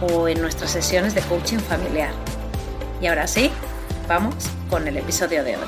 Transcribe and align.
o 0.00 0.28
en 0.28 0.40
nuestras 0.40 0.70
sesiones 0.70 1.14
de 1.14 1.22
coaching 1.22 1.58
familiar. 1.58 2.12
Y 3.00 3.06
ahora 3.06 3.26
sí, 3.26 3.50
vamos 4.08 4.34
con 4.68 4.86
el 4.86 4.96
episodio 4.96 5.44
de 5.44 5.56
hoy. 5.56 5.66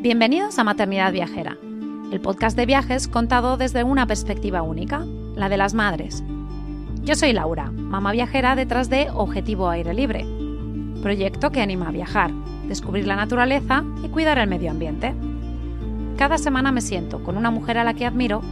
Bienvenidos 0.00 0.56
a 0.60 0.64
Maternidad 0.64 1.10
Viajera, 1.10 1.58
el 2.12 2.20
podcast 2.20 2.56
de 2.56 2.64
viajes 2.64 3.08
contado 3.08 3.56
desde 3.56 3.82
una 3.82 4.06
perspectiva 4.06 4.62
única, 4.62 5.04
la 5.34 5.48
de 5.48 5.56
las 5.56 5.74
madres. 5.74 6.22
Yo 7.02 7.16
soy 7.16 7.32
Laura, 7.32 7.72
mamá 7.72 8.12
viajera 8.12 8.54
detrás 8.54 8.88
de 8.88 9.08
Objetivo 9.12 9.68
Aire 9.68 9.94
Libre, 9.94 10.24
proyecto 11.02 11.50
que 11.50 11.60
anima 11.60 11.88
a 11.88 11.92
viajar, 11.92 12.30
descubrir 12.68 13.06
la 13.06 13.16
naturaleza 13.16 13.84
y 14.02 14.08
cuidar 14.08 14.38
el 14.38 14.48
medio 14.48 14.70
ambiente. 14.70 15.14
Cada 16.16 16.38
semana 16.38 16.72
me 16.72 16.80
siento 16.80 17.22
con 17.22 17.36
una 17.36 17.50
mujer 17.50 17.78
a 17.78 17.84
la 17.84 17.94
que 17.94 18.06
admiro 18.06 18.42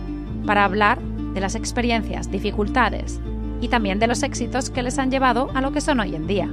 para 0.46 0.64
hablar 0.64 0.98
de 1.34 1.40
las 1.40 1.54
experiencias, 1.54 2.30
dificultades 2.30 3.20
y 3.60 3.68
también 3.68 3.98
de 3.98 4.06
los 4.06 4.22
éxitos 4.22 4.70
que 4.70 4.82
les 4.82 4.98
han 4.98 5.10
llevado 5.10 5.50
a 5.54 5.60
lo 5.60 5.72
que 5.72 5.80
son 5.80 6.00
hoy 6.00 6.14
en 6.14 6.26
día. 6.26 6.48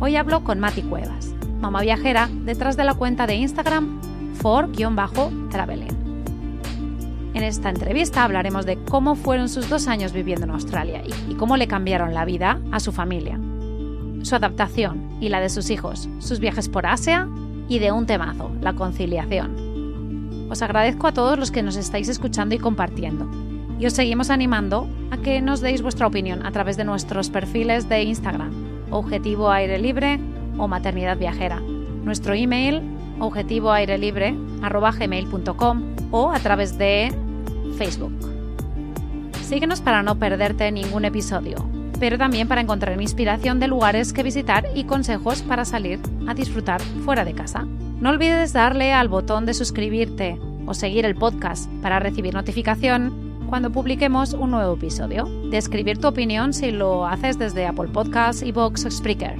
Hoy 0.00 0.16
hablo 0.16 0.42
con 0.42 0.58
Mati 0.58 0.82
Cuevas, 0.82 1.34
mamá 1.60 1.82
viajera 1.82 2.28
detrás 2.44 2.76
de 2.76 2.84
la 2.84 2.94
cuenta 2.94 3.26
de 3.26 3.36
Instagram 3.36 4.00
for-traveling. 4.34 6.04
En 7.34 7.42
esta 7.42 7.68
entrevista 7.68 8.24
hablaremos 8.24 8.64
de 8.64 8.76
cómo 8.76 9.16
fueron 9.16 9.48
sus 9.48 9.68
dos 9.68 9.88
años 9.88 10.12
viviendo 10.12 10.44
en 10.44 10.52
Australia 10.52 11.02
y 11.28 11.34
cómo 11.34 11.56
le 11.56 11.66
cambiaron 11.66 12.14
la 12.14 12.24
vida 12.24 12.60
a 12.70 12.80
su 12.80 12.92
familia 12.92 13.38
su 14.24 14.34
adaptación 14.34 15.18
y 15.20 15.28
la 15.28 15.40
de 15.40 15.50
sus 15.50 15.70
hijos, 15.70 16.08
sus 16.18 16.40
viajes 16.40 16.68
por 16.68 16.86
Asia 16.86 17.28
y 17.68 17.78
de 17.78 17.92
un 17.92 18.06
temazo, 18.06 18.50
la 18.60 18.72
conciliación. 18.72 20.48
Os 20.50 20.62
agradezco 20.62 21.06
a 21.06 21.12
todos 21.12 21.38
los 21.38 21.50
que 21.50 21.62
nos 21.62 21.76
estáis 21.76 22.08
escuchando 22.08 22.54
y 22.54 22.58
compartiendo. 22.58 23.30
Y 23.78 23.86
os 23.86 23.92
seguimos 23.92 24.30
animando 24.30 24.88
a 25.10 25.18
que 25.18 25.42
nos 25.42 25.60
deis 25.60 25.82
vuestra 25.82 26.06
opinión 26.06 26.46
a 26.46 26.52
través 26.52 26.76
de 26.76 26.84
nuestros 26.84 27.28
perfiles 27.28 27.88
de 27.88 28.02
Instagram, 28.02 28.52
Objetivo 28.90 29.50
Aire 29.50 29.78
Libre 29.78 30.20
o 30.58 30.68
Maternidad 30.68 31.18
Viajera. 31.18 31.60
Nuestro 31.60 32.34
email, 32.34 32.82
objetivoairelibre.com 33.18 35.82
o 36.10 36.30
a 36.30 36.38
través 36.38 36.78
de 36.78 37.12
Facebook. 37.76 38.12
Síguenos 39.42 39.80
para 39.80 40.02
no 40.02 40.18
perderte 40.18 40.70
ningún 40.70 41.04
episodio 41.04 41.83
pero 42.04 42.18
también 42.18 42.48
para 42.48 42.60
encontrar 42.60 43.00
inspiración 43.00 43.60
de 43.60 43.66
lugares 43.66 44.12
que 44.12 44.22
visitar 44.22 44.66
y 44.74 44.84
consejos 44.84 45.40
para 45.40 45.64
salir 45.64 45.98
a 46.26 46.34
disfrutar 46.34 46.82
fuera 46.82 47.24
de 47.24 47.32
casa. 47.32 47.66
No 47.98 48.10
olvides 48.10 48.52
darle 48.52 48.92
al 48.92 49.08
botón 49.08 49.46
de 49.46 49.54
suscribirte 49.54 50.38
o 50.66 50.74
seguir 50.74 51.06
el 51.06 51.14
podcast 51.14 51.66
para 51.80 52.00
recibir 52.00 52.34
notificación 52.34 53.46
cuando 53.48 53.72
publiquemos 53.72 54.34
un 54.34 54.50
nuevo 54.50 54.74
episodio, 54.74 55.24
de 55.48 55.56
escribir 55.56 55.96
tu 55.96 56.08
opinión 56.08 56.52
si 56.52 56.72
lo 56.72 57.06
haces 57.06 57.38
desde 57.38 57.64
Apple 57.64 57.88
Podcasts, 57.88 58.42
iVoox 58.42 58.84
o 58.84 58.90
Spreaker, 58.90 59.36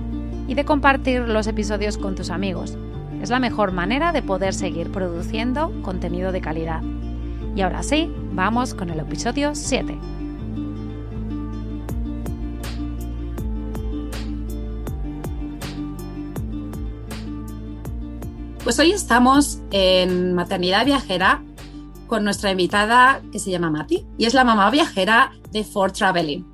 y 0.49 0.55
de 0.55 0.65
compartir 0.65 1.29
los 1.29 1.47
episodios 1.47 1.99
con 1.99 2.15
tus 2.15 2.31
amigos. 2.31 2.79
Es 3.21 3.29
la 3.29 3.41
mejor 3.41 3.73
manera 3.73 4.11
de 4.13 4.23
poder 4.23 4.55
seguir 4.55 4.91
produciendo 4.91 5.71
contenido 5.83 6.33
de 6.33 6.41
calidad. 6.41 6.81
Y 7.55 7.61
ahora 7.61 7.83
sí, 7.83 8.11
vamos 8.33 8.73
con 8.73 8.89
el 8.89 9.01
episodio 9.01 9.55
7. 9.55 10.14
Pues 18.65 18.79
hoy 18.79 18.93
estamos 18.93 19.59
en 19.73 20.33
Maternidad 20.33 20.87
Viajera 20.87 21.45
con 22.07 22.25
nuestra 22.25 22.51
invitada 22.51 23.21
que 23.31 23.39
se 23.39 23.51
llama 23.51 23.71
Mati 23.71 24.07
y 24.17 24.25
es 24.25 24.33
la 24.33 24.43
mamá 24.43 24.71
viajera 24.71 25.33
de 25.53 25.65
Ford 25.65 25.93
Traveling, 25.93 26.47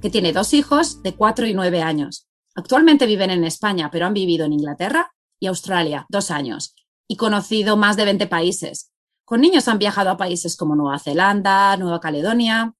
que 0.00 0.08
tiene 0.08 0.32
dos 0.32 0.54
hijos 0.54 1.02
de 1.02 1.16
4 1.16 1.44
y 1.44 1.54
9 1.54 1.82
años. 1.82 2.28
Actualmente 2.54 3.04
viven 3.06 3.30
en 3.30 3.42
España, 3.42 3.90
pero 3.90 4.06
han 4.06 4.14
vivido 4.14 4.46
en 4.46 4.52
Inglaterra 4.52 5.12
y 5.40 5.48
Australia 5.48 6.06
dos 6.08 6.30
años 6.30 6.76
y 7.08 7.16
conocido 7.16 7.76
más 7.76 7.96
de 7.96 8.04
20 8.04 8.28
países. 8.28 8.92
Con 9.24 9.40
niños 9.40 9.66
han 9.66 9.80
viajado 9.80 10.10
a 10.10 10.16
países 10.16 10.56
como 10.56 10.76
Nueva 10.76 11.00
Zelanda, 11.00 11.76
Nueva 11.78 11.98
Caledonia, 11.98 12.74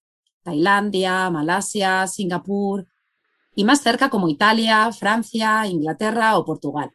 Tailandia, 0.45 1.29
Malasia, 1.31 2.07
Singapur 2.07 2.87
y 3.57 3.65
más 3.65 3.81
cerca 3.81 4.11
como 4.11 4.29
Italia, 4.29 4.93
Francia, 4.93 5.67
Inglaterra 5.67 6.39
o 6.39 6.45
Portugal 6.45 6.93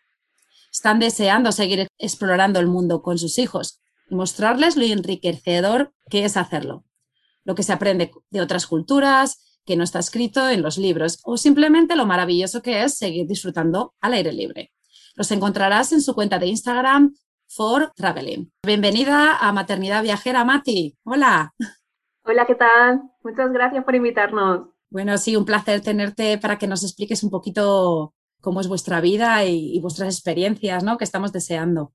están 0.72 1.00
deseando 1.00 1.52
seguir 1.52 1.88
explorando 1.98 2.60
el 2.60 2.68
mundo 2.68 3.02
con 3.02 3.18
sus 3.18 3.38
hijos 3.38 3.82
y 4.10 4.16
mostrarles 4.16 4.78
lo 4.78 4.86
enriquecedor 4.86 5.94
que 6.10 6.26
es 6.26 6.38
hacerlo, 6.38 6.86
lo 7.44 7.56
que 7.56 7.64
se 7.64 7.74
aprende 7.74 8.12
de 8.30 8.42
otras 8.42 8.68
culturas, 8.68 9.60
que 9.66 9.76
no 9.76 9.84
está 9.84 10.00
escrito 10.00 10.50
en 10.50 10.62
los 10.62 10.78
libros, 10.78 11.20
o 11.24 11.38
simplemente 11.38 11.96
lo 11.96 12.06
maravilloso 12.06 12.62
que 12.62 12.84
es 12.84 12.98
seguir 12.98 13.28
disfrutando 13.28 13.94
al 14.02 14.14
aire 14.14 14.34
libre. 14.34 14.72
Los 15.16 15.32
encontrarás 15.32 15.92
en 15.92 16.02
su 16.02 16.16
cuenta 16.16 16.40
de 16.40 16.48
Instagram 16.48 17.14
for 17.48 17.92
Traveling. 17.96 18.52
Bienvenida 18.66 19.38
a 19.38 19.52
Maternidad 19.52 20.04
Viajera, 20.04 20.46
Mati. 20.46 20.96
Hola. 21.04 21.54
Hola, 22.24 22.46
¿qué 22.46 22.56
tal? 22.56 23.02
Muchas 23.24 23.52
gracias 23.52 23.84
por 23.84 23.96
invitarnos. 23.96 24.70
Bueno, 24.90 25.18
sí, 25.18 25.36
un 25.36 25.46
placer 25.46 25.82
tenerte 25.82 26.38
para 26.38 26.58
que 26.58 26.68
nos 26.68 26.84
expliques 26.84 27.24
un 27.24 27.30
poquito 27.30 28.14
cómo 28.42 28.62
es 28.62 28.68
vuestra 28.68 29.02
vida 29.02 29.46
y, 29.46 29.80
vuestras 29.80 30.14
experiencias, 30.14 30.84
¿no? 30.84 30.98
Que 30.98 31.04
estamos 31.04 31.32
deseando. 31.32 31.94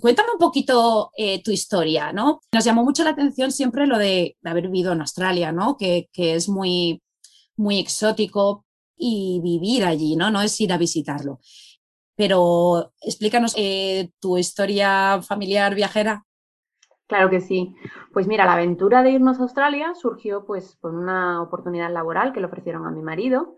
cuéntame 0.00 0.30
un 0.32 0.38
poquito 0.38 1.10
eh, 1.16 1.42
tu 1.42 1.50
historia, 1.50 2.12
¿no? 2.12 2.40
Nos 2.52 2.64
llamó 2.64 2.84
mucho 2.84 3.04
la 3.04 3.10
atención 3.10 3.52
siempre 3.52 3.86
lo 3.86 3.98
de, 3.98 4.36
haber 4.44 4.64
vivido 4.68 4.92
en 4.92 5.00
Australia, 5.00 5.52
¿no? 5.52 5.76
Que, 5.76 6.08
es 6.14 6.48
muy, 6.48 7.02
muy 7.56 7.78
exótico 7.78 8.64
y 8.96 9.40
vivir 9.42 9.84
allí, 9.84 10.16
¿no? 10.16 10.30
No 10.30 10.42
es 10.42 10.60
ir 10.60 10.72
a 10.72 10.78
visitarlo. 10.78 11.40
Pero 12.16 12.92
explícanos 13.02 13.54
eh, 13.56 14.10
tu 14.20 14.38
historia 14.38 15.20
familiar 15.22 15.74
viajera. 15.74 16.24
Claro 17.06 17.30
que 17.30 17.40
sí. 17.40 17.74
Pues 18.12 18.26
mira, 18.26 18.46
la 18.46 18.54
aventura 18.54 19.02
de 19.02 19.10
irnos 19.10 19.38
a 19.38 19.42
Australia 19.42 19.94
surgió 19.94 20.44
pues 20.44 20.76
por 20.80 20.94
una 20.94 21.42
oportunidad 21.42 21.92
laboral 21.92 22.32
que 22.32 22.40
le 22.40 22.46
ofrecieron 22.46 22.86
a 22.86 22.90
mi 22.90 23.02
marido 23.02 23.56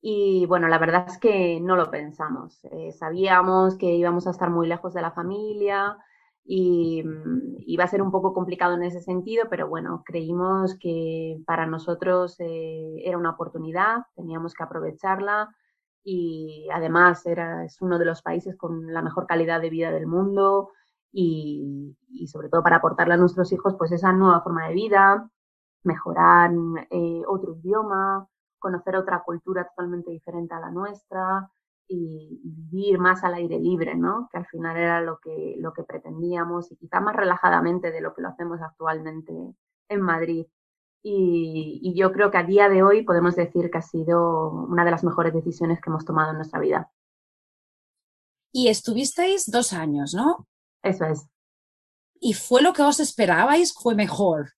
y 0.00 0.46
bueno, 0.46 0.68
la 0.68 0.78
verdad 0.78 1.06
es 1.08 1.18
que 1.18 1.60
no 1.60 1.76
lo 1.76 1.90
pensamos. 1.90 2.60
Eh, 2.64 2.92
sabíamos 2.92 3.76
que 3.76 3.86
íbamos 3.94 4.26
a 4.26 4.30
estar 4.30 4.50
muy 4.50 4.68
lejos 4.68 4.94
de 4.94 5.02
la 5.02 5.10
familia 5.10 5.96
y 6.44 7.02
mm, 7.02 7.56
iba 7.66 7.84
a 7.84 7.88
ser 7.88 8.00
un 8.02 8.10
poco 8.10 8.32
complicado 8.32 8.74
en 8.74 8.84
ese 8.84 9.00
sentido, 9.00 9.46
pero 9.50 9.68
bueno, 9.68 10.02
creímos 10.06 10.78
que 10.78 11.42
para 11.46 11.66
nosotros 11.66 12.36
eh, 12.40 13.02
era 13.04 13.18
una 13.18 13.30
oportunidad, 13.30 14.04
teníamos 14.14 14.54
que 14.54 14.62
aprovecharla 14.62 15.54
y 16.04 16.68
además 16.72 17.26
era, 17.26 17.64
es 17.64 17.82
uno 17.82 17.98
de 17.98 18.06
los 18.06 18.22
países 18.22 18.56
con 18.56 18.92
la 18.92 19.02
mejor 19.02 19.26
calidad 19.26 19.60
de 19.60 19.70
vida 19.70 19.90
del 19.90 20.06
mundo 20.06 20.70
y, 21.12 21.96
sobre 22.26 22.48
todo 22.48 22.62
para 22.62 22.76
aportarle 22.76 23.14
a 23.14 23.18
nuestros 23.18 23.52
hijos 23.52 23.74
pues 23.78 23.92
esa 23.92 24.12
nueva 24.12 24.42
forma 24.42 24.68
de 24.68 24.74
vida, 24.74 25.28
mejorar 25.82 26.52
eh, 26.90 27.22
otro 27.26 27.56
idioma, 27.56 28.28
conocer 28.58 28.96
otra 28.96 29.22
cultura 29.24 29.68
totalmente 29.68 30.10
diferente 30.10 30.54
a 30.54 30.60
la 30.60 30.70
nuestra 30.70 31.50
y, 31.88 32.40
vivir 32.42 32.98
más 32.98 33.24
al 33.24 33.34
aire 33.34 33.58
libre, 33.58 33.94
¿no? 33.94 34.28
Que 34.30 34.38
al 34.38 34.46
final 34.46 34.76
era 34.76 35.00
lo 35.00 35.18
que, 35.18 35.56
lo 35.58 35.72
que 35.72 35.84
pretendíamos 35.84 36.70
y 36.70 36.76
quizá 36.76 37.00
más 37.00 37.16
relajadamente 37.16 37.90
de 37.90 38.00
lo 38.00 38.14
que 38.14 38.22
lo 38.22 38.28
hacemos 38.28 38.60
actualmente 38.60 39.32
en 39.88 40.00
Madrid. 40.00 40.46
Y, 41.02 41.80
y, 41.82 41.98
yo 41.98 42.12
creo 42.12 42.30
que 42.30 42.38
a 42.38 42.44
día 42.44 42.68
de 42.68 42.82
hoy 42.82 43.04
podemos 43.04 43.36
decir 43.36 43.70
que 43.70 43.78
ha 43.78 43.82
sido 43.82 44.50
una 44.50 44.84
de 44.84 44.90
las 44.90 45.04
mejores 45.04 45.32
decisiones 45.32 45.80
que 45.80 45.90
hemos 45.90 46.04
tomado 46.04 46.30
en 46.30 46.36
nuestra 46.36 46.60
vida. 46.60 46.90
Y 48.52 48.68
estuvisteis 48.68 49.50
dos 49.50 49.72
años, 49.72 50.14
¿no? 50.14 50.46
Eso 50.82 51.04
es. 51.06 51.26
¿Y 52.20 52.34
fue 52.34 52.62
lo 52.62 52.72
que 52.72 52.82
os 52.82 53.00
esperabais? 53.00 53.72
¿Fue 53.72 53.94
mejor? 53.94 54.57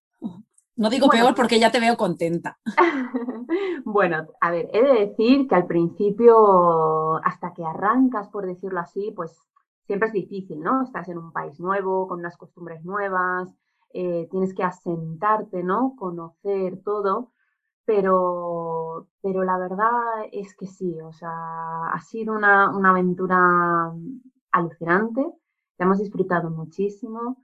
No 0.77 0.89
digo 0.89 1.09
peor 1.09 1.35
porque 1.35 1.59
ya 1.59 1.71
te 1.71 1.81
veo 1.81 1.97
contenta. 1.97 2.59
bueno, 3.85 4.29
a 4.41 4.51
ver, 4.51 4.71
he 4.73 4.83
de 4.83 5.07
decir 5.07 5.47
que 5.49 5.55
al 5.55 5.67
principio, 5.67 7.17
hasta 7.25 7.53
que 7.53 7.65
arrancas, 7.65 8.29
por 8.29 8.47
decirlo 8.47 8.81
así, 8.81 9.13
pues 9.15 9.37
siempre 9.85 10.09
es 10.09 10.15
difícil, 10.15 10.61
¿no? 10.61 10.83
Estás 10.85 11.09
en 11.09 11.19
un 11.19 11.33
país 11.33 11.59
nuevo, 11.61 12.07
con 12.09 12.21
unas 12.21 12.37
costumbres 12.37 12.85
nuevas, 12.85 13.53
eh, 13.93 14.29
tienes 14.31 14.55
que 14.55 14.63
asentarte, 14.63 15.63
¿no? 15.63 15.97
Conocer 15.99 16.81
todo, 16.85 17.33
pero, 17.85 19.09
pero 19.21 19.43
la 19.43 19.59
verdad 19.59 19.91
es 20.33 20.55
que 20.55 20.67
sí, 20.67 21.01
o 21.01 21.13
sea, 21.13 21.89
ha 21.93 22.01
sido 22.01 22.35
una, 22.35 22.75
una 22.75 22.91
aventura 22.91 23.93
alucinante, 24.53 25.27
la 25.77 25.87
hemos 25.87 25.99
disfrutado 25.99 26.51
muchísimo 26.51 27.39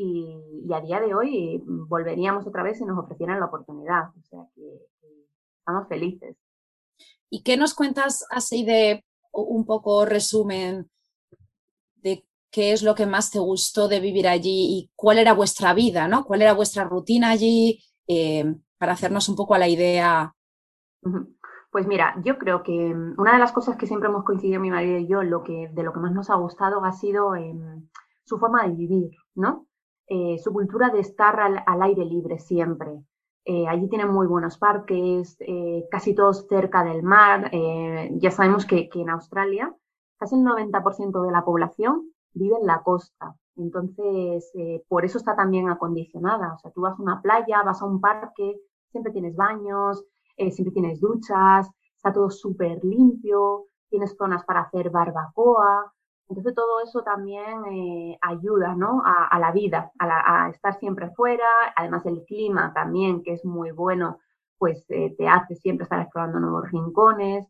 y, 0.00 0.72
a 0.72 0.80
día 0.80 1.00
de 1.00 1.12
hoy 1.12 1.60
volveríamos 1.66 2.46
otra 2.46 2.62
vez 2.62 2.78
si 2.78 2.84
nos 2.84 2.98
ofrecieran 2.98 3.40
la 3.40 3.46
oportunidad. 3.46 4.10
O 4.16 4.22
sea 4.22 4.46
que, 4.54 4.62
estamos 5.58 5.88
felices. 5.88 6.36
¿Y 7.28 7.42
qué 7.42 7.56
nos 7.56 7.74
cuentas 7.74 8.24
así 8.30 8.64
de 8.64 9.04
un 9.32 9.66
poco 9.66 10.06
resumen 10.06 10.88
de 11.96 12.24
qué 12.50 12.72
es 12.72 12.82
lo 12.82 12.94
que 12.94 13.06
más 13.06 13.30
te 13.30 13.40
gustó 13.40 13.88
de 13.88 14.00
vivir 14.00 14.28
allí 14.28 14.78
y 14.78 14.90
cuál 14.94 15.18
era 15.18 15.32
vuestra 15.34 15.74
vida, 15.74 16.06
¿no? 16.06 16.24
¿Cuál 16.24 16.42
era 16.42 16.54
vuestra 16.54 16.84
rutina 16.84 17.30
allí? 17.30 17.82
Eh, 18.06 18.44
para 18.78 18.92
hacernos 18.92 19.28
un 19.28 19.34
poco 19.36 19.54
a 19.54 19.58
la 19.58 19.68
idea. 19.68 20.32
Pues 21.70 21.86
mira, 21.86 22.14
yo 22.24 22.38
creo 22.38 22.62
que 22.62 22.72
una 23.18 23.34
de 23.34 23.38
las 23.38 23.52
cosas 23.52 23.76
que 23.76 23.86
siempre 23.86 24.08
hemos 24.08 24.24
coincidido 24.24 24.60
mi 24.60 24.70
marido 24.70 24.96
y 24.98 25.06
yo, 25.06 25.22
lo 25.22 25.42
que, 25.42 25.68
de 25.72 25.82
lo 25.82 25.92
que 25.92 26.00
más 26.00 26.12
nos 26.12 26.30
ha 26.30 26.36
gustado 26.36 26.82
ha 26.84 26.92
sido 26.92 27.34
em, 27.34 27.88
su 28.24 28.38
forma 28.38 28.62
de 28.62 28.74
vivir, 28.74 29.10
¿no? 29.34 29.67
Eh, 30.10 30.38
su 30.38 30.54
cultura 30.54 30.88
de 30.88 31.00
estar 31.00 31.38
al, 31.38 31.82
aire 31.82 32.04
libre 32.04 32.38
siempre. 32.38 33.04
Eh, 33.44 33.68
allí 33.68 33.88
tienen 33.88 34.08
muy 34.08 34.26
buenos 34.26 34.56
parques, 34.56 35.36
eh, 35.40 35.86
casi 35.90 36.14
todos 36.14 36.46
cerca 36.48 36.82
del 36.82 37.02
mar. 37.02 37.50
ya 38.12 38.30
sabemos 38.30 38.64
que, 38.66 38.88
en 38.94 39.10
Australia 39.10 39.74
casi 40.18 40.34
el 40.34 40.42
90% 40.42 41.22
de 41.22 41.30
la 41.30 41.44
población 41.44 42.10
vive 42.32 42.56
en 42.60 42.66
la 42.66 42.82
costa. 42.82 43.36
Entonces, 43.56 44.52
por 44.88 45.04
eso 45.04 45.18
está 45.18 45.36
también 45.36 45.68
acondicionada. 45.68 46.54
O 46.54 46.58
sea, 46.58 46.72
tú 46.72 46.80
vas 46.80 46.98
a 46.98 47.02
una 47.02 47.22
playa, 47.22 47.62
vas 47.62 47.82
a 47.82 47.86
un 47.86 48.00
parque, 48.00 48.56
siempre 48.90 49.12
tienes 49.12 49.36
baños, 49.36 50.04
siempre 50.36 50.72
tienes 50.72 51.00
duchas, 51.00 51.70
está 51.96 52.12
todo 52.12 52.30
súper 52.30 52.84
limpio, 52.84 53.66
tienes 53.90 54.16
zonas 54.16 54.44
para 54.44 54.62
hacer 54.62 54.90
barbacoa. 54.90 55.92
Entonces 56.28 56.54
todo 56.54 56.80
eso 56.84 57.02
también 57.02 57.64
eh, 57.72 58.18
ayuda 58.20 58.74
¿no? 58.74 59.02
a, 59.04 59.38
la 59.38 59.50
vida, 59.50 59.92
a, 59.98 60.50
estar 60.50 60.78
siempre 60.78 61.10
fuera. 61.10 61.46
Además 61.74 62.04
el 62.04 62.24
clima 62.24 62.72
también, 62.74 63.22
que 63.22 63.32
es 63.32 63.44
muy 63.44 63.70
bueno, 63.70 64.18
pues 64.58 64.84
eh, 64.90 65.14
te 65.16 65.26
hace 65.26 65.56
siempre 65.56 65.84
estar 65.84 66.00
explorando 66.00 66.38
nuevos 66.38 66.70
rincones. 66.70 67.46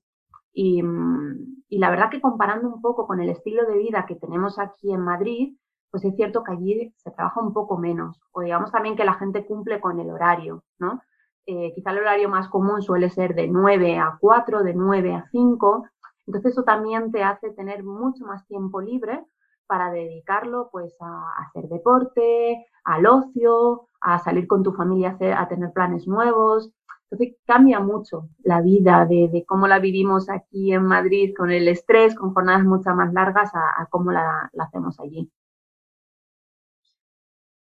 Y, 0.52 0.82
mm, 0.82 1.64
y, 1.68 1.78
la 1.78 1.90
verdad 1.90 2.10
que 2.10 2.20
comparando 2.20 2.68
un 2.68 2.80
poco 2.80 3.06
con 3.06 3.20
el 3.20 3.30
estilo 3.30 3.66
de 3.66 3.78
vida 3.78 4.06
que 4.06 4.14
tenemos 4.14 4.58
aquí 4.58 4.92
en 4.92 5.00
Madrid, 5.00 5.56
pues 5.90 6.04
es 6.04 6.14
cierto 6.14 6.44
que 6.44 6.52
allí 6.52 6.94
se 6.96 7.10
trabaja 7.10 7.40
un 7.40 7.52
poco 7.52 7.78
menos. 7.78 8.20
O 8.32 8.42
digamos 8.42 8.70
también 8.70 8.96
que 8.96 9.04
la 9.04 9.14
gente 9.14 9.44
cumple 9.46 9.80
con 9.80 9.98
el 9.98 10.10
horario, 10.10 10.62
¿no? 10.78 11.00
Eh, 11.46 11.72
quizá 11.74 11.92
el 11.92 11.98
horario 11.98 12.28
más 12.28 12.48
común 12.48 12.82
suele 12.82 13.08
ser 13.08 13.34
de 13.34 13.48
9 13.48 13.98
a 13.98 14.18
4, 14.20 14.62
de 14.62 14.74
9 14.74 15.14
a 15.14 15.24
5, 15.30 15.88
entonces 16.28 16.52
eso 16.52 16.62
también 16.62 17.10
te 17.10 17.22
hace 17.22 17.48
tener 17.52 17.82
mucho 17.82 18.22
más 18.26 18.46
tiempo 18.46 18.82
libre 18.82 19.24
para 19.66 19.90
dedicarlo 19.90 20.68
pues 20.70 20.94
a 21.00 21.24
hacer 21.38 21.70
deporte, 21.70 22.66
al 22.84 23.06
ocio, 23.06 23.88
a 24.02 24.18
salir 24.18 24.46
con 24.46 24.62
tu 24.62 24.74
familia 24.74 25.16
a, 25.36 25.48
tener 25.48 25.72
planes 25.72 26.06
nuevos. 26.06 26.70
Entonces 27.10 27.34
cambia 27.46 27.80
mucho 27.80 28.28
la 28.44 28.60
vida 28.60 29.06
de, 29.06 29.42
cómo 29.48 29.68
la 29.68 29.78
vivimos 29.78 30.28
aquí 30.28 30.70
en 30.70 30.84
Madrid 30.84 31.32
con 31.34 31.50
el 31.50 31.66
estrés, 31.66 32.14
con 32.14 32.34
jornadas 32.34 32.64
mucho 32.64 32.90
más 32.90 33.10
largas, 33.14 33.50
a, 33.54 33.86
cómo 33.88 34.12
la, 34.12 34.50
la, 34.52 34.64
hacemos 34.64 35.00
allí. 35.00 35.32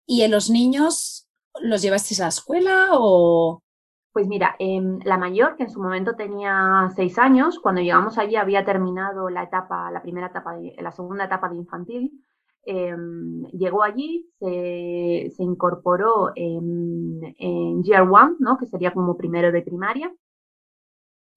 ¿Y 0.05 0.23
en 0.23 0.31
los 0.31 0.49
niños 0.49 1.29
los 1.61 1.81
llevasteis 1.81 2.19
a 2.19 2.23
la 2.23 2.29
escuela 2.29 2.89
o, 2.91 3.61
pues 4.17 4.27
mira, 4.27 4.55
em, 4.57 4.97
la 5.05 5.15
mayor, 5.19 5.55
que 5.55 5.61
en 5.61 5.69
su 5.69 5.79
momento 5.79 6.15
tenía 6.15 6.89
seis 6.95 7.19
años, 7.19 7.59
cuando 7.59 7.81
llegamos 7.81 8.17
allí 8.17 8.35
había 8.35 8.65
terminado 8.65 9.29
la 9.29 9.43
etapa, 9.43 9.91
la 9.91 10.01
primera 10.01 10.25
etapa, 10.25 10.57
de, 10.57 10.75
la 10.79 10.91
segunda 10.91 11.25
etapa 11.25 11.49
de 11.49 11.57
infantil. 11.57 12.25
Em, 12.63 13.43
llegó 13.51 13.83
allí, 13.83 14.27
se, 14.39 15.43
incorporó 15.43 16.31
en, 16.35 17.35
en 17.37 17.83
Year 17.83 18.09
One, 18.11 18.37
¿no? 18.39 18.57
que 18.57 18.65
sería 18.65 18.91
como 18.91 19.17
primero 19.17 19.51
de 19.51 19.61
primaria, 19.61 20.11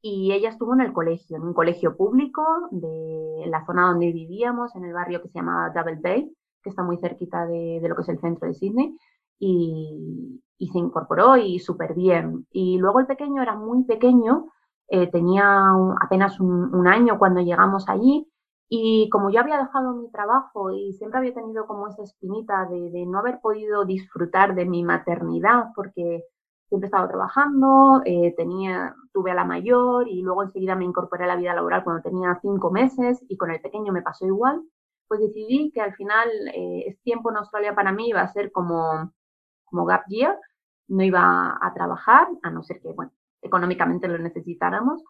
y 0.00 0.32
ella 0.32 0.48
estuvo 0.48 0.72
en 0.72 0.80
el 0.80 0.94
colegio, 0.94 1.36
en 1.36 1.42
un 1.42 1.52
colegio 1.52 1.98
público 1.98 2.42
de 2.70 3.44
la 3.46 3.66
zona 3.66 3.88
donde 3.88 4.10
vivíamos, 4.10 4.74
en 4.74 4.86
el 4.86 4.94
barrio 4.94 5.20
que 5.20 5.28
se 5.28 5.38
llamaba 5.38 5.68
Double 5.68 6.00
Bay, 6.00 6.34
que 6.62 6.70
está 6.70 6.82
muy 6.82 6.96
cerquita 6.96 7.44
de, 7.44 7.78
de 7.82 7.88
lo 7.90 7.94
que 7.94 8.02
es 8.02 8.08
el 8.08 8.20
centro 8.20 8.48
de 8.48 8.54
Sydney 8.54 8.96
y, 9.38 10.40
se 10.68 10.78
incorporó 10.78 11.36
y 11.36 11.58
súper 11.58 11.94
bien. 11.94 12.46
Y 12.52 12.78
luego 12.78 13.00
el 13.00 13.06
pequeño 13.06 13.42
era 13.42 13.56
muy 13.56 13.84
pequeño, 13.84 14.46
eh, 14.88 15.10
tenía 15.10 15.62
apenas 16.00 16.38
un, 16.40 16.86
año 16.86 17.18
cuando 17.18 17.40
llegamos 17.40 17.88
allí 17.88 18.28
y 18.68 19.08
como 19.10 19.30
yo 19.30 19.40
había 19.40 19.58
dejado 19.58 19.94
mi 19.94 20.10
trabajo 20.10 20.70
y 20.72 20.92
siempre 20.94 21.18
había 21.18 21.34
tenido 21.34 21.66
como 21.66 21.88
esa 21.88 22.02
espinita 22.02 22.66
de, 22.66 23.06
no 23.06 23.18
haber 23.20 23.40
podido 23.40 23.84
disfrutar 23.84 24.54
de 24.54 24.66
mi 24.66 24.82
maternidad 24.84 25.68
porque 25.74 26.24
siempre 26.68 26.86
he 26.86 26.90
estado 26.90 27.08
trabajando, 27.08 28.02
eh, 28.04 28.34
tenía, 28.36 28.94
tuve 29.12 29.30
a 29.30 29.34
la 29.34 29.44
mayor 29.44 30.08
y 30.08 30.22
luego 30.22 30.42
enseguida 30.42 30.76
me 30.76 30.84
incorporé 30.84 31.24
a 31.24 31.28
la 31.28 31.36
vida 31.36 31.54
laboral 31.54 31.84
cuando 31.84 32.02
tenía 32.02 32.38
cinco 32.42 32.70
meses 32.70 33.24
y 33.28 33.36
con 33.36 33.50
el 33.50 33.60
pequeño 33.60 33.92
me 33.92 34.02
pasó 34.02 34.26
igual, 34.26 34.62
pues 35.08 35.20
decidí 35.20 35.70
que 35.72 35.80
al 35.80 35.94
final 35.94 36.28
eh, 36.54 36.84
es 36.88 37.00
tiempo 37.02 37.30
en 37.30 37.38
Australia 37.38 37.74
para 37.74 37.92
mí 37.92 38.08
iba 38.08 38.20
a 38.20 38.28
ser 38.28 38.52
como 38.52 39.12
como 39.70 39.86
gap 39.86 40.02
year, 40.08 40.36
no 40.90 41.02
iba 41.02 41.58
a 41.60 41.72
trabajar, 41.72 42.28
a 42.42 42.50
no 42.50 42.62
ser 42.62 42.80
que, 42.80 42.92
bueno, 42.92 43.12
económicamente 43.42 44.08
lo 44.08 44.18
necesitáramos, 44.18 45.02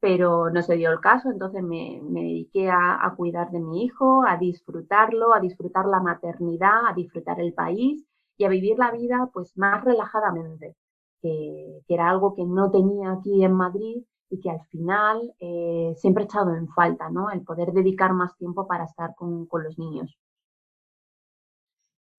pero 0.00 0.50
no 0.50 0.62
se 0.62 0.76
dio 0.76 0.90
el 0.90 1.00
caso, 1.00 1.30
entonces 1.30 1.62
me, 1.62 2.00
dediqué 2.02 2.70
a, 2.70 3.12
cuidar 3.16 3.50
de 3.50 3.60
mi 3.60 3.84
hijo, 3.84 4.24
a 4.26 4.36
disfrutarlo, 4.36 5.34
a 5.34 5.40
disfrutar 5.40 5.86
la 5.86 6.00
maternidad, 6.00 6.86
a 6.88 6.94
disfrutar 6.94 7.40
el 7.40 7.54
país 7.54 8.04
y 8.36 8.44
a 8.44 8.48
vivir 8.48 8.78
la 8.78 8.90
vida 8.90 9.30
pues 9.32 9.56
más 9.56 9.84
relajadamente, 9.84 10.76
que, 11.22 11.82
era 11.88 12.10
algo 12.10 12.34
que 12.34 12.44
no 12.44 12.70
tenía 12.70 13.12
aquí 13.12 13.44
en 13.44 13.52
Madrid 13.52 14.04
y 14.28 14.40
que 14.40 14.50
al 14.50 14.64
final 14.66 15.34
eh, 15.38 15.94
siempre 15.96 16.24
he 16.24 16.26
echado 16.26 16.54
en 16.54 16.68
falta, 16.68 17.08
¿no? 17.10 17.30
El 17.30 17.42
poder 17.42 17.72
dedicar 17.72 18.12
más 18.12 18.36
tiempo 18.36 18.66
para 18.66 18.84
estar 18.84 19.14
con, 19.14 19.46
con 19.46 19.64
los 19.64 19.78
niños. 19.78 20.18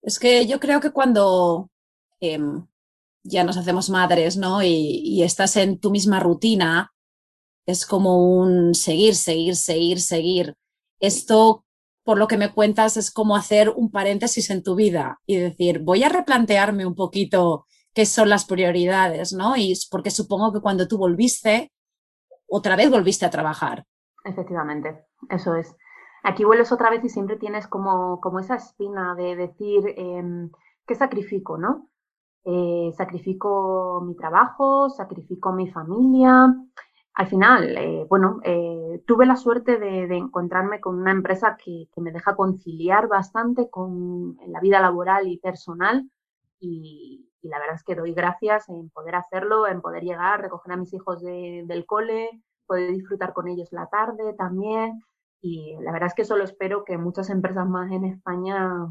Es 0.02 0.20
que 0.20 0.48
yo 0.48 0.60
creo 0.60 0.80
que 0.80 0.92
cuando 0.92 1.70
Em, 2.20 2.66
ya 3.28 3.44
nos 3.44 3.58
hacemos 3.58 3.90
madres, 3.90 4.38
¿no? 4.38 4.64
Y, 4.64 5.22
estás 5.24 5.58
en 5.58 5.80
tu 5.80 5.92
misma 5.92 6.20
rutina, 6.20 6.94
es 7.66 7.86
como 7.86 8.40
un 8.40 8.74
seguir, 8.74 9.16
seguir, 9.16 9.56
seguir, 9.56 10.00
seguir. 10.00 10.56
Esto, 11.00 11.66
por 12.04 12.18
lo 12.18 12.28
que 12.28 12.38
me 12.38 12.54
cuentas, 12.54 12.98
es 12.98 13.12
como 13.12 13.36
hacer 13.36 13.70
un 13.70 13.92
paréntesis 13.92 14.50
en 14.50 14.64
tu 14.64 14.76
vida 14.76 15.20
y 15.26 15.36
decir, 15.36 15.80
voy 15.80 16.04
a 16.04 16.10
replantearme 16.10 16.86
un 16.86 16.96
poquito 16.96 17.66
qué 17.94 18.06
son 18.06 18.30
las 18.30 18.46
prioridades, 18.46 19.34
¿no? 19.34 19.58
Y 19.58 19.74
porque 19.92 20.12
supongo 20.12 20.54
que 20.54 20.62
cuando 20.62 20.88
tú 20.88 20.98
volviste, 20.98 21.72
otra 22.48 22.76
vez 22.76 22.90
volviste 22.90 23.26
a 23.26 23.30
trabajar. 23.30 23.86
Efectivamente, 24.24 25.06
eso 25.30 25.56
es. 25.56 25.76
Aquí 26.24 26.44
vuelves 26.46 26.72
otra 26.72 26.90
vez 26.90 27.04
y 27.04 27.10
siempre 27.10 27.38
tienes 27.38 27.68
como, 27.68 28.20
como 28.22 28.40
esa 28.40 28.56
espina 28.56 29.16
de 29.16 29.36
decir, 29.36 29.94
em, 29.98 30.52
¿qué 30.86 30.96
sacrifico, 30.96 31.58
no? 31.58 31.90
Eh, 32.50 32.94
sacrifico 32.96 34.02
mi 34.06 34.16
trabajo, 34.16 34.90
sacrifico 34.90 35.52
mi 35.52 35.70
familia. 35.70 36.56
Al 37.16 37.28
final, 37.28 37.78
eh, 37.78 38.06
bueno, 38.10 38.40
eh, 38.42 39.04
tuve 39.06 39.26
la 39.26 39.36
suerte 39.36 39.78
de, 39.78 40.06
encontrarme 40.16 40.80
con 40.80 40.96
una 40.98 41.12
empresa 41.12 41.58
que, 41.58 41.90
me 41.98 42.14
deja 42.14 42.38
conciliar 42.38 43.10
bastante 43.10 43.70
con 43.70 44.38
la 44.48 44.62
vida 44.62 44.80
laboral 44.80 45.28
y 45.28 45.40
personal 45.40 46.10
y, 46.62 47.30
la 47.42 47.60
verdad 47.60 47.76
es 47.76 47.84
que 47.84 47.96
doy 47.96 48.14
gracias 48.14 48.70
en 48.70 48.90
poder 48.92 49.16
hacerlo, 49.16 49.68
en 49.68 49.82
poder 49.82 50.04
llegar, 50.04 50.42
recoger 50.42 50.72
a 50.74 50.78
mis 50.78 50.94
hijos 50.94 51.22
del 51.22 51.86
cole, 51.86 52.30
poder 52.66 52.94
disfrutar 52.94 53.34
con 53.34 53.50
ellos 53.50 53.74
la 53.74 53.88
tarde 53.88 54.34
también. 54.38 55.02
Y 55.42 55.76
la 55.82 55.92
verdad 55.92 56.08
es 56.08 56.14
que 56.16 56.26
solo 56.26 56.46
espero 56.46 56.86
que 56.86 56.98
muchas 56.98 57.30
empresas 57.30 57.68
más 57.68 57.92
en 57.92 58.06
España 58.06 58.88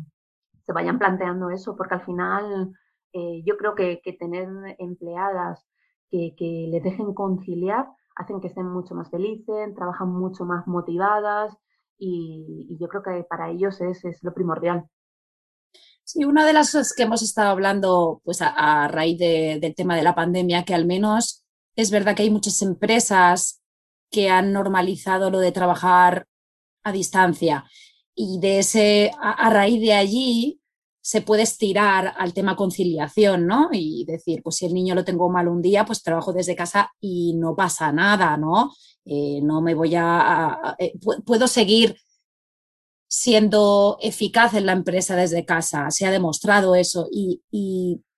se 0.63 0.73
vayan 0.73 0.99
planteando 0.99 1.51
eso, 1.51 1.75
porque 1.77 1.95
al 1.95 2.05
final 2.05 2.75
eh, 3.16 3.42
yo 3.46 3.56
creo 3.56 3.75
que, 3.75 3.99
tener 4.18 4.46
empleadas 4.78 5.66
que, 6.11 6.35
que 6.37 6.68
les 6.70 6.82
dejen 6.82 7.14
conciliar 7.14 7.87
hacen 8.14 8.40
que 8.40 8.49
estén 8.49 8.66
mucho 8.66 8.94
más 8.94 9.11
felices, 9.11 9.75
trabajan 9.75 10.11
mucho 10.11 10.44
más 10.44 10.66
motivadas 10.66 11.54
y, 11.99 12.76
yo 12.78 12.88
creo 12.88 13.02
que 13.02 13.25
para 13.25 13.50
ellos 13.50 13.80
es, 13.80 14.04
es, 14.04 14.18
lo 14.23 14.35
primordial. 14.35 14.85
Sí, 16.04 16.25
una 16.25 16.44
de 16.46 16.52
las 16.52 16.73
cosas 16.73 16.92
que 16.94 17.04
hemos 17.04 17.23
estado 17.23 17.50
hablando 17.50 18.20
pues 18.23 18.40
a, 18.42 18.87
raíz 18.88 19.18
del 19.18 19.75
tema 19.75 19.96
de 19.96 20.02
la 20.02 20.14
pandemia, 20.14 20.64
que 20.64 20.75
al 20.75 20.85
menos 20.87 21.44
es 21.75 21.90
verdad 21.90 22.14
que 22.14 22.23
hay 22.23 22.30
muchas 22.30 22.61
empresas 22.61 23.62
que 24.11 24.28
han 24.28 24.52
normalizado 24.52 25.30
lo 25.30 25.38
de 25.38 25.52
trabajar 25.52 26.26
a 26.85 26.92
distancia 26.92 27.64
y 28.14 28.40
de 28.40 28.61
ese, 28.61 29.11
a 29.20 29.50
raíz 29.50 29.80
de 29.80 29.94
allí, 29.94 30.61
se 31.07 31.23
puede 31.23 31.43
estirar 31.43 32.15
al 32.19 32.35
tema 32.35 32.57
conciliación, 32.57 33.47
¿no? 33.47 33.69
Y 33.71 34.05
decir, 34.07 34.43
pues 34.43 34.57
si 34.57 34.67
el 34.67 34.75
niño 34.75 34.93
lo 34.97 35.05
tengo 35.05 35.31
mal 35.31 35.47
un 35.47 35.63
día, 35.63 35.85
pues 35.85 36.03
trabajo 36.03 36.33
desde 36.33 36.57
casa 36.57 36.93
y 36.99 37.35
no 37.35 37.55
pasa 37.55 37.93
nada, 37.93 38.37
¿no? 38.37 38.73
Eh, 39.05 39.41
no 39.41 39.63
me 39.63 39.75
voy 39.75 39.95
a... 39.95 40.75
Eh, 40.81 40.95
puedo 41.25 41.47
seguir 41.47 41.97
siendo 43.07 43.99
eficaz 44.01 44.55
en 44.55 44.67
la 44.67 44.73
empresa 44.73 45.15
desde 45.15 45.45
casa, 45.45 45.93
se 45.93 46.07
ha 46.07 46.11
demostrado 46.11 46.75
eso 46.75 47.07
y, 47.13 47.41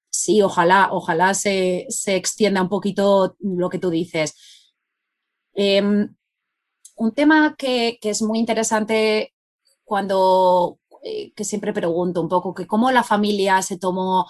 sí, 0.09 0.40
ojalá, 0.40 0.88
ojalá 0.90 1.35
se, 1.35 1.87
extienda 2.07 2.62
un 2.62 2.71
poquito 2.71 3.37
lo 3.40 3.68
que 3.68 3.78
tú 3.78 3.90
dices. 3.90 4.35
Em, 5.52 6.16
un 6.97 7.12
tema 7.12 7.54
que, 7.54 7.99
que 8.00 8.09
es 8.09 8.23
muy 8.23 8.38
interesante 8.38 9.35
cuando, 9.85 10.77
eh, 11.02 11.32
que 11.34 11.44
siempre 11.44 11.72
pregunto 11.72 12.20
un 12.20 12.28
poco, 12.28 12.54
que 12.54 12.66
cómo 12.66 12.90
la 12.90 13.02
familia 13.02 13.60
se 13.62 13.78
tomó 13.78 14.26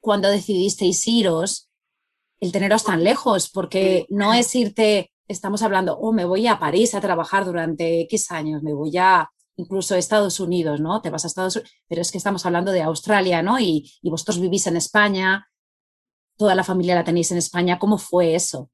cuando 0.00 0.28
decidisteis 0.28 1.06
iros, 1.06 1.68
el 2.40 2.52
teneros 2.52 2.84
tan 2.84 3.04
lejos, 3.04 3.50
porque 3.50 4.06
no 4.08 4.32
es 4.32 4.54
irte, 4.54 5.12
estamos 5.28 5.62
hablando, 5.62 5.98
oh, 5.98 6.12
me 6.12 6.24
voy 6.24 6.46
a 6.46 6.58
París 6.58 6.94
a 6.94 7.00
trabajar 7.00 7.44
durante 7.44 8.00
X 8.02 8.30
años, 8.30 8.62
me 8.62 8.72
voy 8.72 8.96
a 8.96 9.30
incluso 9.56 9.94
a 9.94 9.98
Estados 9.98 10.40
Unidos, 10.40 10.80
¿no? 10.80 11.02
Te 11.02 11.10
vas 11.10 11.24
a 11.24 11.26
Estados 11.28 11.56
Unidos, 11.56 11.72
pero 11.86 12.00
es 12.00 12.10
que 12.10 12.18
estamos 12.18 12.46
hablando 12.46 12.72
de 12.72 12.82
Australia, 12.82 13.42
¿no? 13.42 13.60
Y, 13.60 13.92
y 14.00 14.10
vosotros 14.10 14.40
vivís 14.40 14.66
en 14.66 14.76
España, 14.76 15.46
toda 16.38 16.54
la 16.54 16.64
familia 16.64 16.94
la 16.94 17.04
tenéis 17.04 17.30
en 17.32 17.38
España, 17.38 17.78
¿cómo 17.78 17.98
fue 17.98 18.34
eso? 18.34 18.70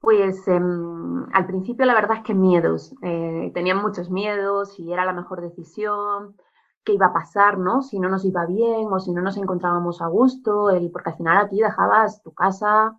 Pues 0.00 0.46
em, 0.48 1.26
al 1.32 1.46
principio 1.46 1.84
la 1.86 1.94
verdad 1.94 2.18
es 2.18 2.22
que 2.22 2.34
miedos, 2.34 2.94
eh, 3.02 3.50
tenían 3.54 3.82
muchos 3.82 4.10
miedos, 4.10 4.74
si 4.74 4.92
era 4.92 5.04
la 5.04 5.12
mejor 5.12 5.40
decisión, 5.40 6.36
qué 6.84 6.92
iba 6.94 7.06
a 7.06 7.12
pasar, 7.12 7.58
¿no? 7.58 7.82
Si 7.82 7.98
no 7.98 8.08
nos 8.08 8.24
iba 8.24 8.46
bien 8.46 8.86
o 8.92 9.00
si 9.00 9.12
no 9.12 9.22
nos 9.22 9.36
encontrábamos 9.36 10.00
a 10.02 10.06
gusto, 10.08 10.70
el, 10.70 10.90
porque 10.90 11.10
al 11.10 11.16
final 11.16 11.38
aquí 11.38 11.60
dejabas 11.60 12.22
tu 12.22 12.32
casa, 12.32 12.96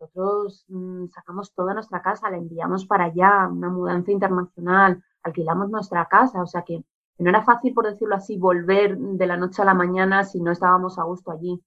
nosotros 0.00 0.64
mm, 0.68 1.06
sacamos 1.08 1.52
toda 1.54 1.74
nuestra 1.74 2.02
casa, 2.02 2.30
la 2.30 2.36
enviamos 2.36 2.86
para 2.86 3.04
allá, 3.04 3.48
una 3.50 3.70
mudanza 3.70 4.12
internacional, 4.12 5.02
alquilamos 5.22 5.70
nuestra 5.70 6.06
casa, 6.06 6.42
o 6.42 6.46
sea 6.46 6.62
que 6.62 6.84
no 7.18 7.30
era 7.30 7.42
fácil, 7.44 7.74
por 7.74 7.86
decirlo 7.86 8.16
así, 8.16 8.38
volver 8.38 8.96
de 8.98 9.26
la 9.26 9.36
noche 9.36 9.62
a 9.62 9.64
la 9.66 9.74
mañana 9.74 10.24
si 10.24 10.40
no 10.40 10.50
estábamos 10.52 10.98
a 10.98 11.04
gusto 11.04 11.30
allí. 11.30 11.62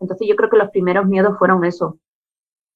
Entonces 0.00 0.26
yo 0.28 0.36
creo 0.36 0.50
que 0.50 0.56
los 0.58 0.70
primeros 0.70 1.06
miedos 1.06 1.38
fueron 1.38 1.64
eso. 1.64 1.98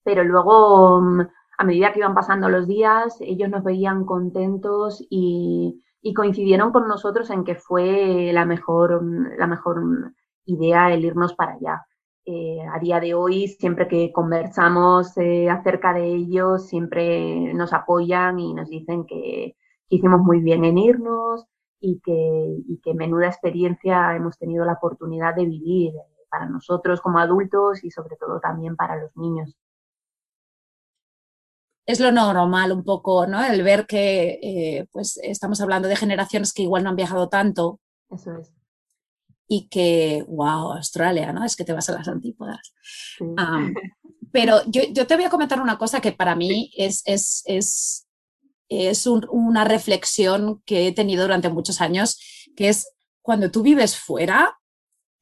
Pero 0.05 0.25
luego 0.25 1.00
mm, 1.00 1.21
a 1.59 1.65
medida 1.65 1.93
que 1.93 1.99
iban 1.99 2.15
pasando 2.15 2.49
los 2.49 2.69
días, 2.69 3.19
ellos 3.21 3.50
nos 3.50 3.65
veían 3.65 4.05
contentos 4.05 5.05
y, 5.11 5.83
coincidieron 6.17 6.73
con 6.73 6.88
nosotros 6.88 7.29
en 7.29 7.45
que 7.45 7.55
fue 7.55 8.31
la 8.33 8.47
mejor, 8.47 9.05
la 9.37 9.47
mejor 9.47 10.15
idea 10.47 10.91
el 10.93 11.05
irnos 11.05 11.35
para 11.35 11.53
allá. 11.53 11.87
Eh, 12.25 12.61
a 12.73 12.79
día 12.79 12.99
de 12.99 13.12
hoy, 13.12 13.49
siempre 13.49 13.87
que 13.88 14.11
conversamos 14.11 15.17
eh, 15.19 15.50
acerca 15.50 15.93
de 15.93 16.07
ellos, 16.07 16.67
siempre 16.69 17.53
nos 17.53 17.75
apoyan 17.75 18.38
y 18.38 18.55
nos 18.55 18.71
dicen 18.71 19.05
que, 19.05 19.57
hicimos 19.91 20.21
muy 20.21 20.41
bien 20.41 20.65
en 20.65 20.79
irnos 20.79 21.45
y 21.81 22.00
que, 22.00 22.12
y 22.67 22.81
que 22.83 22.95
menuda 22.95 23.27
experiencia 23.27 24.17
hemos 24.17 24.38
tenido 24.38 24.65
la 24.65 24.75
oportunidad 24.75 25.35
de 25.35 25.47
vivir 25.47 25.93
para 26.31 26.47
nosotros 26.47 27.00
como 27.00 27.19
adultos 27.19 27.85
y 27.85 27.91
sobre 27.91 28.17
todo 28.17 28.41
también 28.41 28.77
para 28.77 28.97
los 28.97 29.17
niños 29.17 29.57
es 31.88 32.00
lo 32.00 32.12
normal 32.12 32.71
un 32.71 32.85
poco, 32.85 33.26
¿no? 33.26 33.42
El 33.42 33.62
ver 33.62 33.87
que 33.87 34.38
eh, 34.42 34.87
pues 34.92 35.18
estamos 35.23 35.59
hablando 35.62 35.88
de 35.88 35.97
generaciones 35.97 36.52
que 36.52 36.62
igual 36.62 36.85
no 36.85 36.90
han 36.90 36.97
viajado 36.97 37.30
tanto. 37.30 37.80
Eso 38.11 38.37
es. 38.38 38.52
Y 39.49 39.68
que, 39.68 40.23
wow, 40.28 40.73
Australia, 40.73 41.33
¿no? 41.33 41.47
Es 41.47 41.57
que 41.57 41.64
te 41.64 41.73
vas 41.73 41.88
a 41.88 41.95
las 41.95 42.07
antípodas. 42.07 42.75
pero 44.33 44.61
yo, 44.66 45.07
te 45.07 45.16
voy 45.16 45.25
a 45.25 45.30
comentar 45.30 45.62
una 45.62 45.78
cosa 45.78 46.02
que 46.02 46.12
para 46.12 46.37
mí 46.37 46.71
es, 46.76 47.00
es, 47.07 47.42
es, 47.47 48.07
es 48.68 49.07
una 49.07 49.64
reflexión 49.64 50.62
que 50.66 50.88
he 50.88 50.92
tenido 50.92 51.23
durante 51.23 51.49
muchos 51.49 51.80
años, 51.80 52.21
que 52.54 52.68
es 52.68 52.92
cuando 53.23 53.50
tú 53.50 53.62
vives 53.62 53.97
fuera, 53.97 54.59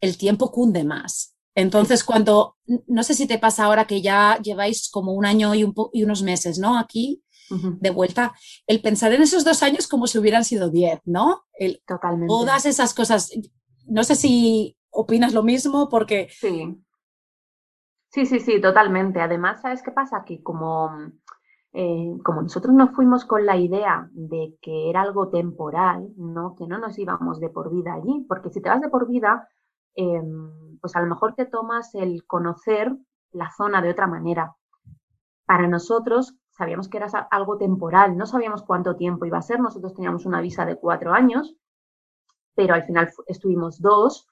el 0.00 0.18
tiempo 0.18 0.50
cunde 0.50 0.82
más. 0.82 1.35
Entonces, 1.56 2.04
cuando, 2.04 2.56
no 2.86 3.02
sé 3.02 3.14
si 3.14 3.26
te 3.26 3.38
pasa 3.38 3.64
ahora 3.64 3.86
que 3.86 4.02
ya 4.02 4.38
lleváis 4.42 4.90
como 4.90 5.14
un 5.14 5.24
año 5.24 5.54
y, 5.54 5.64
unos 5.64 6.22
meses, 6.22 6.58
¿no? 6.58 6.78
Aquí, 6.78 7.24
de 7.48 7.90
vuelta, 7.90 8.34
el 8.66 8.82
pensar 8.82 9.12
en 9.14 9.22
esos 9.22 9.42
dos 9.42 9.62
años 9.62 9.88
como 9.88 10.06
si 10.06 10.18
hubieran 10.18 10.44
sido 10.44 10.68
diez, 10.68 11.00
¿no? 11.06 11.44
Totalmente. 11.86 12.28
Todas 12.28 12.66
esas 12.66 12.92
cosas. 12.92 13.30
No 13.86 14.04
sé 14.04 14.16
si 14.16 14.76
opinas 14.90 15.32
lo 15.32 15.42
mismo 15.42 15.88
porque... 15.88 16.28
Sí. 16.30 16.76
Sí, 18.10 18.26
sí, 18.26 18.38
sí, 18.40 18.60
totalmente. 18.60 19.20
Además, 19.22 19.62
¿sabes 19.62 19.82
qué 19.82 19.92
pasa? 19.92 20.24
Que 20.26 20.42
como, 20.42 20.90
eh, 21.72 22.18
como 22.22 22.42
nosotros 22.42 22.74
nos 22.74 22.90
fuimos 22.90 23.24
con 23.24 23.46
la 23.46 23.56
idea 23.56 24.10
de 24.12 24.58
que 24.60 24.90
era 24.90 25.00
algo 25.00 25.30
temporal, 25.30 26.08
¿no? 26.18 26.54
Que 26.54 26.66
no 26.66 26.78
nos 26.78 26.98
íbamos 26.98 27.40
de 27.40 27.48
por 27.48 27.70
vida 27.70 27.94
allí, 27.94 28.26
porque 28.28 28.50
si 28.50 28.60
te 28.60 28.68
vas 28.68 28.82
de 28.82 28.90
por 28.90 29.08
vida, 29.08 29.48
Em, 29.96 30.78
pues 30.78 30.94
a 30.94 31.00
lo 31.00 31.06
mejor 31.06 31.34
te 31.34 31.46
tomas 31.46 31.94
el 31.94 32.26
conocer 32.26 32.94
la 33.32 33.50
zona 33.50 33.80
de 33.80 33.90
otra 33.90 34.06
manera. 34.06 34.54
Para 35.46 35.68
nosotros 35.68 36.36
sabíamos 36.50 36.88
que 36.88 36.98
era 36.98 37.06
algo 37.30 37.56
temporal, 37.56 38.16
no 38.16 38.26
sabíamos 38.26 38.62
cuánto 38.62 38.96
tiempo 38.96 39.24
iba 39.24 39.38
a 39.38 39.42
ser, 39.42 39.60
nosotros 39.60 39.94
teníamos 39.94 40.26
una 40.26 40.40
visa 40.40 40.64
de 40.66 40.76
cuatro 40.76 41.12
años, 41.12 41.54
pero 42.54 42.74
al 42.74 42.84
final 42.84 43.10
estuvimos 43.26 43.80
dos. 43.80 44.28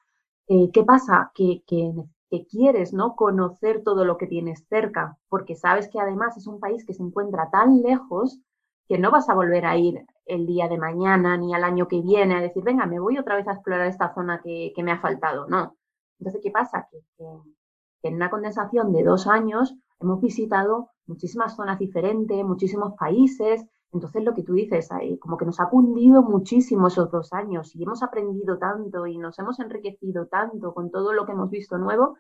Eh, 0.49 0.71
¿Qué 0.73 0.85
pasa? 0.85 1.31
Que, 1.35 1.63
que, 1.67 1.93
que, 2.31 2.47
quieres 2.47 2.93
¿no? 2.93 3.17
conocer 3.17 3.83
todo 3.83 4.05
lo 4.05 4.19
que 4.19 4.27
tienes 4.27 4.67
cerca, 4.69 5.19
porque 5.29 5.55
sabes 5.57 5.89
que 5.89 6.01
además 6.01 6.37
es 6.37 6.47
un 6.47 6.61
país 6.61 6.85
que 6.85 6.95
se 6.95 7.03
encuentra 7.03 7.51
tan 7.51 7.83
lejos 7.83 8.39
que 8.87 8.99
no 8.99 9.11
vas 9.11 9.29
a 9.31 9.35
volver 9.35 9.65
a 9.65 9.77
ir 9.77 10.05
el 10.27 10.47
día 10.47 10.69
de 10.69 10.79
mañana 10.79 11.37
ni 11.37 11.55
al 11.55 11.65
año 11.65 11.89
que 11.89 12.01
viene 12.01 12.37
a 12.37 12.41
decir, 12.41 12.63
venga, 12.63 12.87
me 12.87 13.01
voy 13.01 13.19
otra 13.19 13.37
vez 13.37 13.47
a 13.49 13.53
explorar 13.53 13.87
esta 13.87 14.15
zona 14.15 14.41
que, 14.43 14.73
me 14.83 14.93
ha 14.93 15.01
faltado. 15.01 15.47
No. 15.49 15.77
Entonces, 16.19 16.41
¿qué 16.43 16.51
pasa? 16.51 16.89
Que, 16.91 18.09
en 18.09 18.15
una 18.17 18.31
condensación 18.31 18.93
de 18.93 19.03
dos 19.03 19.27
años 19.27 19.75
hemos 20.01 20.21
visitado 20.21 20.91
muchísimas 21.07 21.57
zonas 21.57 21.79
diferentes, 21.79 22.45
muchísimos 22.45 22.95
países. 22.99 23.65
Entonces, 23.93 24.25
lo 24.25 24.35
que 24.35 24.43
tú 24.43 24.55
dices, 24.55 24.89
como 25.21 25.37
que 25.37 25.47
nos 25.47 25.61
ha 25.61 25.69
cundido 25.69 26.23
muchísimo 26.23 26.89
esos 26.89 27.11
dos 27.11 27.33
años 27.33 27.75
y 27.75 27.83
hemos 27.83 28.03
aprendido 28.03 28.59
tanto 28.59 29.07
y 29.07 29.19
nos 29.19 29.39
hemos 29.39 29.59
enriquecido 29.61 30.27
tanto 30.27 30.75
con 30.75 30.91
todo 30.91 31.13
lo 31.13 31.25
que 31.25 31.33
hemos 31.33 31.51
visto 31.51 31.79
nuevo 31.79 32.17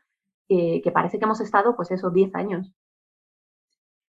que, 0.48 0.80
que 0.82 0.92
parece 0.92 1.18
que 1.18 1.24
hemos 1.24 1.40
estado, 1.40 1.74
pues, 1.76 1.90
esos 1.90 2.12
diez 2.12 2.34
años. 2.34 2.72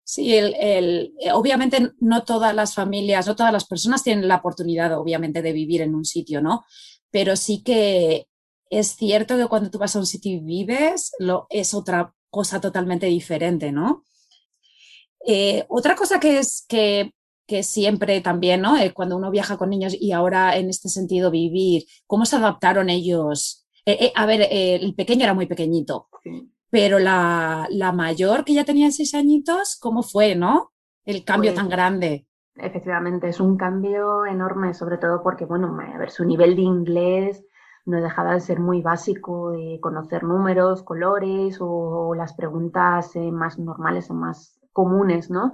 Sí, 0.05 0.35
el, 0.35 0.53
el, 0.55 1.13
eh, 1.19 1.31
obviamente 1.31 1.91
no 1.99 2.23
todas 2.23 2.53
las 2.53 2.75
familias, 2.75 3.25
no 3.25 3.35
todas 3.35 3.53
las 3.53 3.65
personas 3.65 4.03
tienen 4.03 4.27
la 4.27 4.37
oportunidad, 4.37 4.97
obviamente, 4.97 5.41
de 5.41 5.53
vivir 5.53 5.81
en 5.81 5.95
un 5.95 6.03
sitio, 6.03 6.41
¿no? 6.41 6.65
Pero 7.09 7.35
sí 7.37 7.63
que 7.63 8.27
es 8.69 8.95
cierto 8.95 9.37
que 9.37 9.47
cuando 9.47 9.69
tú 9.71 9.77
vas 9.77 9.95
a 9.95 9.99
un 9.99 10.05
sitio 10.05 10.33
y 10.33 10.39
vives, 10.39 11.11
lo, 11.19 11.47
es 11.49 11.73
otra 11.73 12.13
cosa 12.29 12.59
totalmente 12.59 13.05
diferente, 13.05 13.71
¿no? 13.71 14.03
Eh, 15.25 15.65
otra 15.69 15.95
cosa 15.95 16.19
que 16.19 16.39
es 16.39 16.65
que, 16.67 17.13
que 17.47 17.63
siempre 17.63 18.19
también, 18.19 18.61
¿no? 18.61 18.75
Eh, 18.77 18.93
cuando 18.93 19.15
uno 19.15 19.31
viaja 19.31 19.57
con 19.57 19.69
niños 19.69 19.95
y 19.97 20.11
ahora 20.11 20.57
en 20.57 20.69
este 20.69 20.89
sentido 20.89 21.31
vivir, 21.31 21.85
¿cómo 22.07 22.25
se 22.25 22.35
adaptaron 22.35 22.89
ellos? 22.89 23.61
a 24.15 24.25
ver, 24.25 24.47
el 24.49 24.95
pequeño 24.95 25.25
era 25.25 25.33
muy 25.33 25.45
pequeñito, 25.45 26.07
pero 26.73 26.97
la, 26.97 27.67
mayor 27.93 28.43
que 28.43 28.55
ya 28.55 28.65
tenía 28.65 28.89
seis 28.89 29.13
añitos, 29.13 29.77
¿cómo 29.79 30.01
fue, 30.01 30.33
no? 30.33 30.71
El 31.05 31.23
cambio 31.23 31.51
pues 31.51 31.61
tan 31.61 31.69
grande. 31.69 32.25
Efectivamente, 32.55 33.29
es 33.29 33.39
un 33.39 33.57
cambio 33.57 34.25
enorme, 34.25 34.73
sobre 34.73 34.97
todo 34.97 35.21
porque, 35.21 35.45
bueno, 35.45 35.77
a 35.79 35.97
ver, 35.99 36.09
su 36.09 36.25
nivel 36.25 36.55
de 36.55 36.63
inglés 36.63 37.45
no 37.85 38.01
dejaba 38.01 38.33
de 38.33 38.39
ser 38.39 38.59
muy 38.59 38.81
básico, 38.81 39.51
de 39.51 39.77
conocer 39.79 40.23
números, 40.23 40.81
colores 40.81 41.59
o, 41.59 42.15
las 42.15 42.33
preguntas 42.33 43.15
eh, 43.17 43.31
más 43.31 43.59
normales 43.59 44.09
o 44.09 44.15
más 44.15 44.59
comunes, 44.71 45.29
¿no? 45.29 45.53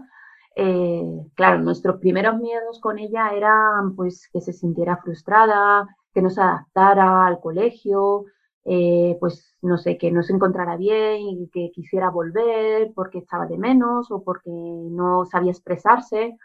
eh, 0.56 1.04
claro, 1.36 1.60
nuestros 1.60 2.00
primeros 2.00 2.38
miedos 2.38 2.80
con 2.80 2.98
ella 2.98 3.32
eran 3.32 3.94
pues 3.98 4.30
que 4.32 4.40
se 4.40 4.54
sintiera 4.54 4.98
frustrada, 4.98 5.86
que 6.14 6.22
no 6.22 6.30
se 6.30 6.42
adaptara 6.42 7.28
al 7.28 7.42
colegio, 7.42 8.24
eh, 8.66 9.18
pues 9.20 9.56
no 9.62 9.78
sé, 9.78 9.98
que 9.98 10.12
no 10.12 10.24
se 10.24 10.34
encontrara 10.34 10.78
bien 10.78 11.22
y 11.22 11.50
que 11.50 11.72
quisiera 11.74 12.10
volver 12.10 12.92
porque 12.96 13.20
estaba 13.20 13.46
de 13.48 13.58
menos 13.58 14.12
o 14.12 14.24
porque 14.24 14.51
no 14.51 15.25
sabía 15.25 15.51
expresarse, 15.51 16.38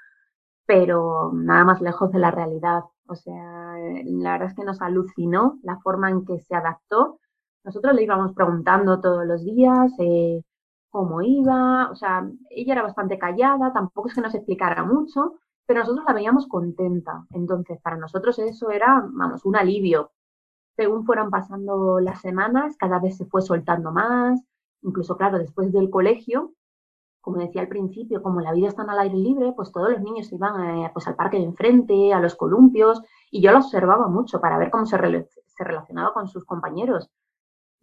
pero 0.67 1.33
nada 1.35 1.65
más 1.65 1.81
lejos 1.81 2.11
de 2.13 2.19
la 2.21 2.31
realidad. 2.31 2.85
O 3.07 3.15
sea, 3.17 3.77
la 4.05 4.33
verdad 4.33 4.49
es 4.49 4.55
que 4.55 4.65
nos 4.65 4.81
alucinó 4.83 5.59
la 5.63 5.79
forma 5.81 6.11
en 6.11 6.25
que 6.25 6.41
se 6.41 6.55
adaptó. 6.55 7.21
Nosotros 7.65 7.95
le 7.95 8.03
íbamos 8.05 8.33
preguntando 8.35 9.01
todos 9.01 9.27
los 9.27 9.45
días 9.45 9.93
eh, 9.99 10.43
cómo 10.91 11.23
iba, 11.23 11.91
o 11.91 11.97
sea, 11.97 12.29
ella 12.51 12.75
era 12.75 12.83
bastante 12.83 13.19
callada, 13.19 13.73
tampoco 13.73 14.09
es 14.09 14.15
que 14.15 14.21
nos 14.21 14.35
explicara 14.35 14.85
mucho, 14.85 15.35
pero 15.67 15.81
nosotros 15.81 16.05
la 16.07 16.15
veíamos 16.15 16.47
contenta. 16.47 17.27
Entonces, 17.33 17.81
para 17.83 17.97
nosotros 17.97 18.39
eso 18.39 18.71
era, 18.71 19.05
vamos, 19.13 19.45
un 19.45 19.57
alivio. 19.57 20.13
Según 20.77 21.05
fueron 21.05 21.31
pasando 21.31 22.01
las 22.01 22.21
semanas, 22.21 22.77
cada 22.77 22.99
vez 22.99 23.17
se 23.17 23.27
fue 23.27 23.43
soltando 23.43 23.93
más, 23.93 24.41
incluso, 24.83 25.17
claro, 25.17 25.39
después 25.39 25.73
del 25.73 25.91
colegio, 25.91 26.53
como 27.21 27.39
decía 27.39 27.63
al 27.63 27.69
principio, 27.69 28.23
como 28.23 28.41
la 28.41 28.53
vida 28.53 28.69
está 28.69 28.83
al 28.83 28.99
aire 28.99 29.17
libre, 29.17 29.53
pues 29.57 29.73
todos 29.73 29.91
los 29.91 30.01
niños 30.03 30.31
iban 30.33 30.85
eh, 30.85 30.91
pues 30.93 31.07
al 31.07 31.17
parque 31.17 31.39
de 31.39 31.45
enfrente, 31.45 32.13
a 32.13 32.21
los 32.21 32.35
columpios, 32.35 33.03
y 33.31 33.41
yo 33.41 33.53
la 33.53 33.59
observaba 33.59 34.09
mucho 34.09 34.41
para 34.41 34.59
ver 34.59 34.71
cómo 34.71 34.85
se, 34.85 34.99
relacionaba 34.99 36.13
con 36.13 36.29
sus 36.29 36.45
compañeros 36.45 37.11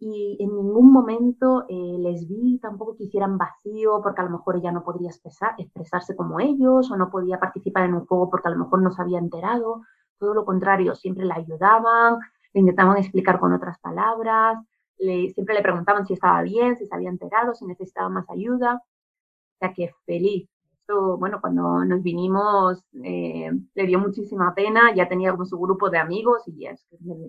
y 0.04 0.36
en 0.40 0.48
ningún 0.48 0.92
momento 0.92 1.64
eh, 1.68 1.96
les 2.00 2.26
vi 2.26 2.58
tampoco 2.58 2.96
que 2.96 3.04
hicieran 3.04 3.38
vacío 3.38 4.00
porque 4.02 4.20
a 4.20 4.24
lo 4.24 4.30
mejor 4.30 4.56
ella 4.56 4.72
no 4.72 4.82
podría 4.82 5.10
expresar, 5.10 5.54
expresarse 5.58 6.16
como 6.16 6.40
ellos 6.40 6.90
o 6.90 6.96
no 6.96 7.08
podía 7.08 7.38
participar 7.38 7.84
en 7.84 7.94
un 7.94 8.06
juego 8.06 8.28
porque 8.28 8.48
a 8.48 8.50
lo 8.50 8.58
mejor 8.58 8.82
no 8.82 8.90
se 8.90 9.00
había 9.00 9.20
enterado. 9.20 9.82
Todo 10.18 10.34
lo 10.34 10.44
contrario, 10.44 10.96
siempre 10.96 11.24
la 11.24 11.36
ayudaban, 11.36 12.18
le 12.54 12.60
intentaban 12.60 12.98
explicar 12.98 13.38
con 13.38 13.52
otras 13.52 13.78
palabras, 13.80 14.58
le, 14.98 15.30
siempre 15.30 15.54
le 15.54 15.62
preguntaban 15.62 16.06
si 16.06 16.14
estaba 16.14 16.42
bien, 16.42 16.76
si 16.76 16.86
se 16.86 16.94
había 16.94 17.10
enterado, 17.10 17.54
si 17.54 17.66
necesitaba 17.66 18.08
más 18.08 18.28
ayuda. 18.30 18.76
O 18.76 19.58
sea 19.58 19.72
que 19.72 19.92
feliz. 20.06 20.48
Esto, 20.80 21.16
bueno, 21.16 21.40
cuando 21.40 21.84
nos 21.84 22.02
vinimos 22.02 22.84
eh, 23.04 23.50
le 23.74 23.86
dio 23.86 24.00
muchísima 24.00 24.54
pena, 24.54 24.92
ya 24.94 25.08
tenía 25.08 25.30
como 25.30 25.44
su 25.44 25.58
grupo 25.58 25.90
de 25.90 25.98
amigos 25.98 26.42
y 26.46 26.60
ya 26.60 26.74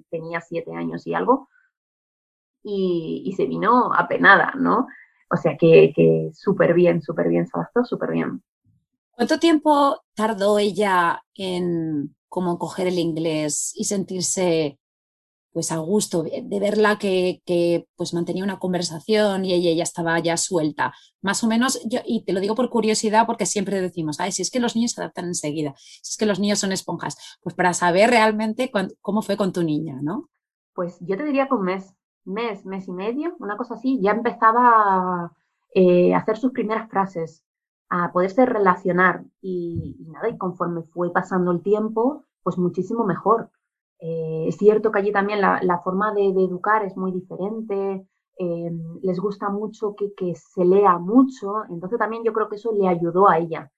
tenía 0.09 0.41
siete 0.41 0.73
años 0.73 1.05
y 1.05 1.13
algo 1.13 1.49
y, 2.63 3.33
se 3.35 3.45
vino 3.45 3.93
apenada, 3.93 4.53
¿no? 4.57 4.87
O 5.29 5.37
sea 5.37 5.57
que, 5.57 5.91
que 5.95 6.31
súper 6.33 6.73
bien, 6.73 7.01
súper 7.01 7.29
bien, 7.29 7.47
se 7.47 7.57
adaptó 7.57 7.83
súper 7.83 8.11
bien. 8.11 8.41
¿Cuánto 9.11 9.39
tiempo 9.39 10.01
tardó 10.15 10.57
ella 10.57 11.21
en 11.35 12.15
como 12.29 12.57
coger 12.57 12.87
el 12.87 12.97
inglés 12.97 13.73
y 13.75 13.83
sentirse 13.83 14.79
pues 15.53 15.71
a 15.71 15.77
gusto 15.77 16.23
de 16.23 16.59
verla 16.59 16.97
que, 16.97 17.41
que, 17.45 17.87
pues 17.95 18.13
mantenía 18.13 18.43
una 18.43 18.59
conversación 18.59 19.45
y 19.45 19.53
ella 19.53 19.71
ya 19.73 19.83
estaba 19.83 20.17
ya 20.19 20.35
suelta. 20.35 20.93
Más 21.21 21.43
o 21.43 21.47
menos, 21.47 21.79
yo, 21.85 21.99
y 22.05 22.25
te 22.25 22.33
lo 22.33 22.39
digo 22.39 22.55
por 22.55 22.69
curiosidad 22.69 23.27
porque 23.27 23.45
siempre 23.45 23.79
decimos, 23.79 24.19
ay, 24.19 24.31
si 24.31 24.41
es 24.41 24.49
que 24.49 24.59
los 24.59 24.75
niños 24.75 24.91
se 24.91 25.01
adaptan 25.01 25.25
enseguida, 25.25 25.75
si 25.77 26.11
es 26.11 26.17
que 26.17 26.25
los 26.25 26.39
niños 26.39 26.59
son 26.59 26.71
esponjas, 26.71 27.37
pues 27.43 27.55
para 27.55 27.73
saber 27.73 28.09
realmente 28.09 28.71
cómo 29.01 29.21
fue 29.21 29.37
con 29.37 29.53
tu 29.53 29.63
niña, 29.63 29.99
¿no? 30.01 30.29
Pues 30.73 30.97
yo 31.01 31.15
te 31.15 31.23
diría 31.23 31.47
que 31.47 31.53
un 31.53 31.65
mes, 31.65 31.93
mes, 32.25 32.65
mes 32.65 32.87
y 32.87 32.91
medio, 32.91 33.35
una 33.39 33.55
cosa 33.55 33.75
así, 33.75 33.99
ya 34.01 34.11
empezaba 34.11 35.31
eh, 35.75 36.15
a 36.15 36.17
hacer 36.17 36.37
sus 36.37 36.51
primeras 36.51 36.89
frases, 36.89 37.43
a 37.89 38.11
poderse 38.11 38.45
relacionar 38.45 39.23
y, 39.39 39.97
nada, 40.07 40.29
y 40.29 40.37
conforme 40.37 40.81
fue 40.81 41.11
pasando 41.11 41.51
el 41.51 41.61
tiempo, 41.61 42.23
pues 42.41 42.57
muchísimo 42.57 43.05
mejor. 43.05 43.51
Eh, 43.99 44.45
es 44.47 44.57
cierto 44.57 44.91
que 44.91 44.99
allí 44.99 45.11
también 45.11 45.41
la, 45.41 45.81
forma 45.83 46.13
de, 46.13 46.27
educar 46.27 46.83
es 46.83 46.97
muy 46.97 47.11
diferente, 47.11 48.05
eh, 48.37 48.71
les 49.01 49.19
gusta 49.19 49.49
mucho 49.49 49.95
que, 49.95 50.35
se 50.35 50.65
lea 50.65 50.97
mucho, 50.97 51.63
entonces 51.69 51.99
también 51.99 52.23
yo 52.23 52.33
creo 52.33 52.49
que 52.49 52.57
eso 52.57 52.71
le 52.73 52.87
ayudó 52.87 53.29
a 53.29 53.37
ella 53.37 53.71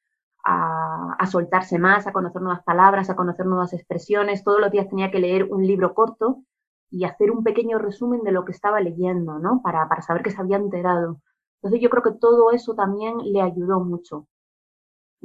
a, 0.43 1.15
a 1.19 1.25
soltarse 1.27 1.79
más, 1.79 2.07
a 2.07 2.13
conocer 2.13 2.41
nuevas 2.41 2.63
palabras, 2.63 3.09
a 3.09 3.15
conocer 3.15 3.45
nuevas 3.45 3.73
expresiones. 3.73 4.43
Todos 4.43 4.61
los 4.61 4.71
días 4.71 4.89
tenía 4.89 5.11
que 5.11 5.19
leer 5.19 5.45
un 5.51 5.65
libro 5.65 5.93
corto 5.93 6.43
y 6.89 7.03
hacer 7.03 7.31
un 7.31 7.43
pequeño 7.43 7.79
resumen 7.79 8.23
de 8.23 8.31
lo 8.31 8.45
que 8.45 8.51
estaba 8.51 8.79
leyendo, 8.79 9.39
¿no? 9.39 9.61
Para, 9.63 9.87
para 9.89 10.01
saber 10.01 10.23
que 10.23 10.31
se 10.31 10.41
había 10.41 10.57
enterado. 10.57 11.19
Entonces 11.61 11.81
yo 11.81 11.89
creo 11.89 12.03
que 12.03 12.19
todo 12.19 12.51
eso 12.51 12.75
también 12.75 13.17
le 13.23 13.41
ayudó 13.41 13.79
mucho. 13.79 14.27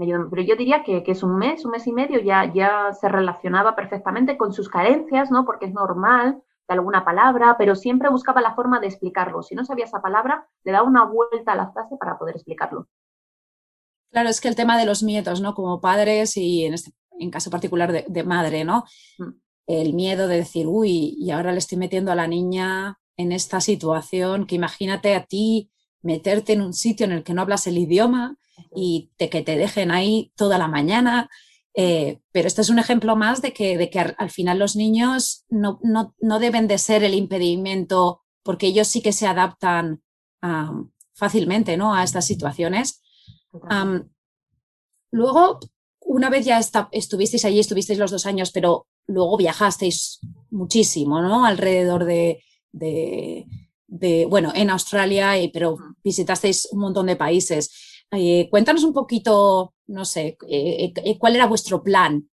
Pero 0.06 0.42
yo 0.42 0.56
diría 0.56 0.82
que, 0.82 1.02
que, 1.02 1.12
es 1.12 1.22
un 1.22 1.36
mes, 1.36 1.64
un 1.64 1.72
mes 1.72 1.86
y 1.86 1.92
medio, 1.92 2.20
ya, 2.20 2.52
ya 2.52 2.92
se 2.92 3.08
relacionaba 3.08 3.76
perfectamente 3.76 4.36
con 4.36 4.52
sus 4.52 4.68
carencias, 4.68 5.30
¿no? 5.30 5.44
Porque 5.44 5.66
es 5.66 5.72
normal 5.72 6.42
de 6.68 6.74
alguna 6.74 7.04
palabra, 7.04 7.56
pero 7.58 7.74
siempre 7.74 8.08
buscaba 8.08 8.40
la 8.40 8.54
forma 8.54 8.80
de 8.80 8.86
explicarlo. 8.86 9.42
Si 9.42 9.54
no 9.54 9.64
sabía 9.64 9.84
esa 9.84 10.00
palabra, 10.00 10.46
le 10.64 10.72
daba 10.72 10.88
una 10.88 11.04
vuelta 11.04 11.52
a 11.52 11.56
la 11.56 11.70
frase 11.72 11.96
para 11.98 12.18
poder 12.18 12.36
explicarlo. 12.36 12.88
Claro, 14.10 14.28
es 14.28 14.40
que 14.40 14.48
el 14.48 14.56
tema 14.56 14.78
de 14.78 14.86
los 14.86 15.02
miedos, 15.02 15.40
¿no? 15.40 15.54
Como 15.54 15.80
padres 15.80 16.36
y 16.36 16.64
en 16.64 16.74
este 16.74 16.92
en 17.18 17.30
caso 17.30 17.50
particular 17.50 17.92
de, 17.92 18.06
de 18.08 18.24
madre, 18.24 18.64
¿no? 18.64 18.84
Mm 19.18 19.30
el 19.78 19.94
miedo 19.94 20.26
de 20.26 20.38
decir, 20.38 20.66
uy, 20.66 21.14
y 21.18 21.30
ahora 21.30 21.52
le 21.52 21.58
estoy 21.58 21.78
metiendo 21.78 22.10
a 22.10 22.16
la 22.16 22.26
niña 22.26 22.98
en 23.16 23.30
esta 23.30 23.60
situación, 23.60 24.46
que 24.46 24.56
imagínate 24.56 25.14
a 25.14 25.24
ti 25.24 25.70
meterte 26.02 26.52
en 26.52 26.62
un 26.62 26.72
sitio 26.72 27.06
en 27.06 27.12
el 27.12 27.24
que 27.24 27.34
no 27.34 27.42
hablas 27.42 27.66
el 27.66 27.78
idioma 27.78 28.36
y 28.74 29.10
de 29.18 29.28
que 29.28 29.42
te 29.42 29.56
dejen 29.56 29.90
ahí 29.90 30.32
toda 30.36 30.58
la 30.58 30.68
mañana. 30.68 31.28
Eh, 31.74 32.20
pero 32.32 32.48
este 32.48 32.62
es 32.62 32.70
un 32.70 32.78
ejemplo 32.78 33.16
más 33.16 33.42
de 33.42 33.52
que, 33.52 33.78
de 33.78 33.90
que 33.90 34.00
al 34.00 34.30
final 34.30 34.58
los 34.58 34.76
niños 34.76 35.44
no, 35.48 35.80
no, 35.82 36.38
deben 36.38 36.66
de 36.66 36.78
ser 36.78 37.04
el 37.04 37.14
impedimento 37.14 38.22
porque 38.42 38.66
ellos 38.66 38.88
sí 38.88 39.02
que 39.02 39.12
se 39.12 39.26
adaptan 39.26 40.02
fácilmente 41.14 41.76
¿no? 41.76 41.94
a 41.94 42.02
estas 42.02 42.26
situaciones. 42.26 43.02
luego, 45.10 45.60
una 46.00 46.30
vez 46.30 46.46
ya 46.46 46.58
estuvisteis 46.58 47.44
allí, 47.44 47.60
estuvisteis 47.60 47.98
los 47.98 48.10
dos 48.10 48.26
años, 48.26 48.50
pero 48.50 48.88
luego 49.06 49.36
viajasteis 49.36 50.20
muchísimo, 50.50 51.20
¿no? 51.20 51.44
Alrededor 51.44 52.04
de, 52.04 52.42
bueno, 53.90 54.52
en 54.54 54.70
Australia, 54.70 55.32
pero 55.52 55.76
visitasteis 56.02 56.68
un 56.72 56.80
montón 56.80 57.06
de 57.06 57.16
países. 57.16 57.90
Eh, 58.12 58.48
cuéntanos 58.50 58.84
un 58.84 58.92
poquito, 58.92 59.74
no 59.86 60.04
sé, 60.04 60.36
eh, 60.48 60.92
eh, 60.96 61.18
cuál 61.18 61.36
era 61.36 61.46
vuestro 61.46 61.82
plan. 61.82 62.28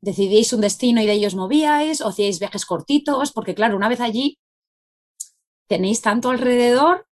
¿Decidíais 0.00 0.52
un 0.52 0.60
destino 0.60 1.00
y 1.02 1.06
de 1.06 1.12
ellos 1.12 1.34
movíais 1.34 2.00
o 2.00 2.08
hacíais 2.08 2.38
viajes 2.38 2.64
cortitos? 2.64 3.32
Porque 3.32 3.54
claro, 3.54 3.76
una 3.76 3.88
vez 3.88 4.00
allí 4.00 4.38
tenéis 5.68 6.00
tanto 6.00 6.30
alrededor 6.30 7.06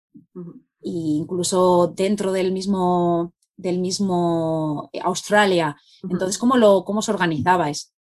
e 0.82 0.90
incluso 1.20 1.88
dentro 1.88 2.32
del 2.32 2.52
mismo 2.52 3.32
del 3.56 3.78
mismo 3.78 4.90
Australia. 5.02 5.76
Entonces, 6.02 6.38
¿cómo, 6.38 6.56
lo, 6.56 6.84
cómo 6.84 6.98
os 6.98 7.08
organizabais? 7.08 7.95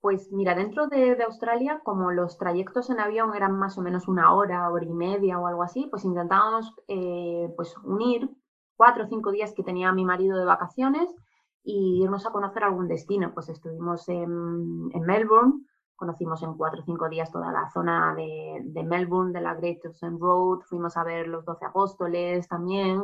Pues 0.00 0.32
mira, 0.32 0.54
dentro 0.54 0.86
de, 0.86 1.22
Australia, 1.22 1.80
como 1.84 2.10
los 2.10 2.38
trayectos 2.38 2.88
en 2.88 3.00
avión 3.00 3.34
eran 3.34 3.58
más 3.58 3.76
o 3.76 3.82
menos 3.82 4.08
una 4.08 4.32
hora, 4.32 4.70
hora 4.70 4.84
y 4.84 4.92
media 4.92 5.38
o 5.38 5.46
algo 5.46 5.62
así, 5.62 5.88
pues 5.90 6.04
intentábamos 6.06 6.74
eh, 6.88 7.52
pues 7.54 7.76
unir 7.84 8.30
cuatro 8.76 9.04
o 9.04 9.08
cinco 9.08 9.30
días 9.30 9.52
que 9.52 9.62
tenía 9.62 9.92
mi 9.92 10.06
marido 10.06 10.38
de 10.38 10.46
vacaciones 10.46 11.14
y 11.62 12.02
irnos 12.02 12.26
a 12.26 12.30
conocer 12.30 12.64
algún 12.64 12.88
destino. 12.88 13.34
Pues 13.34 13.50
estuvimos 13.50 14.08
en, 14.08 14.88
Melbourne, 14.88 15.66
conocimos 15.96 16.42
en 16.42 16.54
cuatro 16.54 16.80
o 16.80 16.84
cinco 16.84 17.10
días 17.10 17.30
toda 17.30 17.52
la 17.52 17.68
zona 17.68 18.14
de, 18.14 18.82
Melbourne, 18.82 19.34
de 19.34 19.42
la 19.42 19.54
Great 19.54 19.84
Ocean 19.84 20.18
Road, 20.18 20.60
fuimos 20.62 20.96
a 20.96 21.04
ver 21.04 21.28
los 21.28 21.44
doce 21.44 21.66
apóstoles 21.66 22.48
también. 22.48 23.02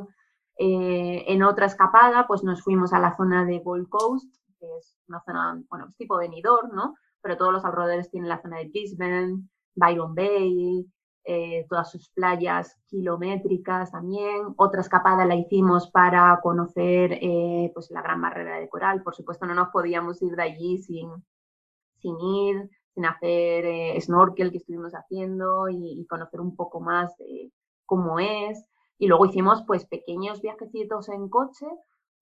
Eh, 0.58 1.24
en 1.28 1.42
otra 1.42 1.66
escapada, 1.66 2.26
pues 2.26 2.42
nos 2.42 2.62
fuimos 2.62 2.94
a 2.94 3.00
la 3.00 3.14
zona 3.14 3.44
de 3.44 3.58
Gold 3.58 3.90
Coast, 3.90 4.34
que 4.66 4.78
es 4.78 4.96
una 5.08 5.22
zona, 5.24 5.62
bueno, 5.70 5.86
es 5.88 5.96
tipo 5.96 6.16
venidor, 6.16 6.72
¿no? 6.72 6.94
Pero 7.22 7.36
todos 7.36 7.52
los 7.52 7.64
alrededores 7.64 8.10
tienen 8.10 8.28
la 8.28 8.40
zona 8.40 8.58
de 8.58 8.68
Brisbane, 8.68 9.48
Byron 9.74 10.14
Bay, 10.14 10.86
eh, 11.24 11.66
todas 11.68 11.90
sus 11.90 12.08
playas 12.10 12.76
kilométricas 12.86 13.90
también. 13.90 14.54
Otra 14.56 14.80
escapada 14.80 15.24
la 15.24 15.34
hicimos 15.34 15.90
para 15.90 16.38
conocer 16.42 17.18
eh, 17.20 17.70
pues 17.74 17.90
la 17.90 18.02
gran 18.02 18.20
barrera 18.22 18.60
de 18.60 18.68
coral. 18.68 19.02
Por 19.02 19.14
supuesto, 19.14 19.46
no 19.46 19.54
nos 19.54 19.68
podíamos 19.70 20.22
ir 20.22 20.36
de 20.36 20.42
allí 20.42 20.78
sin, 20.78 21.10
sin 21.98 22.20
ir, 22.20 22.70
sin 22.94 23.06
hacer 23.06 23.66
eh, 23.66 24.00
snorkel 24.00 24.50
que 24.52 24.58
estuvimos 24.58 24.92
haciendo 24.92 25.68
y, 25.68 26.00
y, 26.00 26.06
conocer 26.06 26.40
un 26.40 26.54
poco 26.54 26.80
más 26.80 27.16
de 27.18 27.52
cómo 27.86 28.20
es. 28.20 28.64
Y 28.98 29.08
luego 29.08 29.26
hicimos 29.26 29.64
pues 29.66 29.84
pequeños 29.84 30.40
viajecitos 30.40 31.08
en 31.08 31.28
coche 31.28 31.66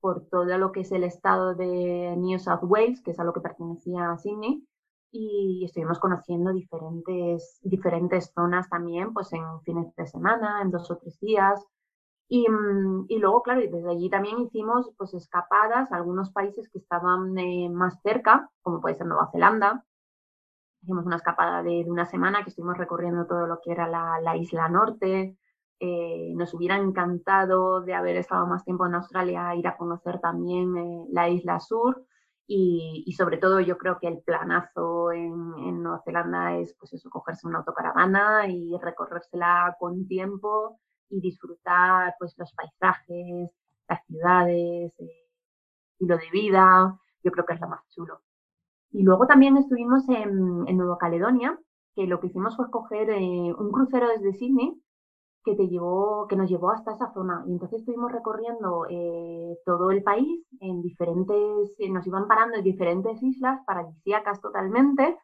por 0.05 0.27
todo 0.29 0.45
lo 0.59 0.71
que 0.71 0.81
es 0.81 0.93
el 0.93 1.03
estado 1.03 1.55
de 1.55 2.15
New 2.19 2.39
South 2.39 2.61
Wales, 2.65 3.01
que 3.01 3.13
es 3.13 3.19
a 3.19 3.25
lo 3.25 3.33
que 3.33 3.41
pertenecía 3.41 4.15
Sydney, 4.19 4.63
y 5.11 5.65
estuvimos 5.65 5.99
conociendo 5.99 6.53
diferentes, 6.53 7.59
diferentes 7.63 8.31
zonas 8.35 8.69
también, 8.69 9.15
pues 9.15 9.33
en 9.33 9.63
fines 9.63 9.97
de 9.97 10.07
semana, 10.07 10.61
en 10.61 10.71
dos 10.71 10.91
o 10.91 10.99
tres 10.99 11.19
días. 11.21 11.65
Mm, 12.29 13.07
y, 13.09 13.19
luego, 13.19 13.43
claro, 13.43 13.61
desde 13.63 13.91
allí 13.91 14.11
también 14.11 14.41
hicimos 14.41 14.93
pues 14.99 15.15
escapadas 15.15 15.91
a 15.91 15.97
algunos 15.97 16.31
países 16.33 16.69
que 16.69 16.81
estaban 16.81 17.39
eh, 17.39 17.71
más 17.71 17.99
cerca, 18.03 18.51
como 18.61 18.83
puede 18.83 18.97
ser 18.97 19.07
Nueva 19.07 19.31
Zelanda. 19.33 19.87
Hicimos 20.83 21.07
una 21.07 21.17
escapada 21.17 21.63
de, 21.63 21.83
una 21.87 22.05
semana 22.05 22.43
que 22.43 22.51
estuvimos 22.51 22.77
recorriendo 22.77 23.25
todo 23.27 23.47
lo 23.47 23.59
que 23.63 23.73
era 23.73 23.89
la, 23.89 24.37
isla 24.37 24.69
norte. 24.69 25.39
Eh, 25.81 26.33
nos 26.37 26.55
hubiera 26.55 26.77
encantado 26.77 27.81
de 27.81 27.95
haber 27.95 28.17
estado 28.17 28.47
más 28.47 28.65
tiempo 28.65 28.87
en 28.87 28.95
Australia, 28.95 29.55
ir 29.55 29.67
a 29.67 29.77
conocer 29.77 30.21
también 30.21 30.77
eh, 30.77 31.07
la 31.11 31.29
isla 31.29 31.61
sur. 31.61 32.07
Y, 32.47 33.13
sobre 33.17 33.39
todo 33.39 33.61
yo 33.61 33.79
creo 33.79 33.99
que 33.99 34.07
el 34.09 34.21
planazo 34.23 35.13
en, 35.13 35.33
en, 35.59 35.83
Nueva 35.83 36.03
Zelanda 36.05 36.57
es 36.59 36.75
pues 36.79 36.93
eso, 36.93 37.09
cogerse 37.09 37.47
una 37.47 37.59
autocaravana 37.59 38.49
y 38.49 38.77
recorrérsela 38.83 39.77
con 39.79 40.07
tiempo 40.07 40.79
y 41.09 41.21
disfrutar 41.21 42.15
pues 42.19 42.35
los 42.37 42.53
paisajes, 42.53 43.51
las 43.89 44.05
ciudades, 44.07 44.95
eh, 45.01 45.31
lo 46.01 46.19
de 46.19 46.31
vida, 46.31 46.99
yo 47.23 47.31
creo 47.33 47.47
que 47.47 47.55
es 47.55 47.61
lo 47.61 47.69
más 47.69 47.89
chulo. 47.91 48.21
Y 48.91 49.03
luego 49.03 49.27
también 49.27 49.57
estuvimos 49.57 50.09
en, 50.09 50.65
Nueva 50.77 50.99
Caledonia, 50.99 51.59
que 51.95 52.07
lo 52.07 52.21
que 52.21 52.27
hicimos 52.29 52.57
fue 52.57 52.71
coger 52.71 53.11
un 53.11 53.73
crucero 53.73 54.09
desde 54.09 54.35
Sydney 54.35 54.84
que 55.45 55.55
te 55.55 55.69
llevó, 55.69 56.27
que 56.29 56.37
nos 56.37 56.49
llevó 56.49 56.71
hasta 56.71 56.93
esa 56.93 57.13
zona. 57.13 57.45
Y 57.47 57.53
entonces 57.53 57.81
estuvimos 57.81 58.11
recorriendo 58.11 58.87
eh, 58.89 59.59
todo 59.65 59.91
el 59.91 60.03
país 60.03 60.47
en 60.61 60.83
diferentes, 60.83 61.75
eh, 61.79 61.91
nos 61.91 62.07
iban 62.07 62.27
parando 62.27 62.57
en 62.57 62.65
diferentes 62.65 63.23
islas 63.23 63.61
paradisíacas 63.67 64.41
totalmente 64.41 65.19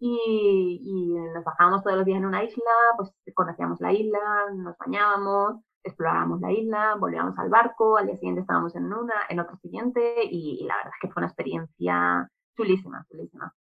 y, 0.00 1.14
nos 1.34 1.44
bajábamos 1.44 1.82
todos 1.82 1.96
los 1.96 2.06
días 2.06 2.18
en 2.18 2.26
una 2.26 2.44
isla, 2.44 2.62
pues 2.96 3.12
conocíamos 3.34 3.80
la 3.80 3.92
isla, 3.92 4.46
nos 4.54 4.76
bañábamos, 4.78 5.60
explorábamos 5.82 6.40
la 6.40 6.52
isla, 6.52 6.96
volvíamos 6.98 7.38
al 7.38 7.50
barco, 7.50 7.96
al 7.96 8.06
día 8.06 8.16
siguiente 8.16 8.42
estábamos 8.42 8.74
en 8.76 8.92
una, 8.92 9.14
en 9.28 9.40
otro 9.40 9.56
siguiente 9.58 10.24
y, 10.24 10.64
la 10.66 10.76
verdad 10.76 10.92
es 10.94 11.00
que 11.00 11.12
fue 11.12 11.20
una 11.20 11.26
experiencia 11.28 12.28
chulísima, 12.56 13.04
chulísima. 13.10 13.54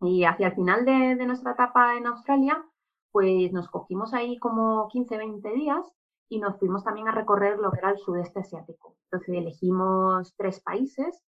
Y 0.00 0.24
hacia 0.24 0.48
el 0.48 0.54
final 0.54 0.84
de, 0.84 1.16
de 1.16 1.26
nuestra 1.26 1.52
etapa 1.52 1.96
en 1.96 2.06
Australia, 2.06 2.64
pues 3.12 3.52
nos 3.52 3.68
cogimos 3.68 4.14
ahí 4.14 4.38
como 4.38 4.88
15, 4.88 5.16
20 5.16 5.52
días 5.52 5.84
y 6.28 6.40
nos 6.40 6.58
fuimos 6.58 6.84
también 6.84 7.08
a 7.08 7.12
recorrer 7.12 7.58
lo 7.58 7.70
que 7.70 7.78
era 7.78 7.90
el 7.90 7.98
sudeste 7.98 8.40
asiático. 8.40 8.96
Entonces 9.04 9.34
elegimos 9.34 10.34
tres 10.36 10.60
países, 10.60 11.24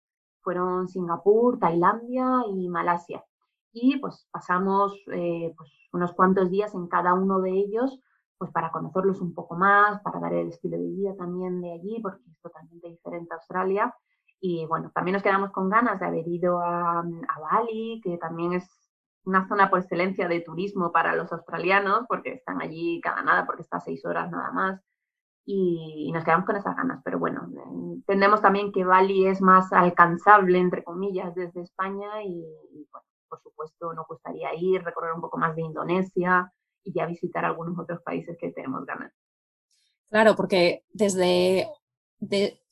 fueron 0.43 0.89
Singapur, 0.89 1.59
Tailandia 1.59 2.45
y 2.49 2.69
Malasia 2.69 3.25
y 3.73 3.99
pues 3.99 4.27
pasamos 4.31 4.95
eh, 5.13 5.53
pues, 5.57 5.71
unos 5.93 6.13
cuantos 6.15 6.51
días 6.51 6.75
en 6.75 6.87
cada 6.89 7.13
uno 7.13 7.41
de 7.41 7.51
ellos 7.51 8.01
pues 8.39 8.51
para 8.51 8.71
conocerlos 8.71 9.21
un 9.21 9.35
poco 9.35 9.57
más, 9.57 10.01
para 10.03 10.21
dar 10.21 10.35
el 10.35 10.49
estilo 10.49 10.77
de 10.77 10.89
vida 10.89 11.17
también 11.17 11.61
de 11.61 11.73
allí, 11.73 12.01
porque 12.03 12.23
es 12.31 12.41
totalmente 12.41 12.89
diferente 12.89 13.33
a 13.33 13.37
Australia. 13.37 13.95
Y 14.41 14.67
bueno, 14.67 14.91
también 14.95 15.15
nos 15.15 15.23
quedamos 15.23 15.51
con 15.53 15.71
ganas 15.71 15.99
de 15.99 16.07
haber 16.07 16.29
ido 16.29 16.61
a, 16.61 17.03
Bali, 17.41 18.01
que 18.05 18.19
también 18.19 18.53
es 18.53 18.86
una 19.27 19.47
zona 19.49 19.69
por 19.69 19.81
excelencia 19.81 20.29
de 20.29 20.41
turismo 20.41 20.93
para 20.93 21.15
los 21.15 21.33
australianos, 21.33 22.07
porque 22.09 22.33
están 22.35 22.63
allí 22.63 23.01
cada 23.03 23.23
nada, 23.23 23.45
porque 23.45 23.63
está 23.63 23.81
seis 23.81 24.05
horas 24.07 24.31
nada 24.31 24.53
más. 24.53 24.81
Y, 25.45 26.11
nos 26.13 26.25
quedamos 26.25 26.47
con 26.47 26.57
esas 26.57 26.77
ganas. 26.77 27.03
Pero 27.05 27.19
bueno, 27.19 27.49
entendemos 27.95 28.41
también 28.41 28.73
que 28.73 28.85
Bali 28.85 29.27
es 29.27 29.41
más 29.41 29.73
alcanzable, 29.73 30.59
entre 30.59 30.85
comillas, 30.85 31.35
desde 31.35 31.63
España 31.63 32.23
y, 32.25 32.45
por 33.29 33.41
supuesto, 33.43 33.93
nos 33.93 34.07
gustaría 34.07 34.55
ir, 34.55 34.83
recorrer 34.83 35.13
un 35.13 35.21
poco 35.21 35.39
más 35.39 35.55
de 35.57 35.63
Indonesia 35.63 36.53
y 36.85 36.93
ya 36.93 37.07
visitar 37.07 37.45
algunos 37.45 37.79
otros 37.79 38.01
países 38.03 38.37
que 38.41 38.53
tenemos 38.53 38.87
ganas. 38.87 39.13
Claro, 40.09 40.37
porque 40.37 40.85
desde 40.89 41.69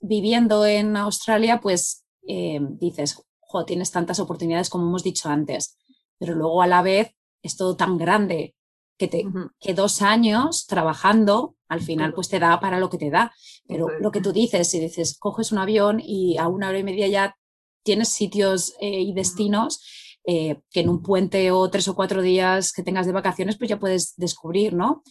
viviendo 0.01 0.65
en 0.65 0.97
Australia, 0.97 1.61
pues 1.61 2.05
eh, 2.27 2.61
dices, 2.61 3.23
jo, 3.41 3.65
tienes 3.65 3.91
tantas 3.91 4.21
oportunidades 4.21 4.71
como 4.71 4.87
hemos 4.87 5.03
dicho 5.03 5.29
antes, 5.29 5.77
pero 6.25 6.37
luego 6.37 6.63
a 6.63 6.67
la 6.67 6.81
vez 6.81 7.15
es 7.43 7.57
todo 7.57 7.77
tan 7.77 7.99
grande 7.99 8.55
que, 8.99 9.09
te, 9.09 9.25
que 9.61 9.75
dos 9.75 10.01
años 10.01 10.67
trabajando 10.67 11.57
al 11.69 11.83
final 11.83 12.15
pues 12.15 12.29
te 12.29 12.39
da 12.39 12.61
para 12.61 12.79
lo 12.79 12.89
que 12.89 12.99
te 12.99 13.11
da. 13.11 13.33
Pero 13.67 13.89
lo 14.01 14.11
que 14.11 14.21
tú 14.21 14.33
dices, 14.33 14.69
si 14.69 14.81
dices, 14.81 15.19
coges 15.19 15.53
un 15.53 15.59
avión 15.59 16.01
y 16.03 16.39
a 16.39 16.49
una 16.49 16.69
hora 16.69 16.79
y 16.79 16.85
media 16.85 17.09
ya 17.09 17.37
tienes 17.83 18.09
sitios 18.09 18.75
eh, 18.81 19.01
y 19.01 19.13
destinos 19.13 19.83
eh, 20.27 20.61
que 20.71 20.81
en 20.81 20.89
un 20.89 21.03
puente 21.03 21.51
o 21.51 21.69
tres 21.69 21.89
o 21.89 21.95
cuatro 21.95 22.23
días 22.23 22.73
que 22.73 22.83
tengas 22.83 23.07
de 23.07 23.13
vacaciones, 23.13 23.59
pues 23.59 23.69
ya 23.69 23.79
puedes 23.79 24.15
descubrir, 24.17 24.73
¿no? 24.73 25.03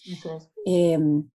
Em, 0.65 1.29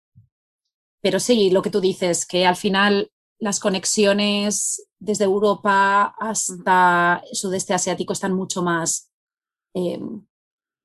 pero 1.01 1.19
sí, 1.19 1.51
lo 1.51 1.61
que 1.61 1.69
tú 1.69 1.79
dices, 1.79 2.25
que 2.25 2.47
al 2.47 2.55
final 2.55 3.11
las 3.39 3.59
conexiones 3.59 4.87
desde 4.97 5.25
Europa 5.25 6.15
hasta 6.17 7.21
sudeste 7.33 7.73
asiático 7.73 8.13
están 8.13 8.33
mucho 8.33 8.63
más... 8.63 9.11
Em, 9.77 10.25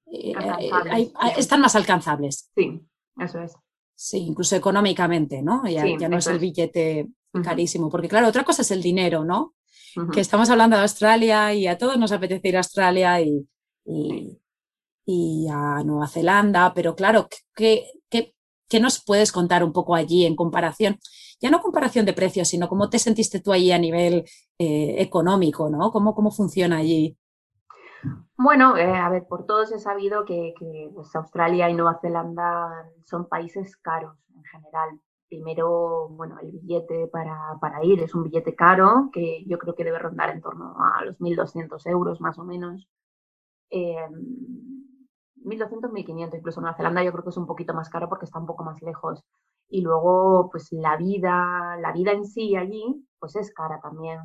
eh, 0.07 0.35
eh, 0.35 1.13
están 1.39 1.61
más 1.61 1.75
alcanzables. 1.75 2.51
Sí, 2.55 2.81
eso 3.19 3.41
es. 3.41 3.55
Sí, 3.95 4.19
incluso 4.19 4.57
económicamente, 4.57 5.43
¿no? 5.43 5.67
Ya, 5.67 5.85
ya 5.99 6.09
no 6.09 6.19
es 6.19 6.27
el 6.27 6.39
billete 6.39 7.09
carísimo, 7.43 7.89
porque 7.89 8.09
claro, 8.09 8.29
otra 8.29 8.45
cosa 8.45 8.63
es 8.63 8.71
el 8.71 8.83
dinero, 8.83 9.25
¿no? 9.25 9.55
que 10.13 10.21
estamos 10.21 10.49
hablando 10.49 10.77
de 10.77 10.83
Australia 10.83 11.53
y 11.53 11.67
a 11.67 11.77
todos 11.77 11.99
nos 11.99 12.13
apetece 12.13 12.49
ir 12.49 12.57
a 12.57 12.61
Australia 12.61 13.21
y, 13.21 13.47
y, 15.05 15.47
a 15.51 15.83
Nueva 15.85 16.09
Zelanda, 16.09 16.73
pero 16.75 16.97
claro, 16.97 17.29
¿qué, 17.55 17.91
qué, 18.09 18.35
qué 18.69 18.81
nos 18.81 19.05
puedes 19.05 19.33
contar 19.33 19.63
un 19.63 19.73
poco 19.73 19.95
allí 19.95 20.25
en 20.25 20.35
comparación? 20.35 20.99
Ya 21.41 21.51
no 21.51 21.61
comparación 21.61 22.07
de 22.07 22.15
precios, 22.15 22.49
sino 22.49 22.71
cómo 22.71 22.89
te 22.89 22.99
sentiste 22.99 23.41
tú 23.41 23.53
allí 23.53 23.71
a 23.71 23.79
nivel 23.79 24.25
eh, 24.59 24.95
económico, 24.99 25.69
¿no? 25.69 25.91
¿Cómo, 25.91 26.15
¿Cómo 26.15 26.31
funciona 26.31 26.79
allí? 26.79 27.19
Bueno, 28.37 28.77
eh, 28.77 28.97
a 28.97 29.09
ver, 29.09 29.27
por 29.27 29.47
todos 29.47 29.73
he 29.73 29.79
sabido 29.79 30.25
que, 30.25 30.55
que 30.59 30.91
pues, 30.95 31.15
Australia 31.15 31.71
y 31.71 31.75
Nueva 31.75 31.99
Zelanda 32.01 32.91
son 33.05 33.29
países 33.29 33.77
caros 33.77 34.17
en 34.35 34.43
general 34.45 35.01
primero, 35.33 36.09
bueno, 36.11 36.39
el 36.41 36.51
billete 36.51 37.09
para, 37.09 37.57
para, 37.59 37.83
ir 37.83 38.01
es 38.01 38.15
un 38.15 38.25
billete 38.25 38.55
caro, 38.55 39.09
que 39.15 39.45
yo 39.47 39.59
creo 39.59 39.75
que 39.75 39.85
debe 39.85 39.99
rondar 39.99 40.29
en 40.29 40.43
torno 40.43 40.75
a 40.79 41.03
los 41.07 41.19
1.200 41.21 41.87
euros 41.87 42.21
más 42.21 42.39
o 42.39 42.45
menos. 42.45 42.87
Eh, 43.71 43.97
1.200, 45.43 45.91
1.500, 45.91 46.37
incluso 46.37 46.61
Nueva 46.61 46.77
Zelanda 46.77 47.03
yo 47.03 47.13
creo 47.13 47.25
que 47.25 47.31
es 47.31 47.37
un 47.39 47.47
poquito 47.47 47.73
más 47.73 47.89
caro 47.89 48.11
porque 48.11 48.27
está 48.27 48.39
un 48.39 48.47
poco 48.47 48.63
más 48.63 48.83
lejos. 48.83 49.25
Y 49.71 49.81
luego, 49.81 50.51
pues 50.53 50.71
la 50.71 50.99
vida, 50.99 51.79
la 51.81 51.93
vida 51.93 52.13
en 52.13 52.27
sí 52.27 52.55
allí, 52.55 53.07
pues 53.19 53.35
es 53.37 53.55
cara 53.55 53.81
también. 53.81 54.19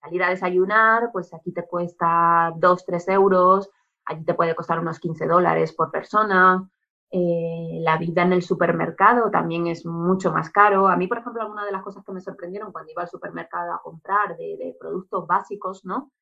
Salir 0.00 0.22
a 0.22 0.30
desayunar, 0.30 1.10
pues 1.12 1.32
aquí 1.34 1.52
te 1.52 1.66
cuesta 1.66 2.52
2, 2.56 2.86
3 2.86 3.08
euros, 3.08 3.70
allí 4.04 4.24
te 4.24 4.34
puede 4.34 4.54
costar 4.54 4.78
unos 4.78 4.98
15 4.98 5.26
dólares 5.26 5.72
por 5.72 5.90
persona. 5.90 6.68
Eh, 7.10 7.78
la 7.80 7.96
vida 7.96 8.22
en 8.22 8.34
el 8.34 8.42
supermercado 8.42 9.30
también 9.30 9.66
es 9.66 9.86
mucho 9.86 10.30
más 10.30 10.50
caro. 10.50 10.88
A 10.88 10.96
mí, 10.96 11.06
por 11.06 11.18
ejemplo, 11.18 11.40
alguna 11.42 11.64
de 11.64 11.72
las 11.72 11.82
cosas 11.82 12.04
que 12.04 12.12
me 12.12 12.20
sorprendieron 12.20 12.70
cuando 12.70 12.92
iba 12.92 13.02
al 13.02 13.08
supermercado 13.08 13.72
a 13.72 13.82
comprar 13.82 14.36
de, 14.36 14.76
productos 14.78 15.26
básicos, 15.26 15.84
¿no? 15.84 16.12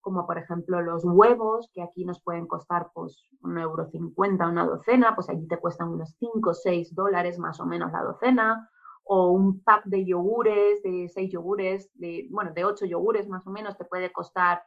Como 0.00 0.26
por 0.26 0.38
ejemplo 0.38 0.80
los 0.82 1.04
huevos, 1.04 1.70
que 1.72 1.82
aquí 1.82 2.04
nos 2.04 2.20
pueden 2.20 2.48
costar 2.48 2.90
pues 2.92 3.28
un 3.42 3.56
euro 3.56 3.86
cincuenta 3.86 4.48
una 4.48 4.66
docena, 4.66 5.14
pues 5.14 5.28
allí 5.28 5.46
te 5.46 5.58
cuestan 5.58 5.90
unos 5.90 6.16
5 6.18 6.50
o 6.50 6.54
6 6.54 6.92
dólares 6.94 7.38
más 7.38 7.60
o 7.60 7.66
menos 7.66 7.92
la 7.92 8.02
docena. 8.02 8.68
O 9.04 9.30
un 9.32 9.62
pack 9.62 9.84
de 9.86 10.04
yogures, 10.04 10.82
de 10.82 11.08
6 11.08 11.30
yogures, 11.32 11.90
de, 11.94 12.28
bueno, 12.30 12.52
de 12.52 12.64
8 12.64 12.86
yogures 12.86 13.28
más 13.28 13.46
o 13.46 13.50
menos, 13.50 13.76
te 13.76 13.84
puede 13.84 14.12
costar 14.12 14.62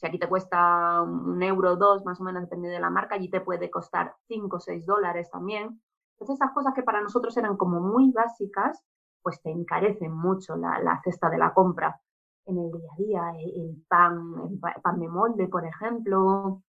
si 0.00 0.06
aquí 0.06 0.18
te 0.18 0.28
cuesta 0.28 1.02
un 1.02 1.42
euro 1.42 1.72
o 1.72 1.76
dos, 1.76 2.04
más 2.06 2.18
o 2.20 2.24
menos, 2.24 2.42
dependiendo 2.42 2.74
de 2.74 2.80
la 2.80 2.88
marca, 2.88 3.16
allí 3.16 3.28
te 3.28 3.42
puede 3.42 3.70
costar 3.70 4.16
5 4.28 4.56
o 4.56 4.60
6 4.60 4.86
dólares 4.86 5.30
también. 5.30 5.82
Entonces, 6.12 6.36
esas 6.36 6.52
cosas 6.54 6.72
que 6.74 6.82
para 6.82 7.02
nosotros 7.02 7.36
eran 7.36 7.58
como 7.58 7.80
muy 7.80 8.10
básicas, 8.10 8.82
pues 9.22 9.42
te 9.42 9.50
encarecen 9.50 10.12
mucho 10.12 10.56
la, 10.56 11.00
cesta 11.04 11.28
de 11.28 11.36
la 11.36 11.52
compra 11.52 12.00
en 12.46 12.58
el 12.58 12.70
día 12.72 12.90
a 12.90 12.96
día. 12.96 13.40
El, 13.56 13.84
pan, 13.88 14.34
el 14.48 14.58
pan 14.82 15.00
de 15.00 15.08
molde, 15.08 15.48
por 15.48 15.66
ejemplo, 15.66 16.62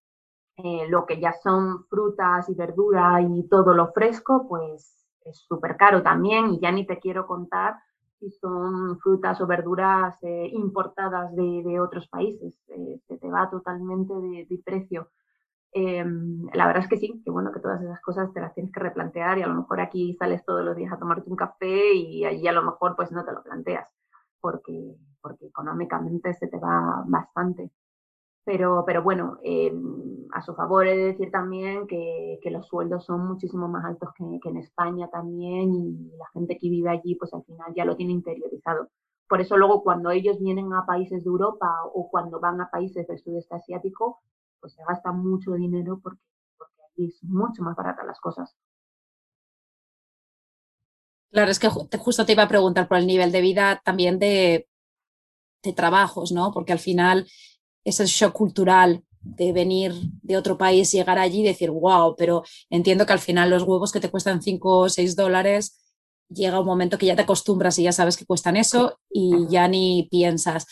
eh, 0.58 0.88
lo 0.90 1.06
que 1.06 1.22
ya 1.22 1.32
son 1.32 1.86
frutas 1.86 2.50
y 2.50 2.56
verdura 2.56 3.22
y 3.22 3.48
todo 3.48 3.74
lo 3.74 3.94
fresco, 3.94 4.46
pues 4.50 5.01
es 5.26 5.40
súper 5.40 5.78
caro 5.78 6.02
también. 6.02 6.54
Y 6.54 6.60
ya 6.60 6.72
ni 6.72 6.86
te 6.86 7.00
quiero 7.00 7.28
contar 7.28 7.76
si 8.20 8.30
son 8.32 9.00
frutas 9.00 9.42
o 9.42 9.48
verduras 9.48 10.18
eh, 10.24 10.50
importadas 10.54 11.36
de, 11.36 11.80
otros 11.80 12.08
países. 12.08 12.60
Eh, 12.68 13.00
se 13.08 13.18
te 13.18 13.30
va 13.30 13.50
totalmente 13.50 14.14
de, 14.14 14.62
precio. 14.64 15.10
Em, 15.74 16.48
la 16.54 16.68
verdad 16.68 16.84
es 16.84 16.90
que 16.90 16.98
sí, 16.98 17.22
que 17.24 17.32
bueno, 17.32 17.52
que 17.52 17.62
todas 17.62 17.82
esas 17.82 18.02
cosas 18.02 18.34
te 18.34 18.42
las 18.42 18.54
tienes 18.54 18.74
que 18.74 18.82
replantear 18.82 19.38
y 19.38 19.42
a 19.42 19.48
lo 19.48 19.56
mejor 19.56 19.80
aquí 19.80 20.14
sales 20.14 20.44
todos 20.46 20.66
los 20.66 20.76
días 20.76 20.92
a 20.92 21.00
tomarte 21.00 21.30
un 21.30 21.38
café 21.38 21.94
y 21.94 22.26
allí 22.26 22.46
a 22.48 22.52
lo 22.52 22.62
mejor 22.62 22.96
pues 22.98 23.12
no 23.12 23.24
te 23.24 23.32
lo 23.32 23.42
planteas 23.42 23.88
porque, 24.42 24.98
porque 25.22 25.46
económicamente 25.48 26.34
se 26.34 26.48
te 26.48 26.58
va 26.58 27.04
bastante. 27.08 27.72
Pero, 28.44 28.84
pero 28.86 29.04
bueno, 29.04 29.38
em, 29.44 30.28
a 30.34 30.42
su 30.42 30.56
favor 30.56 30.88
he 30.88 30.98
de 30.98 31.06
decir 31.06 31.30
también 31.32 31.86
que, 31.88 32.40
que 32.42 32.50
los 32.50 32.68
sueldos 32.68 33.06
son 33.06 33.28
muchísimo 33.28 33.68
más 33.68 33.86
altos 33.86 34.10
que, 34.16 34.24
que, 34.42 34.50
en 34.50 34.58
España 34.58 35.08
también 35.10 35.74
y 35.74 36.12
la 36.18 36.28
gente 36.34 36.58
que 36.58 36.70
vive 36.70 36.90
allí 36.90 37.16
pues 37.16 37.34
al 37.34 37.44
final 37.44 37.74
ya 37.76 37.86
lo 37.86 37.96
tiene 37.96 38.14
interiorizado. 38.14 38.90
Por 39.28 39.42
eso 39.42 39.58
luego 39.58 39.84
cuando 39.84 40.10
ellos 40.10 40.40
vienen 40.40 40.74
a 40.74 40.86
países 40.86 41.24
de 41.24 41.30
Europa 41.30 41.70
o 41.94 42.10
cuando 42.10 42.40
van 42.40 42.60
a 42.62 42.70
países 42.70 43.08
del 43.08 43.20
sudeste 43.20 43.56
asiático, 43.56 44.22
pues 44.60 44.74
se 44.74 44.84
gasta 44.88 45.12
mucho 45.12 45.54
dinero 45.54 46.00
porque, 46.02 46.22
porque 46.58 46.82
aquí 46.92 47.08
es 47.08 47.24
mucho 47.24 47.64
más 47.64 47.76
baratas 47.76 48.06
las 48.06 48.20
cosas. 48.20 48.56
Claro, 51.32 51.50
es 51.50 51.60
que 51.60 51.70
justo 51.70 52.26
te 52.26 52.34
iba 52.34 52.44
a 52.44 52.50
preguntar 52.50 52.90
por 52.90 52.98
el 52.98 53.08
nivel 53.08 53.32
de 53.32 53.40
vida 53.40 53.82
también 53.86 54.20
de, 54.20 54.68
de 55.64 55.74
trabajos, 55.74 56.32
¿no? 56.32 56.52
Porque 56.52 56.74
al 56.74 56.80
final 56.80 57.26
ese 57.84 58.06
shock 58.06 58.34
cultural 58.34 59.04
de 59.22 59.54
venir 59.54 59.94
de 60.24 60.38
otro 60.38 60.58
país, 60.58 60.91
llegar 60.91 61.20
allí 61.20 61.41
y 61.41 61.44
decir, 61.44 61.70
wow, 61.70 62.15
pero 62.17 62.44
entiendo 62.70 63.06
que 63.06 63.13
al 63.13 63.20
final 63.20 63.50
los 63.50 63.63
huevos 63.63 63.91
que 63.91 64.00
te 64.00 64.10
cuestan 64.10 64.41
5 64.41 64.78
o 64.78 64.89
6 64.89 65.15
dólares 65.15 65.78
llega 66.34 66.60
un 66.60 66.65
momento 66.65 66.98
que 66.98 67.06
ya 67.06 67.15
te 67.15 67.24
acostumbras 67.24 67.78
y 67.78 67.84
ya 67.84 67.91
sabes 67.91 68.17
que 68.17 68.26
cuestan 68.26 68.58
eso 68.58 69.00
y 69.10 69.48
ya 69.50 69.67
ni 69.67 70.08
piensas, 70.10 70.65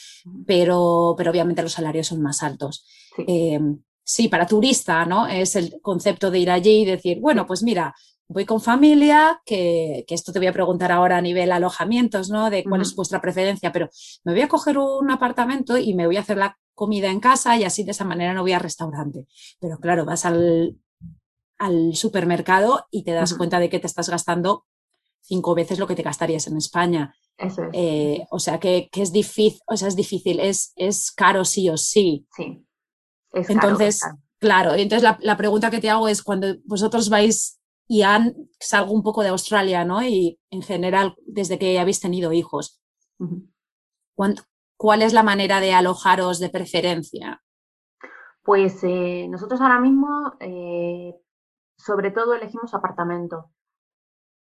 pero, 0.48 1.16
pero 1.18 1.32
obviamente 1.32 1.62
los 1.62 1.74
salarios 1.74 2.08
son 2.08 2.22
más 2.22 2.42
altos. 2.44 2.86
Sí. 3.16 3.24
Em, 3.28 3.82
sí. 4.04 4.28
para 4.30 4.48
turista, 4.48 5.06
¿no? 5.06 5.28
Es 5.28 5.56
el 5.56 5.80
concepto 5.82 6.32
de 6.32 6.40
ir 6.40 6.50
allí 6.50 6.82
y 6.82 6.86
decir, 6.86 7.20
bueno, 7.20 7.46
pues 7.46 7.62
mira, 7.62 7.94
voy 8.28 8.46
con 8.46 8.62
familia, 8.62 9.42
que, 9.46 10.06
que 10.08 10.16
esto 10.16 10.32
te 10.32 10.40
voy 10.40 10.48
a 10.48 10.54
preguntar 10.54 10.92
ahora 10.92 11.18
a 11.18 11.22
nivel 11.22 11.52
alojamientos, 11.52 12.30
¿no? 12.30 12.50
De 12.50 12.64
cuál 12.64 12.82
uh 12.82 12.84
-huh. 12.84 12.88
es 12.88 12.96
vuestra 12.96 13.22
preferencia, 13.22 13.72
pero 13.72 13.90
me 14.24 14.34
voy 14.34 14.42
a 14.42 14.48
coger 14.48 14.78
un 14.78 15.12
apartamento 15.12 15.78
y 15.78 15.94
me 15.94 16.06
voy 16.06 16.18
a 16.18 16.22
hacer 16.22 16.38
la 16.38 16.58
comida 16.80 17.12
en 17.12 17.20
casa 17.20 17.58
y 17.58 17.66
así 17.66 17.84
de 17.84 17.92
esa 17.92 18.06
manera 18.06 18.34
no 18.34 18.42
voy 18.42 18.54
al 18.54 18.62
restaurante. 18.62 19.28
Pero 19.60 19.80
claro, 19.80 20.06
vas 20.06 20.24
al, 20.26 20.78
al 21.58 21.94
supermercado 21.94 22.88
y 22.90 23.04
te 23.04 23.12
das 23.12 23.32
uh 23.32 23.36
-huh. 23.36 23.38
cuenta 23.40 23.60
de 23.60 23.70
que 23.70 23.80
te 23.80 23.88
estás 23.88 24.10
gastando 24.10 24.66
cinco 25.22 25.54
veces 25.56 25.78
lo 25.78 25.88
que 25.88 25.96
te 25.96 26.04
gastarías 26.04 26.48
en 26.48 26.56
España. 26.56 27.14
Eso 27.38 27.64
es. 27.66 27.70
Eh, 27.74 28.26
o 28.32 28.40
sea 28.40 28.60
que, 28.60 28.88
que, 28.92 29.02
es 29.02 29.12
difícil, 29.12 29.62
o 29.68 29.76
sea, 29.76 29.90
es 29.90 29.96
difícil, 29.96 30.40
es, 30.40 30.72
es 30.76 31.12
caro 31.12 31.44
sí 31.44 31.70
o 31.70 31.76
sí. 31.76 32.26
Sí. 32.36 32.66
Es 33.34 33.50
entonces, 33.50 34.00
caro, 34.00 34.18
claro, 34.40 34.74
entonces 34.74 35.04
la, 35.04 35.18
la, 35.22 35.36
pregunta 35.36 35.70
que 35.70 35.82
te 35.82 35.90
hago 35.90 36.08
es 36.08 36.24
cuando 36.24 36.48
vosotros 36.64 37.10
vais 37.10 37.60
y 37.88 38.04
han, 38.04 38.34
salgo 38.60 38.94
un 38.94 39.04
poco 39.04 39.22
de 39.22 39.30
Australia, 39.30 39.84
¿no? 39.84 40.02
Y 40.02 40.40
en 40.50 40.62
general, 40.62 41.16
desde 41.28 41.60
que 41.60 41.78
habéis 41.78 42.00
tenido 42.00 42.32
hijos, 42.32 42.80
uh 43.20 43.28
-huh. 43.28 44.46
¿Cuál 44.80 45.02
es 45.02 45.12
la 45.12 45.24
manera 45.24 45.60
de 45.60 45.74
alojaros 45.74 46.40
de 46.40 46.50
preferencia? 46.50 47.44
Pues 48.42 48.82
eh, 48.84 49.28
nosotros 49.30 49.60
ahora 49.60 49.80
mismo, 49.80 50.34
eh, 50.40 51.14
sobre 51.76 52.12
todo, 52.12 52.34
elegimos 52.34 52.74
apartamento 52.74 53.52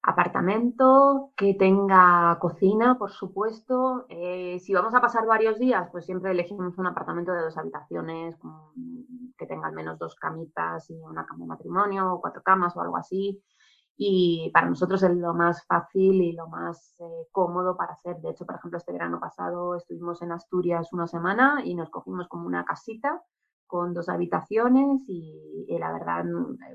apartamento, 0.03 1.31
que 1.37 1.53
tenga 1.53 2.37
cocina, 2.39 2.97
por 2.97 3.11
supuesto. 3.11 4.05
Eh, 4.09 4.59
si 4.59 4.73
vamos 4.73 4.93
a 4.93 4.99
pasar 4.99 5.25
varios 5.25 5.57
días, 5.57 5.89
pues 5.91 6.05
siempre 6.05 6.31
elegimos 6.31 6.77
un 6.77 6.87
apartamento 6.87 7.31
de 7.31 7.43
dos 7.43 7.57
habitaciones, 7.57 8.35
que 9.37 9.45
tenga 9.45 9.67
al 9.67 9.73
menos 9.73 9.97
dos 9.97 10.15
camitas 10.15 10.89
y 10.89 10.93
una 10.95 11.25
cama 11.25 11.45
de 11.45 11.47
matrimonio, 11.47 12.13
o 12.15 12.21
cuatro 12.21 12.43
camas 12.43 12.75
o 12.75 12.81
algo 12.81 12.97
así. 12.97 13.41
Y 13.95 14.49
para 14.53 14.67
nosotros 14.69 15.03
es 15.03 15.15
lo 15.15 15.33
más 15.33 15.65
fácil 15.65 16.21
y 16.21 16.33
lo 16.33 16.47
más 16.47 16.95
eh, 16.99 17.27
cómodo 17.31 17.77
para 17.77 17.93
hacer. 17.93 18.17
De 18.21 18.31
hecho, 18.31 18.45
por 18.45 18.55
ejemplo, 18.55 18.77
este 18.77 18.91
verano 18.91 19.19
pasado 19.19 19.75
estuvimos 19.75 20.21
en 20.21 20.31
Asturias 20.31 20.91
una 20.93 21.07
semana 21.07 21.61
y 21.63 21.75
nos 21.75 21.89
cogimos 21.89 22.27
como 22.27 22.47
una 22.47 22.65
casita 22.65 23.21
con 23.67 23.93
dos 23.93 24.07
habitaciones 24.07 25.01
y, 25.07 25.65
y, 25.67 25.79
la 25.79 25.91
verdad 25.91 26.25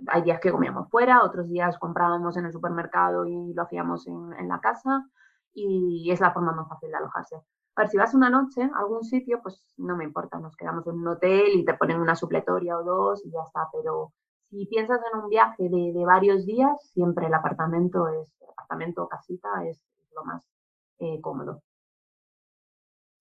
hay 0.09 0.23
días 0.23 0.41
que 0.41 0.51
comíamos 0.51 0.91
fuera, 0.91 1.23
otros 1.23 1.49
días 1.49 1.79
comprábamos 1.79 2.37
en 2.37 2.47
el 2.47 2.53
supermercado 2.53 3.25
y 3.25 3.55
lo 3.55 3.63
hacíamos 3.63 4.09
en, 4.09 4.33
en, 4.33 4.49
la 4.49 4.61
casa 4.61 5.09
y 5.55 6.11
es 6.11 6.19
la 6.19 6.33
forma 6.33 6.53
más 6.53 6.69
fácil 6.69 6.91
de 6.91 6.97
alojarse. 6.97 7.37
A 7.37 7.83
ver, 7.83 7.89
si 7.89 7.97
vas 7.97 8.15
una 8.15 8.31
noche 8.31 8.63
a 8.63 8.81
algún 8.81 9.05
sitio, 9.05 9.41
pues 9.41 9.65
no 9.77 9.97
me 9.97 10.03
importa, 10.03 10.41
nos 10.41 10.57
quedamos 10.57 10.89
en 10.89 10.95
un 10.95 11.07
hotel 11.07 11.51
y 11.55 11.65
te 11.65 11.75
ponen 11.75 12.01
una 12.01 12.17
supletoria 12.17 12.77
o 12.77 12.83
dos 12.83 13.25
y 13.25 13.31
ya 13.31 13.43
está, 13.47 13.69
pero 13.73 14.13
si 14.51 14.67
piensas 14.67 15.01
en 15.13 15.21
un 15.21 15.29
viaje 15.29 15.69
de, 15.69 15.93
de 15.93 16.05
varios 16.05 16.47
días, 16.47 16.71
siempre 16.93 17.27
el 17.27 17.35
apartamento 17.35 18.09
es, 18.09 18.35
el 18.41 18.49
apartamento 18.51 19.05
o 19.05 19.09
casita 19.09 19.49
es 19.67 19.85
lo 20.15 20.25
más 20.25 20.43
eh, 20.99 21.21
cómodo. 21.21 21.63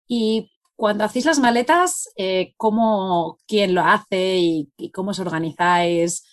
Y 0.08 0.52
cuando 0.76 1.04
hacéis 1.04 1.26
las 1.26 1.40
maletas, 1.40 2.12
eh, 2.16 2.54
¿cómo, 2.58 3.38
quién 3.48 3.76
lo 3.76 3.82
hace 3.82 4.38
y, 4.38 4.74
y 4.78 4.92
cómo 4.92 5.12
os 5.12 5.20
organizáis? 5.20 6.26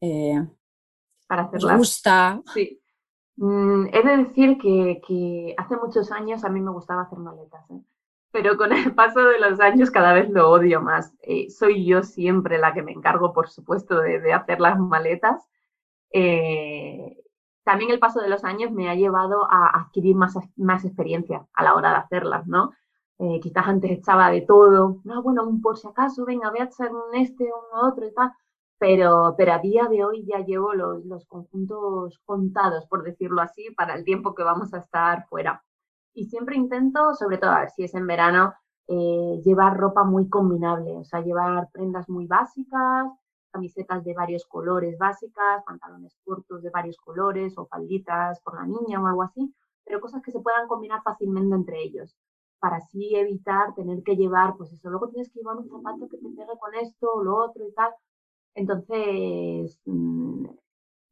Eh, 0.00 0.46
Para 1.26 1.44
hacerlas. 1.44 1.72
¿Os 1.72 1.78
gusta? 1.78 2.42
Sí. 2.52 2.78
Mm, 3.36 3.86
he 3.92 4.02
de 4.02 4.16
decir 4.24 4.58
que, 4.58 5.00
que, 5.06 5.54
hace 5.56 5.76
muchos 5.76 6.12
años 6.12 6.44
a 6.44 6.48
mí 6.48 6.60
me 6.60 6.70
gustaba 6.70 7.02
hacer 7.02 7.18
maletas, 7.18 7.70
¿eh? 7.70 7.80
Pero 8.32 8.56
con 8.56 8.72
el 8.72 8.94
paso 8.94 9.20
de 9.20 9.38
los 9.38 9.60
años 9.60 9.90
cada 9.90 10.14
vez 10.14 10.30
lo 10.30 10.50
odio 10.50 10.80
más. 10.80 11.14
Eh, 11.22 11.50
soy 11.50 11.86
yo 11.86 12.02
siempre 12.02 12.58
la 12.58 12.72
que 12.74 12.82
me 12.82 12.92
encargo, 12.92 13.32
por 13.32 13.48
supuesto, 13.50 14.00
de, 14.00 14.32
hacer 14.32 14.60
las 14.60 14.78
maletas. 14.78 15.46
Eh, 16.12 17.16
también 17.64 17.90
el 17.90 18.00
paso 18.00 18.20
de 18.20 18.28
los 18.28 18.44
años 18.44 18.72
me 18.72 18.88
ha 18.90 18.94
llevado 18.94 19.46
a 19.50 19.82
adquirir 19.82 20.16
más, 20.16 20.34
más 20.56 20.84
experiencia 20.84 21.46
a 21.54 21.64
la 21.64 21.74
hora 21.74 21.90
de 21.90 21.96
hacerlas, 21.96 22.46
¿no? 22.46 22.72
Eh, 23.18 23.40
quizás 23.40 23.68
antes 23.68 23.90
echaba 23.92 24.30
de 24.30 24.40
todo, 24.42 25.00
no, 25.04 25.22
bueno, 25.22 25.44
un 25.46 25.62
por 25.62 25.78
si 25.78 25.86
acaso, 25.86 26.24
venga, 26.24 26.50
voy 26.50 26.60
a 26.60 26.64
echar 26.64 26.90
un 26.90 27.14
este, 27.14 27.44
un 27.44 27.88
otro 27.88 28.06
y 28.06 28.12
tal, 28.14 28.32
pero, 28.78 29.34
pero 29.38 29.52
a 29.52 29.58
día 29.60 29.86
de 29.88 30.04
hoy 30.04 30.24
ya 30.26 30.40
llevo 30.40 30.74
los, 30.74 31.04
los 31.04 31.26
conjuntos 31.26 32.20
contados, 32.24 32.86
por 32.86 33.04
decirlo 33.04 33.42
así, 33.42 33.70
para 33.76 33.94
el 33.94 34.04
tiempo 34.04 34.34
que 34.34 34.42
vamos 34.42 34.74
a 34.74 34.78
estar 34.78 35.26
fuera. 35.28 35.62
Y 36.14 36.26
siempre 36.26 36.56
intento, 36.56 37.14
sobre 37.14 37.38
todo, 37.38 37.50
a 37.50 37.60
ver 37.60 37.70
si 37.70 37.84
es 37.84 37.94
en 37.94 38.06
verano, 38.06 38.54
eh, 38.88 39.40
llevar 39.44 39.76
ropa 39.76 40.04
muy 40.04 40.28
combinable, 40.28 40.92
o 40.98 41.04
sea, 41.04 41.20
llevar 41.20 41.70
prendas 41.72 42.08
muy 42.08 42.26
básicas, 42.26 43.06
camisetas 43.50 44.04
de 44.04 44.14
varios 44.14 44.44
colores 44.46 44.98
básicas, 44.98 45.62
pantalones 45.64 46.16
cortos 46.24 46.62
de 46.62 46.70
varios 46.70 46.96
colores 46.98 47.56
o 47.56 47.66
falditas 47.66 48.40
por 48.40 48.56
la 48.56 48.66
niña 48.66 49.00
o 49.00 49.06
algo 49.06 49.22
así, 49.22 49.54
pero 49.84 50.00
cosas 50.00 50.22
que 50.22 50.32
se 50.32 50.40
puedan 50.40 50.68
combinar 50.68 51.02
fácilmente 51.02 51.54
entre 51.54 51.82
ellos 51.82 52.16
para 52.60 52.76
así 52.76 53.14
evitar 53.16 53.74
tener 53.74 54.02
que 54.04 54.16
llevar, 54.16 54.56
pues 54.56 54.72
eso, 54.72 54.88
luego 54.88 55.08
tienes 55.08 55.30
que 55.30 55.40
llevar 55.40 55.56
un 55.56 55.68
zapato 55.68 56.08
que 56.08 56.16
te 56.16 56.28
pegue 56.28 56.58
con 56.60 56.74
esto 56.74 57.12
o 57.12 57.24
lo 57.24 57.36
otro 57.36 57.66
y 57.66 57.72
tal. 57.72 57.92
Entonces, 58.54 59.80
mmm, 59.84 60.46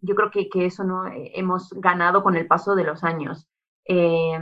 yo 0.01 0.15
creo 0.15 0.31
que, 0.31 0.49
que, 0.49 0.67
eso 0.67 0.85
no 0.85 1.05
hemos 1.13 1.71
ganado 1.73 2.23
con 2.23 2.37
el 2.37 2.47
paso 2.47 2.75
de 2.77 2.85
los 2.85 3.03
años. 3.05 3.49
Eh, 3.85 4.39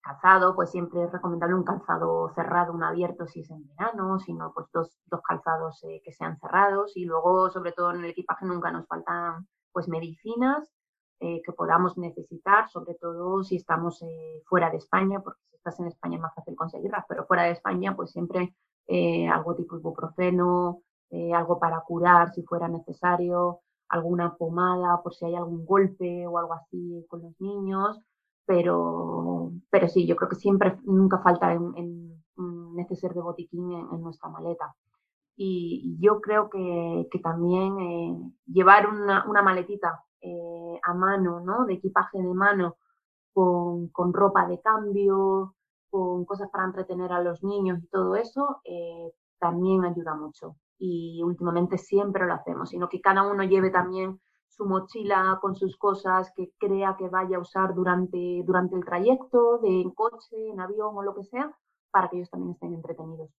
calzado, 0.00 0.54
pues 0.54 0.70
siempre 0.70 1.04
es 1.04 1.12
recomendable 1.12 1.54
un 1.54 1.64
calzado 1.64 2.30
cerrado, 2.34 2.72
un 2.72 2.82
abierto 2.82 3.26
si 3.26 3.40
es 3.40 3.50
en 3.50 3.66
verano, 3.68 4.18
sino 4.18 4.52
pues 4.52 4.66
dos, 4.72 4.98
dos 5.06 5.20
calzados 5.22 5.82
eh, 5.84 6.00
que 6.04 6.12
sean 6.12 6.38
cerrados. 6.38 6.96
Y 6.96 7.04
luego, 7.04 7.50
sobre 7.50 7.72
todo 7.72 7.90
en 7.92 8.04
el 8.04 8.10
equipaje, 8.10 8.46
nunca 8.46 8.70
nos 8.70 8.86
faltan 8.86 9.46
pues 9.72 9.88
medicinas 9.88 10.72
eh, 11.20 11.42
que 11.44 11.52
podamos 11.52 11.98
necesitar, 11.98 12.68
sobre 12.70 12.94
todo 12.94 13.44
si 13.44 13.56
estamos 13.56 14.02
eh, 14.02 14.42
fuera 14.46 14.70
de 14.70 14.78
España, 14.78 15.20
porque 15.20 15.40
si 15.50 15.56
estás 15.56 15.78
en 15.80 15.86
España 15.86 16.16
es 16.16 16.22
más 16.22 16.34
fácil 16.34 16.56
conseguirlas, 16.56 17.04
pero 17.08 17.26
fuera 17.26 17.44
de 17.44 17.52
España, 17.52 17.94
pues 17.94 18.10
siempre 18.10 18.54
algo 19.32 19.54
tipo 19.54 19.76
ibuprofeno, 19.76 20.82
algo 21.32 21.60
para 21.60 21.80
curar 21.82 22.32
si 22.32 22.42
fuera 22.42 22.66
necesario, 22.66 23.60
alguna 23.88 24.36
pomada 24.36 25.00
por 25.00 25.14
si 25.14 25.26
hay 25.26 25.36
algún 25.36 25.64
golpe 25.64 26.26
o 26.26 26.38
algo 26.38 26.54
así 26.54 27.06
con 27.08 27.22
los 27.22 27.40
niños, 27.40 28.00
pero, 28.50 29.52
pero 29.70 29.86
sí, 29.86 30.08
yo 30.08 30.16
creo 30.16 30.28
que 30.28 30.34
siempre, 30.34 30.76
nunca 30.82 31.18
falta 31.22 31.52
en, 31.52 31.72
en 31.76 32.24
un 32.36 32.74
neceser 32.74 33.14
de 33.14 33.20
botiquín 33.20 33.70
en, 33.70 33.86
en 33.94 34.02
nuestra 34.02 34.28
maleta 34.28 34.74
y 35.36 35.96
yo 36.00 36.20
creo 36.20 36.50
que, 36.50 37.06
que 37.12 37.20
también 37.20 37.78
eh, 37.78 38.32
llevar 38.46 38.88
una, 38.88 39.24
una 39.28 39.40
maletita 39.40 40.02
eh, 40.20 40.80
a 40.82 40.94
mano, 40.94 41.38
¿no? 41.38 41.64
De 41.64 41.74
equipaje 41.74 42.18
de 42.18 42.34
mano, 42.34 42.76
con, 43.32 43.86
con, 43.90 44.12
ropa 44.12 44.48
de 44.48 44.60
cambio, 44.60 45.54
con 45.90 46.24
cosas 46.24 46.50
para 46.50 46.64
entretener 46.64 47.12
a 47.12 47.22
los 47.22 47.44
niños 47.44 47.78
y 47.84 47.86
todo 47.86 48.16
eso, 48.16 48.62
eh, 48.64 49.12
también 49.38 49.84
ayuda 49.84 50.16
mucho. 50.16 50.56
Y 50.76 51.22
últimamente 51.22 51.78
siempre 51.78 52.26
lo 52.26 52.34
hacemos, 52.34 52.70
sino 52.70 52.88
que 52.88 53.00
cada 53.00 53.22
uno 53.22 53.44
lleve 53.44 53.70
también 53.70 54.20
su 54.60 54.66
mochila 54.66 55.38
con 55.40 55.56
sus 55.56 55.78
cosas 55.78 56.30
que 56.36 56.50
crea 56.58 56.94
que 56.98 57.08
vaya 57.08 57.38
a 57.38 57.40
usar 57.40 57.74
durante, 57.74 58.42
durante 58.44 58.76
el 58.76 58.84
trayecto, 58.84 59.58
de 59.62 59.80
en 59.80 59.90
coche, 59.92 60.36
en 60.52 60.60
avión 60.60 60.94
o 60.94 61.02
lo 61.02 61.14
que 61.14 61.24
sea, 61.24 61.50
para 61.90 62.10
que 62.10 62.16
ellos 62.16 62.28
también 62.28 62.52
estén 62.52 62.74
entretenidos. 62.74 63.30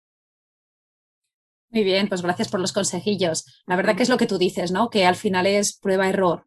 Muy 1.69 1.85
bien, 1.85 2.09
pues 2.09 2.23
gracias 2.23 2.49
por 2.49 2.59
los 2.59 2.73
consejillos. 2.73 3.63
La 3.67 3.77
verdad 3.77 3.97
que 3.97 4.03
es 4.03 4.09
lo 4.09 4.17
que 4.17 4.27
tú 4.27 4.39
dices, 4.39 4.73
¿no? 4.73 4.89
Que 4.89 5.05
al 5.05 5.15
final 5.15 5.47
es 5.47 5.79
prueba-error. 5.79 6.47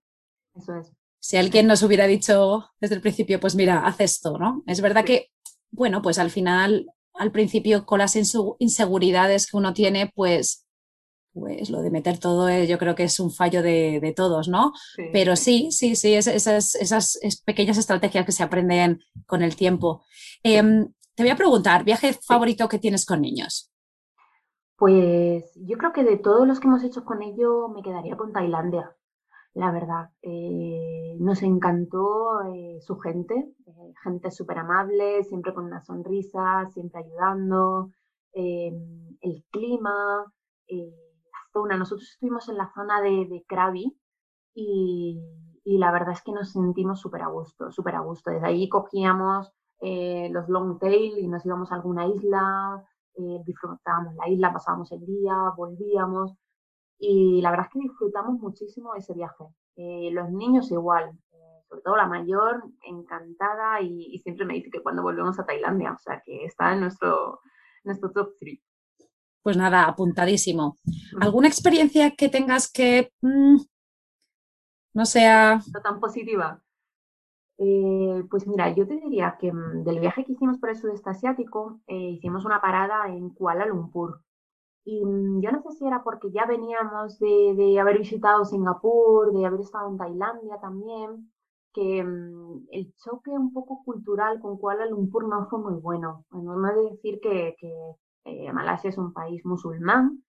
Eso 0.56 0.74
es. 0.76 0.92
Si 1.20 1.38
alguien 1.38 1.68
nos 1.68 1.84
hubiera 1.84 2.08
dicho 2.08 2.66
desde 2.82 2.96
el 2.96 3.02
principio, 3.02 3.40
pues 3.40 3.56
mira, 3.56 3.86
haz 3.86 4.02
esto, 4.02 4.40
¿no? 4.40 4.64
Es 4.66 4.82
verdad 4.82 5.06
que, 5.06 5.30
bueno, 5.70 6.02
pues 6.02 6.18
al 6.18 6.32
final 6.32 6.88
al 7.14 7.32
principio 7.32 7.86
con 7.86 8.00
las 8.00 8.16
inseguridades 8.16 9.46
que 9.46 9.56
uno 9.56 9.72
tiene, 9.74 10.12
pues, 10.16 10.66
pues 11.34 11.70
lo 11.70 11.82
de 11.82 11.90
meter 11.90 12.20
todo 12.20 12.48
eh, 12.48 12.68
yo 12.68 12.78
creo 12.78 12.96
que 12.96 13.04
es 13.04 13.20
un 13.20 13.32
fallo 13.32 13.64
de, 13.64 14.14
todos, 14.16 14.48
¿no? 14.48 14.72
Pero 15.12 15.36
sí, 15.36 15.72
sí, 15.72 15.96
sí, 15.96 16.14
esas, 16.14 16.76
esas, 16.76 17.20
pequeñas 17.46 17.78
estrategias 17.78 18.26
que 18.26 18.32
se 18.32 18.44
aprenden 18.44 19.00
con 19.26 19.42
el 19.42 19.56
tiempo. 19.56 20.04
Em, 20.44 20.88
te 21.16 21.24
voy 21.24 21.32
a 21.32 21.36
preguntar, 21.36 21.84
¿viaje 21.84 22.14
favorito 22.14 22.70
que 22.70 22.80
tienes 22.80 23.06
con 23.06 23.22
niños? 23.22 23.72
Pues 24.78 25.52
yo 25.56 25.78
creo 25.78 25.94
que 25.94 26.04
de 26.04 26.18
todos 26.18 26.48
los 26.48 26.60
que 26.60 26.68
hemos 26.68 26.84
hecho 26.84 27.04
con 27.04 27.22
ellos 27.22 27.72
me 27.74 27.82
quedaría 27.82 28.16
con 28.16 28.32
Tailandia 28.32 28.96
la 29.56 29.72
verdad. 29.72 30.10
Eh, 30.22 31.16
nos 31.20 31.44
encantó 31.44 32.42
eh, 32.42 32.80
su 32.82 32.98
gente, 32.98 33.54
gente 34.04 34.32
súper 34.32 34.58
amable, 34.58 35.24
siempre 35.24 35.54
con 35.54 35.66
una 35.66 35.84
sonrisa, 35.84 36.68
siempre 36.74 37.02
ayudando, 37.02 37.92
el 38.34 39.46
clima, 39.52 40.26
zona. 41.54 41.78
Nosotros 41.78 42.10
estuvimos 42.10 42.50
en 42.50 42.58
la 42.58 42.72
zona 42.74 43.02
de, 43.02 43.46
Krabi 43.48 43.98
y, 44.56 45.20
la 45.66 45.92
verdad 45.92 46.12
es 46.12 46.22
que 46.22 46.34
nos 46.34 46.52
sentimos 46.52 47.00
súper 47.00 47.22
a 47.22 47.28
gusto, 47.28 47.72
súper 47.72 47.96
a 47.96 48.02
gusto. 48.02 48.32
Desde 48.32 48.48
ahí 48.48 48.68
cogíamos 48.70 49.52
los 49.82 50.50
long 50.50 50.80
tail 50.80 51.18
y 51.20 51.28
nos 51.28 51.46
íbamos 51.46 51.72
a 51.72 51.76
alguna 51.76 52.08
isla, 52.08 52.84
disfrutábamos 53.46 54.16
la 54.16 54.30
isla, 54.30 54.54
pasábamos 54.54 54.92
el 54.92 55.06
día, 55.06 55.36
volvíamos 55.56 56.36
y 57.06 57.42
la 57.42 57.52
verdad 57.52 57.68
es 57.68 57.74
que 57.74 57.80
disfrutamos 57.80 58.40
muchísimo 58.40 58.96
ese 58.96 59.14
viaje. 59.14 59.44
Eh, 59.76 60.10
los 60.14 60.30
niños 60.32 60.72
igual, 60.72 61.12
eh, 61.34 61.62
sobre 61.68 61.82
todo 61.82 61.98
la 61.98 62.08
mayor, 62.08 62.64
encantada 62.82 63.82
y, 63.82 64.18
siempre 64.20 64.46
me 64.46 64.54
dice 64.54 64.70
que 64.72 64.82
cuando 64.82 65.02
volvemos 65.02 65.38
a 65.38 65.46
Tailandia, 65.46 65.92
o 65.92 65.98
sea 65.98 66.22
que 66.26 66.46
está 66.46 66.74
en 66.74 66.80
nuestro, 66.80 67.42
nuestro 67.84 68.12
top 68.12 68.36
3. 68.40 68.58
Pues 69.44 69.58
nada, 69.58 69.86
apuntadísimo. 69.86 70.78
¿Alguna 71.20 71.50
experiencia 71.50 72.16
que 72.16 72.30
tengas 72.30 72.72
que 72.72 73.12
mm, 73.22 73.58
no 74.94 75.06
sea... 75.06 75.60
No 75.74 75.82
tan 75.82 76.00
positiva? 76.00 76.64
Eh, 77.58 78.24
pues 78.30 78.48
mira, 78.48 78.74
yo 78.74 78.88
te 78.88 78.96
diría 78.96 79.38
que 79.40 79.52
mm, 79.52 79.84
del 79.84 80.00
viaje 80.00 80.24
que 80.24 80.32
hicimos 80.32 80.58
por 80.58 80.70
el 80.70 80.78
sudeste 80.78 81.10
asiático, 81.10 81.82
hicimos 81.88 82.46
una 82.46 82.62
parada 82.62 83.08
en 83.10 83.30
Kuala 83.32 83.66
Lumpur. 83.66 84.22
Y 84.86 85.04
mm, 85.06 85.42
yo 85.42 85.52
no 85.52 85.62
sé 85.62 85.72
si 85.78 85.86
era 85.88 86.04
porque 86.04 86.32
ya 86.32 86.46
veníamos 86.46 87.20
de, 87.20 87.78
haber 87.80 88.00
visitado 88.00 88.46
Singapur, 88.46 89.34
de 89.34 89.46
haber 89.46 89.62
estado 89.62 89.90
en 89.90 89.98
Tailandia 89.98 90.60
también, 90.62 91.32
que 91.74 92.00
el 92.00 92.94
choque 92.98 93.32
un 93.32 93.54
poco 93.54 93.84
cultural 93.84 94.40
con 94.40 94.58
Kuala 94.58 94.86
Lumpur 94.86 95.28
no 95.28 95.48
fue 95.50 95.60
muy 95.60 95.74
bueno. 95.82 96.26
Bueno, 96.30 96.56
no 96.56 96.74
de 96.76 96.92
decir 96.92 97.20
que, 97.22 97.56
eh, 98.26 98.52
Malasia 98.54 98.90
es 98.90 98.98
un 98.98 99.14
país 99.14 99.46
musulmán, 99.46 100.24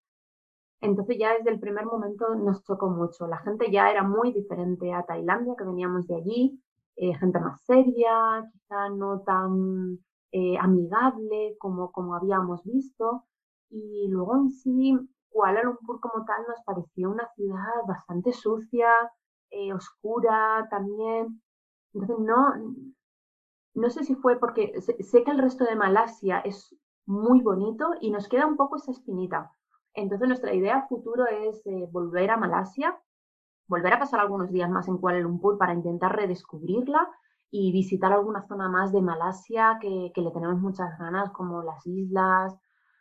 entonces 0.80 1.16
ya 1.18 1.34
desde 1.34 1.50
el 1.50 1.60
primer 1.60 1.86
momento 1.86 2.34
nos 2.34 2.62
chocó 2.64 2.88
mucho. 2.90 3.26
La 3.26 3.38
gente 3.38 3.70
ya 3.70 3.90
era 3.90 4.02
muy 4.02 4.32
diferente 4.32 4.92
a 4.92 5.04
Tailandia, 5.04 5.54
que 5.56 5.64
veníamos 5.64 6.06
de 6.06 6.16
allí, 6.16 6.62
eh, 6.96 7.14
gente 7.14 7.40
más 7.40 7.62
seria, 7.64 8.48
quizá 8.52 8.90
no 8.90 9.20
tan 9.22 9.98
eh, 10.32 10.56
amigable 10.60 11.56
como, 11.58 11.90
como 11.92 12.14
habíamos 12.14 12.64
visto. 12.64 13.24
Y 13.70 14.08
luego 14.08 14.36
en 14.36 14.50
sí, 14.50 14.96
Kuala 15.30 15.62
Lumpur 15.62 16.00
como 16.00 16.24
tal 16.24 16.44
nos 16.48 16.62
pareció 16.64 17.10
una 17.10 17.28
ciudad 17.34 17.86
bastante 17.88 18.32
sucia, 18.32 18.88
oscura 19.72 20.66
también. 20.70 21.40
Entonces 21.92 22.18
no, 22.18 22.52
no 23.74 23.90
sé 23.90 24.04
si 24.04 24.14
fue 24.14 24.38
porque 24.38 24.80
sé, 24.80 25.24
que 25.24 25.30
el 25.30 25.38
resto 25.38 25.64
de 25.64 25.76
Malasia 25.76 26.40
es 26.40 26.74
muy 27.06 27.40
bonito 27.40 27.90
y 28.00 28.10
nos 28.10 28.28
queda 28.28 28.46
un 28.46 28.56
poco 28.56 28.76
esa 28.76 28.92
espinita. 28.92 29.52
Entonces 29.94 30.28
nuestra 30.28 30.54
idea 30.54 30.86
futuro 30.88 31.26
es 31.26 31.64
eh, 31.66 31.86
volver 31.90 32.30
a 32.30 32.36
Malasia, 32.36 32.98
volver 33.68 33.94
a 33.94 33.98
pasar 33.98 34.20
algunos 34.20 34.50
días 34.50 34.70
más 34.70 34.88
en 34.88 34.98
Kuala 34.98 35.20
Lumpur 35.20 35.58
para 35.58 35.72
intentar 35.72 36.16
redescubrirla 36.16 37.08
y 37.50 37.72
visitar 37.72 38.12
alguna 38.12 38.46
zona 38.48 38.68
más 38.68 38.92
de 38.92 39.00
Malasia 39.00 39.78
que, 39.80 40.10
que 40.14 40.20
le 40.20 40.32
tenemos 40.32 40.58
muchas 40.58 40.98
ganas, 40.98 41.30
como 41.30 41.62
las 41.62 41.86
islas, 41.86 42.56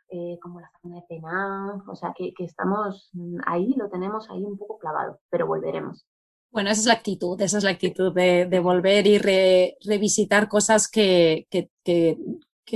eh, 0.10 0.38
como 0.39 0.60
la 0.60 0.70
zona 0.80 0.98
de 0.98 1.02
Penang, 1.10 1.89
o 1.89 1.96
sea 1.96 2.13
que, 2.16 2.34
estamos 2.38 3.10
mm, 3.13 3.38
ahí, 3.48 3.74
lo 3.76 3.89
tenemos 3.89 4.30
ahí 4.30 4.44
un 4.44 4.60
poco 4.60 4.78
clavado, 4.78 5.20
pero 5.32 5.48
volveremos. 5.48 6.06
Bueno, 6.52 6.70
esa 6.70 6.82
es 6.82 6.86
la 6.86 6.94
actitud, 6.94 7.42
esa 7.42 7.58
es 7.58 7.63
la 7.63 7.72
actitud 7.72 8.13
de, 8.13 8.60
volver 8.60 9.08
y 9.08 9.18
revisitar 9.18 10.48
cosas 10.48 10.88
que, 10.88 11.48
que 11.50 12.18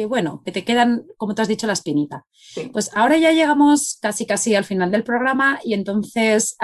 bueno, 0.08 0.42
que 0.46 0.52
te 0.52 0.64
quedan, 0.64 1.06
como 1.18 1.34
te 1.34 1.42
has 1.42 1.48
dicho, 1.48 1.68
la 1.68 1.74
espinita. 1.74 2.26
Pues 2.72 2.92
ahora 2.96 3.18
ya 3.18 3.32
llegamos 3.32 3.98
casi 4.02 4.26
casi 4.26 4.56
al 4.56 4.64
final 4.64 4.92
del 4.92 5.04
programa 5.04 5.60
y 5.64 5.74
entonces 5.74 6.56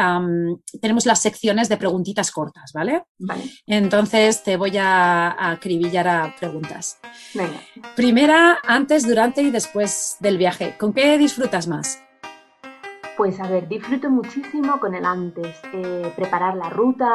tenemos 0.82 1.06
las 1.06 1.22
secciones 1.22 1.70
de 1.70 1.78
preguntitas 1.78 2.32
cortas, 2.32 2.72
¿vale? 2.74 3.04
Vale. 3.18 3.44
Entonces 3.66 4.44
te 4.44 4.58
voy 4.58 4.78
a, 4.78 5.52
acribillar 5.52 6.08
a 6.08 6.36
preguntas. 6.40 7.00
Primera, 7.96 8.60
antes, 8.64 9.08
durante 9.08 9.42
y 9.42 9.52
después 9.52 10.18
del 10.20 10.38
viaje. 10.38 10.76
¿Con 10.78 10.94
qué 10.94 11.18
disfrutas 11.18 11.68
más? 11.68 12.00
Pues 13.16 13.40
a 13.40 13.48
ver, 13.48 13.68
disfruto 13.68 14.10
muchísimo 14.10 14.80
con 14.80 14.96
el 14.96 15.06
antes, 15.06 15.62
eh, 15.72 16.12
preparar 16.16 16.56
la 16.56 16.72
ruta, 16.72 17.12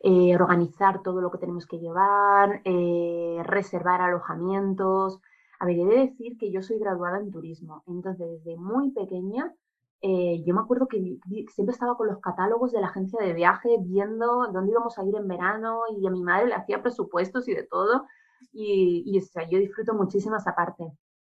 eh, 0.00 0.34
organizar 0.34 1.00
todo 1.02 1.20
lo 1.20 1.30
que 1.30 1.38
tenemos 1.38 1.64
que 1.66 1.78
llevar, 1.78 2.60
eh, 2.64 3.40
reservar 3.44 4.00
alojamientos, 4.00 5.20
a 5.58 5.66
ver, 5.66 5.78
he 5.78 5.84
de 5.84 5.98
decir 6.06 6.38
que 6.38 6.50
yo 6.52 6.62
soy 6.62 6.78
graduada 6.78 7.18
en 7.18 7.30
turismo, 7.30 7.82
entonces 7.86 8.28
desde 8.44 8.56
muy 8.56 8.90
pequeña 8.92 9.54
eh, 10.00 10.42
yo 10.46 10.54
me 10.54 10.60
acuerdo 10.60 10.86
que 10.86 11.18
siempre 11.52 11.72
estaba 11.72 11.96
con 11.96 12.06
los 12.06 12.20
catálogos 12.20 12.70
de 12.72 12.80
la 12.80 12.86
agencia 12.88 13.20
de 13.20 13.32
viaje 13.32 13.76
viendo 13.80 14.46
dónde 14.52 14.70
íbamos 14.70 14.96
a 14.98 15.04
ir 15.04 15.16
en 15.16 15.26
verano 15.26 15.80
y 15.98 16.06
a 16.06 16.10
mi 16.10 16.22
madre 16.22 16.48
le 16.48 16.54
hacía 16.54 16.82
presupuestos 16.82 17.48
y 17.48 17.54
de 17.54 17.64
todo. 17.64 18.06
Y, 18.52 19.18
o 19.18 19.20
sea, 19.22 19.48
yo 19.48 19.58
disfruto 19.58 19.94
muchísimo 19.94 20.36
esa 20.36 20.54
parte. 20.54 20.84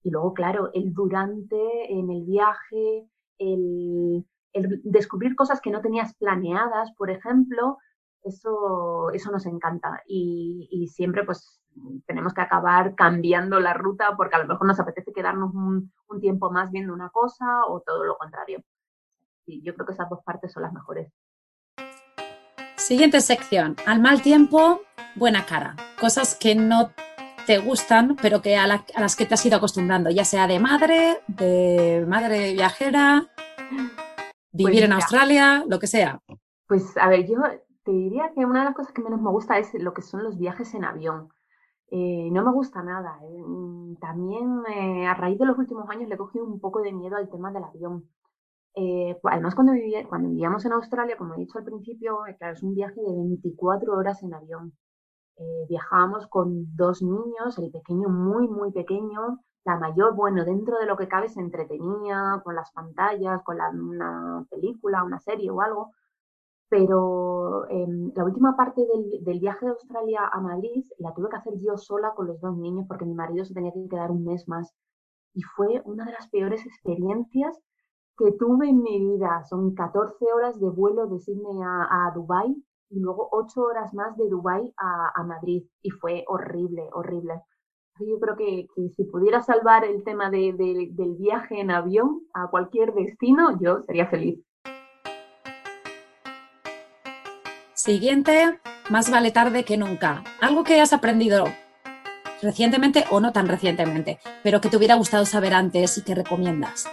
Y 0.04 0.12
luego, 0.12 0.34
claro, 0.34 0.70
el 0.74 0.94
durante 0.94 1.92
en 1.92 2.10
el 2.10 2.24
viaje, 2.24 3.10
el, 3.38 4.26
el 4.54 4.82
descubrir 4.84 5.36
cosas 5.36 5.60
que 5.62 5.72
no 5.72 5.82
tenías 5.82 6.16
planeadas, 6.16 6.94
por 6.98 7.10
ejemplo, 7.12 7.78
eso, 8.24 9.12
eso 9.12 9.32
nos 9.32 9.46
encanta. 9.46 10.02
Y, 10.08 10.70
y 10.72 10.88
siempre, 10.88 11.26
pues, 11.26 11.62
tenemos 12.06 12.34
que 12.34 12.42
acabar 12.42 12.96
cambiando 12.96 13.60
la 13.60 13.74
ruta 13.74 14.16
porque 14.16 14.36
a 14.36 14.40
lo 14.40 14.48
mejor 14.48 14.68
nos 14.68 14.80
apetece 14.80 15.14
quedarnos 15.14 15.54
un, 15.54 15.92
tiempo 16.22 16.52
más 16.52 16.72
viendo 16.72 16.94
una 16.94 17.10
cosa 17.10 17.66
o 17.68 17.82
todo 17.82 18.04
lo 18.04 18.18
contrario. 18.18 18.64
Y 19.48 19.64
yo 19.64 19.74
creo 19.74 19.88
que 19.88 19.94
esas 19.94 20.08
dos 20.10 20.20
partes 20.24 20.52
son 20.52 20.62
las 20.62 20.72
mejores. 20.72 21.12
Siguiente 22.76 23.20
sección. 23.20 23.76
Al 23.88 24.00
mal 24.00 24.22
tiempo, 24.22 24.82
buena 25.16 25.46
cara. 25.48 25.76
Cosas 26.00 26.36
que 26.36 26.54
no 26.54 26.92
te 27.48 27.58
gustan, 27.58 28.16
pero 28.22 28.44
que 28.44 28.58
a, 28.58 28.68
las 28.68 29.16
que 29.16 29.26
te 29.26 29.34
has 29.34 29.46
ido 29.46 29.58
acostumbrando, 29.58 30.12
ya 30.12 30.24
sea 30.24 30.46
de 30.46 30.60
madre, 30.60 31.22
de 31.28 32.06
madre 32.08 32.54
viajera, 32.54 33.26
vivir 34.52 34.74
pues 34.74 34.84
en 34.84 34.94
Australia, 34.94 35.64
lo 35.68 35.80
que 35.80 35.88
sea. 35.88 36.20
Pues 36.68 36.96
a 36.98 37.10
ver, 37.10 37.28
yo 37.28 37.38
te 37.84 37.92
diría 37.92 38.32
que 38.36 38.46
una 38.46 38.60
de 38.60 38.66
las 38.66 38.76
cosas 38.76 38.94
que 38.94 39.02
menos 39.02 39.20
me 39.20 39.32
gusta 39.32 39.58
es 39.58 39.74
lo 39.74 39.94
que 39.94 40.04
son 40.04 40.24
los 40.24 40.38
viajes 40.38 40.74
en 40.74 40.86
avión. 40.86 41.30
Eh, 41.92 42.30
no 42.32 42.44
me 42.44 42.52
gusta 42.52 42.82
nada. 42.84 43.20
Eh. 43.24 43.44
Mm, 43.46 43.96
también 43.98 44.64
eh, 44.68 45.06
a 45.08 45.14
raíz 45.14 45.38
de 45.40 45.46
los 45.46 45.58
últimos 45.58 45.90
años 45.90 46.10
le 46.10 46.18
cogido 46.18 46.46
un 46.46 46.60
poco 46.60 46.82
de 46.82 46.92
miedo 46.94 47.16
al 47.18 47.30
tema 47.30 47.52
del 47.52 47.64
avión. 47.64 48.10
además, 49.24 49.56
cuando, 49.56 49.74
cuando 50.10 50.30
vivíamos 50.30 50.66
en 50.66 50.74
Australia, 50.74 51.18
como 51.18 51.36
he 51.36 51.38
dicho 51.40 51.58
al 51.60 51.66
principio, 51.66 52.20
claro, 52.38 52.54
es 52.54 52.64
un 52.64 52.74
viaje 52.76 53.02
de 53.02 53.14
24 53.14 53.94
horas 53.94 54.24
en 54.24 54.34
avión. 54.34 54.74
viajábamos 55.70 56.28
con 56.28 56.76
dos 56.76 57.02
niños, 57.02 57.58
el 57.60 57.72
pequeño 57.72 58.10
muy, 58.10 58.48
muy 58.48 58.72
pequeño, 58.72 59.40
la 59.66 59.78
mayor, 59.78 60.16
bueno, 60.16 60.46
dentro 60.46 60.78
de 60.80 60.86
lo 60.86 60.98
que 60.98 61.08
cabe 61.08 61.30
se 61.30 61.40
entretenía 61.42 62.42
con 62.44 62.56
las 62.56 62.72
pantallas, 62.72 63.42
con 63.44 63.58
una 63.62 64.46
película, 64.50 65.04
una 65.04 65.20
serie 65.20 65.50
o 65.52 65.62
algo, 65.62 65.92
pero 66.74 67.70
em, 67.70 68.12
la 68.16 68.24
última 68.24 68.58
parte 68.58 68.82
del, 68.82 69.40
viaje 69.40 69.64
de 69.64 69.74
Australia 69.74 70.22
a 70.26 70.42
Madrid 70.42 70.84
la 70.98 71.14
tuve 71.14 71.30
que 71.30 71.36
hacer 71.36 71.54
yo 71.60 71.78
sola 71.78 72.16
con 72.16 72.26
los 72.26 72.42
dos 72.42 72.58
niños 72.58 72.88
porque 72.88 73.06
mi 73.06 73.14
marido 73.14 73.46
se 73.46 73.54
tenía 73.54 73.72
que 73.72 73.88
quedar 73.88 74.10
un 74.10 74.24
mes 74.26 74.48
más. 74.48 74.74
Y 75.36 75.44
fue 75.56 75.84
una 75.86 76.04
de 76.04 76.14
las 76.14 76.28
peores 76.30 76.66
experiencias 76.66 77.56
que 78.18 78.32
tuve 78.40 78.70
en 78.70 78.82
mi 78.82 78.98
vida. 78.98 79.44
Son 79.44 79.76
14 79.76 80.26
horas 80.34 80.60
de 80.60 80.68
vuelo 80.68 81.06
de 81.06 81.20
Sydney 81.20 81.62
a, 81.62 82.08
a 82.08 82.12
Dubái 82.16 82.56
y 82.90 83.00
luego 83.00 83.30
8 83.32 83.62
horas 83.62 83.94
más 83.94 84.18
de 84.18 84.28
Dubái 84.28 84.74
a, 84.78 85.24
Madrid. 85.26 85.64
Y 85.84 85.92
fue 85.92 86.24
horrible, 86.28 86.90
horrible. 86.94 87.36
Yo 88.00 88.20
creo 88.20 88.36
que, 88.36 88.68
si 88.96 89.04
pudiera 89.04 89.42
salvar 89.42 89.86
el 89.86 90.04
tema 90.04 90.32
del 90.32 91.16
viaje 91.20 91.62
en 91.62 91.70
avión 91.70 92.24
a 92.34 92.48
cualquier 92.48 92.96
destino, 92.96 93.60
yo 93.60 93.84
sería 93.84 94.08
feliz. 94.08 94.44
Siguiente, 97.84 98.62
más 98.90 99.12
vale 99.12 99.32
tarde 99.32 99.66
que 99.66 99.76
nunca. 99.76 100.24
Algo 100.40 100.64
que 100.64 100.80
has 100.80 100.94
aprendido 100.94 101.44
recientemente 102.42 103.04
o 103.12 103.20
no 103.20 103.34
tan 103.34 103.50
recientemente, 103.50 104.20
pero 104.42 104.62
que 104.62 104.70
te 104.70 104.78
hubiera 104.78 104.96
gustado 104.96 105.26
saber 105.26 105.54
antes 105.54 105.98
y 105.98 106.04
que 106.06 106.16
recomiendas? 106.16 106.86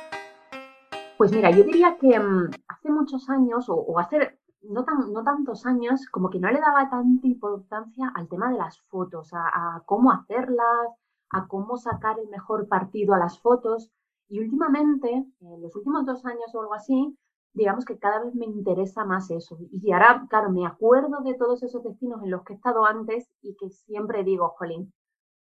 Pues 1.16 1.30
mira, 1.30 1.52
yo 1.52 1.62
diría 1.62 1.96
que 1.96 2.18
mm, 2.18 2.50
hace 2.66 2.90
muchos 2.90 3.30
años, 3.30 3.66
o, 3.68 4.00
hace 4.00 4.36
no, 4.62 4.84
tan, 4.84 5.12
no 5.12 5.22
tantos 5.22 5.64
años, 5.64 6.08
como 6.10 6.28
que 6.28 6.40
no 6.40 6.50
le 6.50 6.58
daba 6.58 6.90
tanta 6.90 7.24
importancia 7.24 8.10
al 8.16 8.26
tema 8.26 8.50
de 8.50 8.58
las 8.58 8.80
fotos, 8.88 9.30
a, 9.32 9.84
cómo 9.86 10.10
hacerlas, 10.10 10.88
a 11.30 11.46
cómo 11.46 11.76
sacar 11.76 12.18
el 12.18 12.28
mejor 12.30 12.66
partido 12.66 13.14
a 13.14 13.18
las 13.20 13.38
fotos. 13.38 13.92
Y 14.28 14.40
últimamente, 14.40 15.08
en 15.12 15.62
los 15.62 15.76
últimos 15.76 16.04
dos 16.04 16.26
años 16.26 16.52
o 16.52 16.62
algo 16.62 16.74
así, 16.74 17.16
digamos 17.52 17.84
que 17.84 17.98
cada 17.98 18.24
vez 18.24 18.34
me 18.34 18.46
interesa 18.46 19.04
más 19.04 19.30
eso. 19.30 19.58
Y 19.72 19.92
ahora, 19.92 20.26
claro, 20.28 20.50
me 20.50 20.66
acuerdo 20.66 21.20
de 21.22 21.34
todos 21.34 21.62
esos 21.62 21.82
destinos 21.82 22.22
en 22.22 22.30
los 22.30 22.42
que 22.44 22.52
he 22.52 22.56
estado 22.56 22.84
antes 22.84 23.28
y 23.42 23.56
que 23.56 23.70
siempre 23.70 24.24
digo, 24.24 24.50
jolín, 24.58 24.92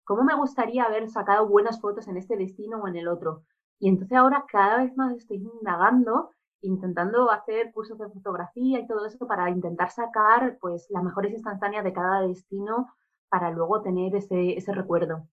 ¿cómo 0.04 0.24
me 0.24 0.36
gustaría 0.36 0.84
haber 0.86 1.10
sacado 1.10 1.48
buenas 1.48 1.82
fotos 1.82 2.08
en 2.08 2.18
este 2.18 2.38
destino 2.38 2.80
o 2.80 2.88
en 2.88 2.96
el 2.96 3.08
otro? 3.08 3.44
Y 3.80 3.90
entonces 3.90 4.18
ahora 4.18 4.46
cada 4.48 4.78
vez 4.84 4.96
más 4.98 5.16
estoy 5.16 5.38
indagando, 5.38 6.32
intentando 6.62 7.30
hacer 7.32 7.72
cursos 7.74 7.98
de 8.00 8.10
fotografía 8.10 8.80
y 8.80 8.88
todo 8.88 9.06
eso 9.06 9.28
para 9.28 9.50
intentar 9.50 9.92
sacar 9.92 10.58
pues 10.62 10.88
las 10.90 11.04
mejores 11.04 11.34
instantáneas 11.34 11.84
de 11.84 11.94
cada 11.94 12.22
destino 12.22 12.88
para 13.30 13.52
luego 13.52 13.82
tener 13.82 14.16
ese, 14.16 14.58
ese 14.58 14.74
recuerdo. 14.74 15.28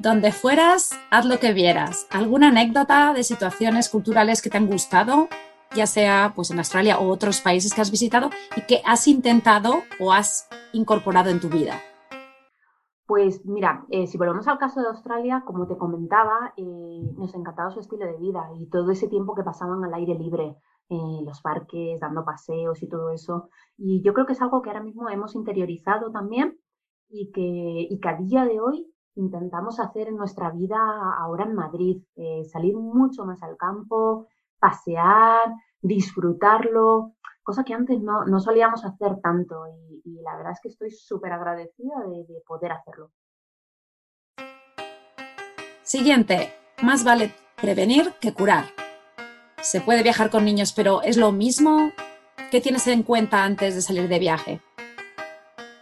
Donde 0.00 0.30
fueras, 0.30 0.92
haz 1.10 1.24
lo 1.26 1.40
que 1.40 1.52
vieras. 1.52 2.06
¿Alguna 2.10 2.48
anécdota 2.48 3.12
de 3.12 3.24
situaciones 3.24 3.88
culturales 3.88 4.40
que 4.40 4.48
te 4.48 4.56
han 4.56 4.68
gustado, 4.68 5.26
ya 5.74 5.86
sea 5.86 6.32
pues 6.36 6.52
en 6.52 6.58
Australia 6.58 7.00
o 7.00 7.08
otros 7.08 7.40
países 7.40 7.74
que 7.74 7.80
has 7.80 7.90
visitado 7.90 8.30
y 8.56 8.60
que 8.62 8.80
has 8.86 9.08
intentado 9.08 9.82
o 9.98 10.12
has 10.12 10.48
incorporado 10.72 11.30
en 11.30 11.40
tu 11.40 11.48
vida? 11.48 11.74
Pues 13.06 13.44
mira, 13.44 13.86
eh, 13.90 14.06
si 14.06 14.16
volvemos 14.18 14.46
al 14.46 14.58
caso 14.58 14.80
de 14.80 14.86
Australia, 14.86 15.42
como 15.44 15.66
te 15.66 15.76
comentaba, 15.76 16.52
eh, 16.56 16.62
nos 17.16 17.34
encantaba 17.34 17.72
su 17.72 17.80
estilo 17.80 18.06
de 18.06 18.18
vida 18.18 18.48
y 18.56 18.68
todo 18.68 18.92
ese 18.92 19.08
tiempo 19.08 19.34
que 19.34 19.42
pasaban 19.42 19.82
al 19.82 19.94
aire 19.94 20.14
libre, 20.14 20.58
en 20.90 21.24
los 21.24 21.40
parques, 21.40 21.98
dando 22.00 22.24
paseos 22.24 22.82
y 22.82 22.88
todo 22.88 23.10
eso. 23.10 23.48
Y 23.76 24.00
yo 24.02 24.14
creo 24.14 24.26
que 24.26 24.34
es 24.34 24.42
algo 24.42 24.62
que 24.62 24.70
ahora 24.70 24.82
mismo 24.82 25.08
hemos 25.10 25.34
interiorizado 25.34 26.12
también 26.12 26.56
y 27.08 27.32
que, 27.32 27.42
y 27.90 27.98
que 27.98 28.08
a 28.08 28.16
día 28.16 28.44
de 28.44 28.60
hoy 28.60 28.86
intentamos 29.14 29.80
hacer 29.80 30.08
en 30.08 30.16
nuestra 30.16 30.50
vida 30.50 30.78
ahora 31.18 31.44
en 31.44 31.54
Madrid, 31.54 32.02
eh, 32.16 32.44
salir 32.44 32.76
mucho 32.76 33.24
más 33.24 33.42
al 33.42 33.56
campo, 33.56 34.26
pasear, 34.58 35.54
disfrutarlo, 35.80 37.14
cosa 37.42 37.64
que 37.64 37.74
antes 37.74 38.00
no, 38.00 38.24
no 38.26 38.40
solíamos 38.40 38.84
hacer 38.84 39.20
tanto 39.22 39.66
y, 39.66 40.20
la 40.22 40.36
verdad 40.36 40.52
es 40.52 40.60
que 40.60 40.68
estoy 40.68 40.90
súper 40.90 41.32
agradecida 41.32 41.94
de, 42.06 42.24
de 42.24 42.40
poder 42.46 42.72
hacerlo. 42.72 43.10
Siguiente, 45.82 46.52
más 46.82 47.04
vale 47.04 47.32
prevenir 47.60 48.12
que 48.20 48.34
curar. 48.34 48.64
Se 49.62 49.80
puede 49.80 50.02
viajar 50.02 50.28
con 50.30 50.44
niños, 50.44 50.72
pero 50.72 51.02
¿es 51.02 51.16
lo 51.16 51.32
mismo? 51.32 51.92
¿Qué 52.50 52.60
tienes 52.60 52.86
en 52.86 53.02
cuenta 53.02 53.44
antes 53.44 53.74
de 53.74 53.82
salir 53.82 54.08
de 54.08 54.18
viaje? 54.18 54.60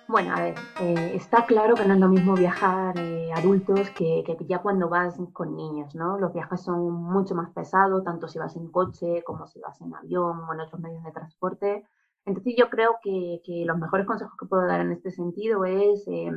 Bueno, 0.09 0.35
a 0.37 0.41
ver, 0.41 0.55
eh, 0.81 1.13
está 1.17 1.47
claro 1.47 1.75
que 1.75 1.85
no 1.85 1.95
es 1.95 2.01
lo 2.01 2.09
mismo 2.09 2.35
viajar 2.35 2.97
eh, 2.97 3.33
adultos 3.33 3.91
que, 3.91 4.23
ya 4.49 4.61
cuando 4.63 4.89
vas 4.89 5.19
con 5.33 5.57
niños, 5.57 5.97
¿no? 5.97 6.17
Los 6.19 6.33
viajes 6.33 6.61
son 6.63 6.93
mucho 6.93 7.35
más 7.35 7.51
pesados, 7.51 8.05
tanto 8.05 8.29
si 8.29 8.39
vas 8.39 8.55
en 8.55 8.71
coche 8.71 9.25
como 9.25 9.49
si 9.49 9.59
vas 9.59 9.81
en 9.81 9.93
avión 9.95 10.45
o 10.45 10.55
en 10.55 10.61
otros 10.61 10.81
medios 10.81 11.03
de 11.03 11.11
transporte. 11.11 11.85
Entonces 12.25 12.55
yo 12.57 12.71
creo 12.71 12.99
que, 13.03 13.41
los 13.67 13.79
mejores 13.79 14.07
consejos 14.07 14.37
que 14.39 14.47
puedo 14.47 14.65
dar 14.67 14.81
en 14.81 14.93
este 14.93 15.11
sentido 15.11 15.65
es 15.65 16.07
eh, 16.07 16.31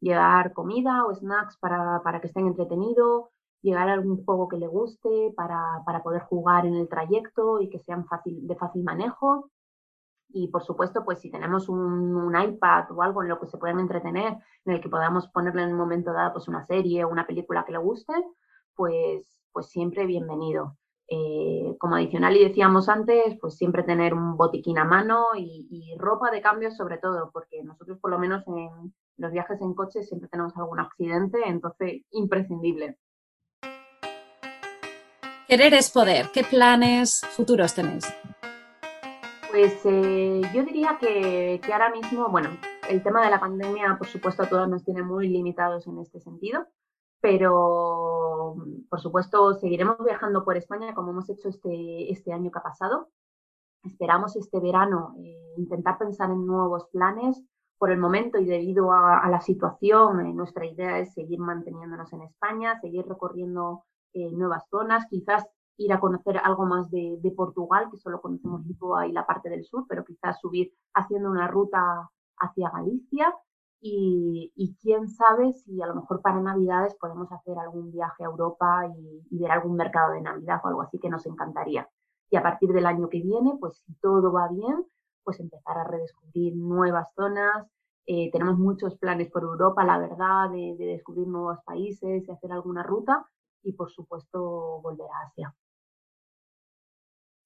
llevar 0.00 0.54
comida 0.54 1.04
o 1.04 1.14
snacks 1.14 1.58
para, 1.58 2.00
para 2.02 2.20
que 2.22 2.28
estén 2.28 2.46
entretenidos, 2.46 3.26
llegar 3.60 3.90
a 3.90 3.92
algún 3.94 4.24
juego 4.24 4.48
que 4.48 4.56
le 4.56 4.68
guste 4.68 5.34
para, 5.36 5.82
para 5.84 6.02
poder 6.02 6.22
jugar 6.22 6.64
en 6.64 6.76
el 6.76 6.88
trayecto 6.88 7.60
y 7.60 7.68
que 7.68 7.78
sean 7.78 8.06
fácil, 8.06 8.46
de 8.46 8.56
fácil 8.56 8.82
manejo 8.82 9.50
y 10.32 10.48
por 10.48 10.64
supuesto, 10.64 11.04
pues 11.04 11.20
si 11.20 11.30
tenemos 11.30 11.68
un, 11.68 12.32
iPad 12.34 12.90
o 12.92 13.02
algo 13.02 13.22
en 13.22 13.28
lo 13.28 13.38
que 13.38 13.46
se 13.46 13.58
puedan 13.58 13.78
entretener, 13.78 14.38
en 14.64 14.72
el 14.72 14.80
que 14.80 14.88
podamos 14.88 15.28
ponerle 15.28 15.62
en 15.62 15.72
un 15.72 15.78
momento 15.78 16.12
dado 16.12 16.32
pues 16.32 16.48
una 16.48 16.64
serie 16.66 17.04
o 17.04 17.08
una 17.08 17.26
película 17.26 17.64
que 17.64 17.72
le 17.72 17.78
guste, 17.78 18.14
pues, 18.74 19.42
pues 19.52 19.66
siempre 19.66 20.06
bienvenido. 20.06 20.76
Eh, 21.08 21.76
como 21.78 21.96
adicional 21.96 22.34
y 22.36 22.44
decíamos 22.44 22.88
antes, 22.88 23.36
pues 23.38 23.56
siempre 23.56 23.82
tener 23.82 24.14
un 24.14 24.36
botiquín 24.38 24.78
a 24.78 24.84
mano 24.84 25.26
y, 25.36 25.66
y, 25.70 25.98
ropa 25.98 26.30
de 26.30 26.40
cambio 26.40 26.70
sobre 26.70 26.96
todo, 26.96 27.30
porque 27.32 27.62
nosotros 27.62 27.98
por 27.98 28.10
lo 28.10 28.18
menos 28.18 28.46
en 28.48 28.94
los 29.18 29.30
viajes 29.30 29.60
en 29.60 29.74
coche 29.74 30.04
siempre 30.04 30.30
tenemos 30.30 30.56
algún 30.56 30.80
accidente, 30.80 31.38
entonces 31.44 32.02
imprescindible. 32.12 32.98
Querer 35.48 35.74
es 35.74 35.90
poder. 35.90 36.30
¿Qué 36.32 36.44
planes 36.44 37.20
futuros 37.36 37.74
tenéis? 37.74 38.06
Pues 39.52 39.84
eh, 39.84 40.40
yo 40.54 40.64
diría 40.64 40.96
que, 40.98 41.60
ahora 41.70 41.90
mismo, 41.90 42.30
bueno, 42.30 42.48
el 42.88 43.02
tema 43.02 43.22
de 43.22 43.28
la 43.28 43.38
pandemia, 43.38 43.98
por 43.98 44.06
supuesto, 44.06 44.42
a 44.42 44.48
todos 44.48 44.66
nos 44.66 44.82
tiene 44.82 45.02
muy 45.02 45.28
limitados 45.28 45.86
en 45.86 45.98
este 45.98 46.20
sentido, 46.20 46.66
pero 47.20 48.56
por 48.88 48.98
supuesto 48.98 49.52
seguiremos 49.52 49.98
viajando 50.02 50.42
por 50.42 50.56
España 50.56 50.94
como 50.94 51.10
hemos 51.10 51.28
hecho 51.28 51.50
este, 51.50 52.10
este 52.10 52.32
año 52.32 52.50
que 52.50 52.60
ha 52.60 52.62
pasado. 52.62 53.10
Esperamos 53.84 54.36
este 54.36 54.58
verano 54.58 55.14
eh, 55.18 55.52
intentar 55.58 55.98
pensar 55.98 56.30
en 56.30 56.46
nuevos 56.46 56.86
planes. 56.86 57.44
Por 57.76 57.90
el 57.90 57.98
momento 57.98 58.38
y 58.38 58.46
debido 58.46 58.90
a, 58.90 59.28
la 59.28 59.42
situación, 59.42 60.24
eh, 60.24 60.32
nuestra 60.32 60.64
idea 60.64 60.98
es 60.98 61.12
seguir 61.12 61.40
manteniéndonos 61.40 62.10
en 62.14 62.22
España, 62.22 62.80
seguir 62.80 63.04
recorriendo 63.06 63.84
nuevas 64.14 64.66
zonas, 64.70 65.06
quizás 65.10 65.46
ir 65.84 65.92
a 65.92 66.00
conocer 66.00 66.38
algo 66.38 66.66
más 66.66 66.90
de, 66.90 67.32
Portugal, 67.36 67.88
que 67.90 67.96
solo 67.96 68.20
conocemos 68.20 68.64
Lisboa 68.66 69.06
y 69.06 69.12
la 69.12 69.26
parte 69.26 69.48
del 69.48 69.64
sur, 69.64 69.86
pero 69.88 70.04
quizás 70.04 70.40
subir 70.40 70.72
haciendo 70.94 71.30
una 71.30 71.48
ruta 71.48 72.10
hacia 72.38 72.70
Galicia 72.70 73.34
y, 73.80 74.76
quién 74.80 75.08
sabe 75.08 75.52
si 75.52 75.82
a 75.82 75.86
lo 75.86 75.94
mejor 75.94 76.22
para 76.22 76.40
Navidades 76.40 76.94
podemos 76.96 77.30
hacer 77.32 77.58
algún 77.58 77.90
viaje 77.90 78.22
a 78.22 78.26
Europa 78.26 78.86
y, 79.30 79.38
ver 79.38 79.50
algún 79.50 79.76
mercado 79.76 80.12
de 80.12 80.22
Navidad 80.22 80.60
o 80.62 80.68
algo 80.68 80.82
así 80.82 80.98
que 80.98 81.08
nos 81.08 81.26
encantaría. 81.26 81.88
Y 82.30 82.36
a 82.36 82.42
partir 82.42 82.72
del 82.72 82.86
año 82.86 83.08
que 83.08 83.20
viene, 83.20 83.56
pues 83.60 83.82
si 83.84 83.94
todo 83.94 84.32
va 84.32 84.48
bien, 84.48 84.86
pues 85.24 85.40
empezar 85.40 85.78
a 85.78 85.84
redescubrir 85.84 86.56
nuevas 86.56 87.12
zonas. 87.14 87.66
Eh, 88.06 88.30
tenemos 88.32 88.58
muchos 88.58 88.96
planes 88.98 89.30
por 89.30 89.42
Europa, 89.42 89.84
la 89.84 89.98
verdad, 89.98 90.50
de, 90.50 90.76
de 90.76 90.86
descubrir 90.86 91.26
nuevos 91.26 91.58
países, 91.64 92.26
de 92.26 92.32
hacer 92.32 92.52
alguna 92.52 92.82
ruta 92.82 93.26
y 93.62 93.72
por 93.72 93.90
supuesto 93.90 94.80
volver 94.82 95.06
a 95.10 95.26
Asia. 95.26 95.54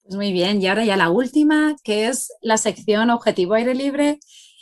Pues 0.07 0.17
muy 0.19 0.33
bien, 0.33 0.63
y 0.63 0.69
ahora 0.69 0.85
ya 0.85 0.97
la 0.97 1.11
última, 1.11 1.75
que 1.83 2.07
es 2.07 2.33
la 2.41 2.59
sección 2.59 3.11
Objetivo 3.11 3.55
Aire 3.55 3.75
Libre. 3.75 4.21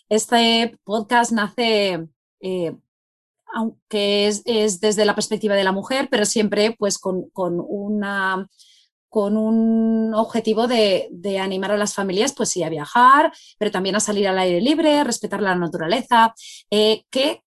Este 0.08 0.78
podcast 0.84 1.32
nace, 1.32 2.08
eh, 2.40 2.74
aunque 3.52 4.28
es, 4.28 4.42
desde 4.80 5.04
la 5.04 5.14
perspectiva 5.14 5.54
de 5.54 5.64
la 5.64 5.72
mujer, 5.72 6.08
pero 6.10 6.24
siempre 6.24 6.74
pues 6.78 6.96
con, 6.96 7.28
una 7.34 8.48
con 9.10 9.36
un 9.36 10.14
objetivo 10.14 10.66
de, 10.66 11.10
animar 11.38 11.72
a 11.72 11.76
las 11.76 11.92
familias, 11.92 12.32
pues 12.32 12.48
sí, 12.48 12.62
a 12.62 12.70
viajar, 12.70 13.30
pero 13.58 13.70
también 13.70 13.96
a 13.96 14.00
salir 14.00 14.26
al 14.26 14.38
aire 14.38 14.62
libre, 14.62 14.98
a 14.98 15.04
respetar 15.04 15.42
la 15.42 15.54
naturaleza. 15.54 16.34
Eh, 16.70 17.04
¿qué, 17.10 17.43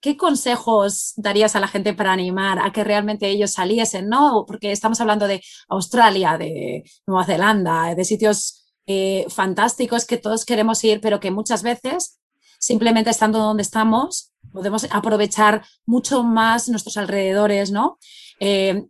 ¿qué 0.00 0.16
consejos 0.16 1.12
darías 1.16 1.54
a 1.56 1.60
la 1.60 1.68
gente 1.68 1.94
para 1.94 2.12
animar 2.12 2.58
a 2.58 2.72
que 2.72 2.84
realmente 2.84 3.28
ellos 3.28 3.52
saliesen? 3.52 4.08
¿no? 4.08 4.44
Porque 4.46 4.72
estamos 4.72 5.00
hablando 5.00 5.28
de 5.28 5.42
Australia, 5.68 6.38
de 6.38 6.84
Nueva 7.06 7.24
Zelanda, 7.24 7.94
de 7.94 8.04
sitios 8.04 8.60
eh, 8.86 9.26
fantásticos 9.28 10.06
que 10.06 10.16
todos 10.16 10.44
queremos 10.44 10.82
ir, 10.84 11.00
pero 11.00 11.20
que 11.20 11.30
muchas 11.30 11.62
veces, 11.62 12.18
simplemente 12.58 13.10
estando 13.10 13.38
donde 13.38 13.62
estamos, 13.62 14.32
podemos 14.52 14.86
aprovechar 14.90 15.64
mucho 15.86 16.22
más 16.22 16.68
nuestros 16.68 16.96
alrededores, 16.96 17.70
¿no? 17.70 17.98
Eh, 18.40 18.84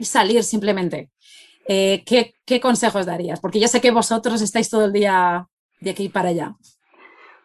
salir 0.00 0.44
simplemente. 0.44 1.10
Eh, 1.66 2.02
¿qué, 2.04 2.34
¿Qué 2.44 2.60
consejos 2.60 3.06
darías? 3.06 3.40
Porque 3.40 3.60
ya 3.60 3.68
sé 3.68 3.80
que 3.80 3.90
vosotros 3.90 4.40
estáis 4.40 4.68
todo 4.70 4.84
el 4.86 4.92
día 4.92 5.46
de 5.80 5.90
aquí 5.90 6.08
para 6.08 6.30
allá. 6.30 6.56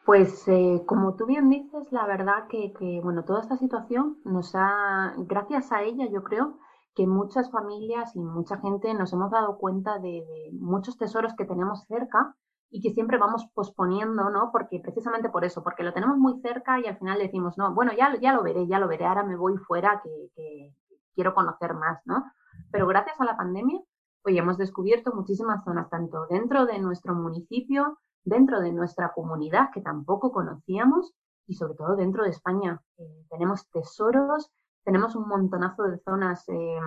Pues 0.05 0.45
eh, 0.49 0.83
como 0.85 1.15
tú 1.15 1.25
bien 1.25 1.49
dices, 1.49 1.89
la 1.91 2.05
verdad 2.05 2.47
que, 2.49 2.73
bueno, 3.01 3.23
toda 3.23 3.41
esta 3.41 3.55
situación 3.55 4.17
nos 4.25 4.53
ha, 4.53 5.13
gracias 5.17 5.71
a 5.71 5.81
ella, 5.83 6.07
yo 6.11 6.23
creo 6.23 6.59
que 6.93 7.07
muchas 7.07 7.49
familias 7.49 8.13
y 8.15 8.19
mucha 8.19 8.57
gente 8.59 8.93
nos 8.93 9.13
hemos 9.13 9.31
dado 9.31 9.57
cuenta 9.57 9.99
de, 9.99 10.23
muchos 10.59 10.97
tesoros 10.97 11.33
que 11.35 11.45
tenemos 11.45 11.85
cerca 11.87 12.35
y 12.69 12.81
que 12.81 12.93
siempre 12.93 13.17
vamos 13.17 13.47
posponiendo, 13.53 14.29
¿no? 14.29 14.51
Porque 14.51 14.81
precisamente 14.81 15.29
por 15.29 15.45
eso, 15.45 15.63
porque 15.63 15.83
lo 15.83 15.93
tenemos 15.93 16.17
muy 16.17 16.41
cerca 16.41 16.79
y 16.79 16.85
al 16.85 16.97
final 16.97 17.19
decimos, 17.19 17.57
no, 17.57 17.73
bueno, 17.73 17.93
ya, 17.97 18.19
ya 18.19 18.33
lo 18.33 18.43
veré, 18.43 18.67
ya 18.67 18.79
lo 18.79 18.89
veré, 18.89 19.05
ahora 19.05 19.23
me 19.23 19.37
voy 19.37 19.55
fuera 19.57 20.01
que, 20.03 20.29
que 20.35 20.75
quiero 21.15 21.33
conocer 21.33 21.75
más, 21.75 22.01
¿no? 22.05 22.25
Pero 22.71 22.87
gracias 22.87 23.21
a 23.21 23.25
la 23.25 23.37
pandemia, 23.37 23.79
hoy 24.25 24.37
hemos 24.37 24.57
descubierto 24.57 25.13
muchísimas 25.13 25.63
zonas, 25.63 25.89
tanto 25.89 26.25
dentro 26.27 26.65
de 26.65 26.79
nuestro 26.79 27.15
municipio, 27.15 27.99
dentro 28.23 28.61
de 28.61 28.71
nuestra 28.71 29.13
comunidad 29.13 29.69
que 29.73 29.81
tampoco 29.81 30.31
conocíamos 30.31 31.13
y 31.47 31.55
sobre 31.55 31.75
todo 31.75 31.95
dentro 31.95 32.23
de 32.23 32.29
España. 32.29 32.81
Eh, 32.97 33.25
tenemos 33.29 33.69
tesoros, 33.69 34.51
tenemos 34.83 35.15
un 35.15 35.27
montonazo 35.27 35.83
de 35.83 35.99
zonas 35.99 36.47
eh, 36.49 36.79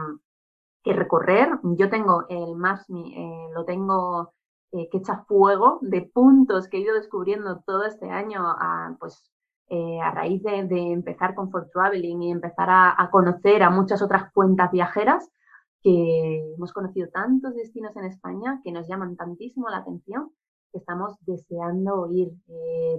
que 0.82 0.92
recorrer. 0.92 1.58
Yo 1.62 1.90
tengo 1.90 2.24
el 2.28 2.56
MASMI, 2.56 3.14
eh, 3.16 3.48
lo 3.54 3.64
tengo 3.64 4.32
que 4.72 4.98
echa 4.98 5.24
fuego 5.26 5.78
de 5.80 6.02
puntos 6.02 6.68
que 6.68 6.76
he 6.76 6.80
ido 6.80 6.94
descubriendo 6.94 7.62
todo 7.64 7.84
este 7.84 8.10
año 8.10 8.42
a, 8.46 8.94
pues, 9.00 9.32
a 9.70 10.10
raíz 10.10 10.42
de, 10.42 10.92
empezar 10.92 11.34
con 11.34 11.50
For 11.50 11.70
Traveling 11.70 12.22
y 12.22 12.30
empezar 12.30 12.68
a, 12.68 13.08
conocer 13.10 13.62
a 13.62 13.70
muchas 13.70 14.02
otras 14.02 14.30
cuentas 14.32 14.70
viajeras 14.70 15.30
que 15.80 16.52
hemos 16.56 16.74
conocido 16.74 17.08
tantos 17.08 17.54
destinos 17.54 17.96
en 17.96 18.04
España 18.04 18.60
que 18.62 18.72
nos 18.72 18.86
llaman 18.86 19.16
tantísimo 19.16 19.70
la 19.70 19.78
atención 19.78 20.32
estamos 20.78 21.14
deseando 21.20 22.08
ir, 22.12 22.32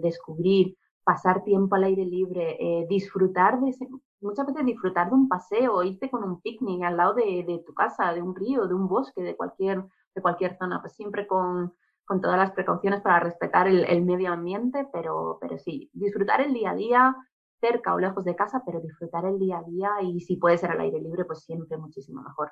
descubrir, 0.02 0.78
pasar 1.08 1.42
tiempo 1.46 1.76
al 1.76 1.86
aire 1.86 2.06
libre, 2.06 2.58
eh, 2.60 2.86
disfrutar 2.90 3.62
de, 3.62 3.74
muchas 4.20 4.46
veces 4.46 4.66
disfrutar 4.66 5.08
de 5.08 5.16
un 5.16 5.30
paseo, 5.30 5.82
irte 5.82 6.10
con 6.10 6.22
un 6.22 6.42
picnic 6.42 6.84
al 6.84 6.98
lado 6.98 7.14
de, 7.14 7.64
tu 7.66 7.74
casa, 7.74 8.12
de 8.12 8.22
un 8.22 8.36
río, 8.36 8.68
de 8.68 8.74
un 8.74 8.90
bosque, 8.90 9.22
de 9.22 9.38
cualquier, 9.38 9.86
de 10.14 10.22
cualquier 10.22 10.58
zona, 10.58 10.82
pues 10.82 10.94
siempre 10.96 11.26
con, 11.26 11.74
con 12.06 12.20
todas 12.20 12.38
las 12.38 12.52
precauciones 12.52 13.00
para 13.00 13.22
respetar 13.22 13.68
el, 13.68 14.04
medio 14.04 14.34
ambiente, 14.34 14.86
pero, 14.92 15.38
pero 15.40 15.58
sí, 15.58 15.90
disfrutar 15.94 16.42
el 16.42 16.54
día 16.54 16.72
a 16.72 16.76
día, 16.76 17.16
cerca 17.62 17.94
o 17.94 18.00
lejos 18.00 18.26
de 18.26 18.36
casa, 18.36 18.62
pero 18.66 18.82
disfrutar 18.82 19.24
el 19.26 19.40
día 19.40 19.60
a 19.60 19.64
día 19.64 19.92
y 20.04 20.20
si 20.20 20.36
puede 20.36 20.58
ser 20.58 20.72
al 20.72 20.82
aire 20.82 21.00
libre, 21.00 21.24
pues 21.24 21.46
siempre 21.46 21.78
muchísimo 21.78 22.22
mejor. 22.22 22.52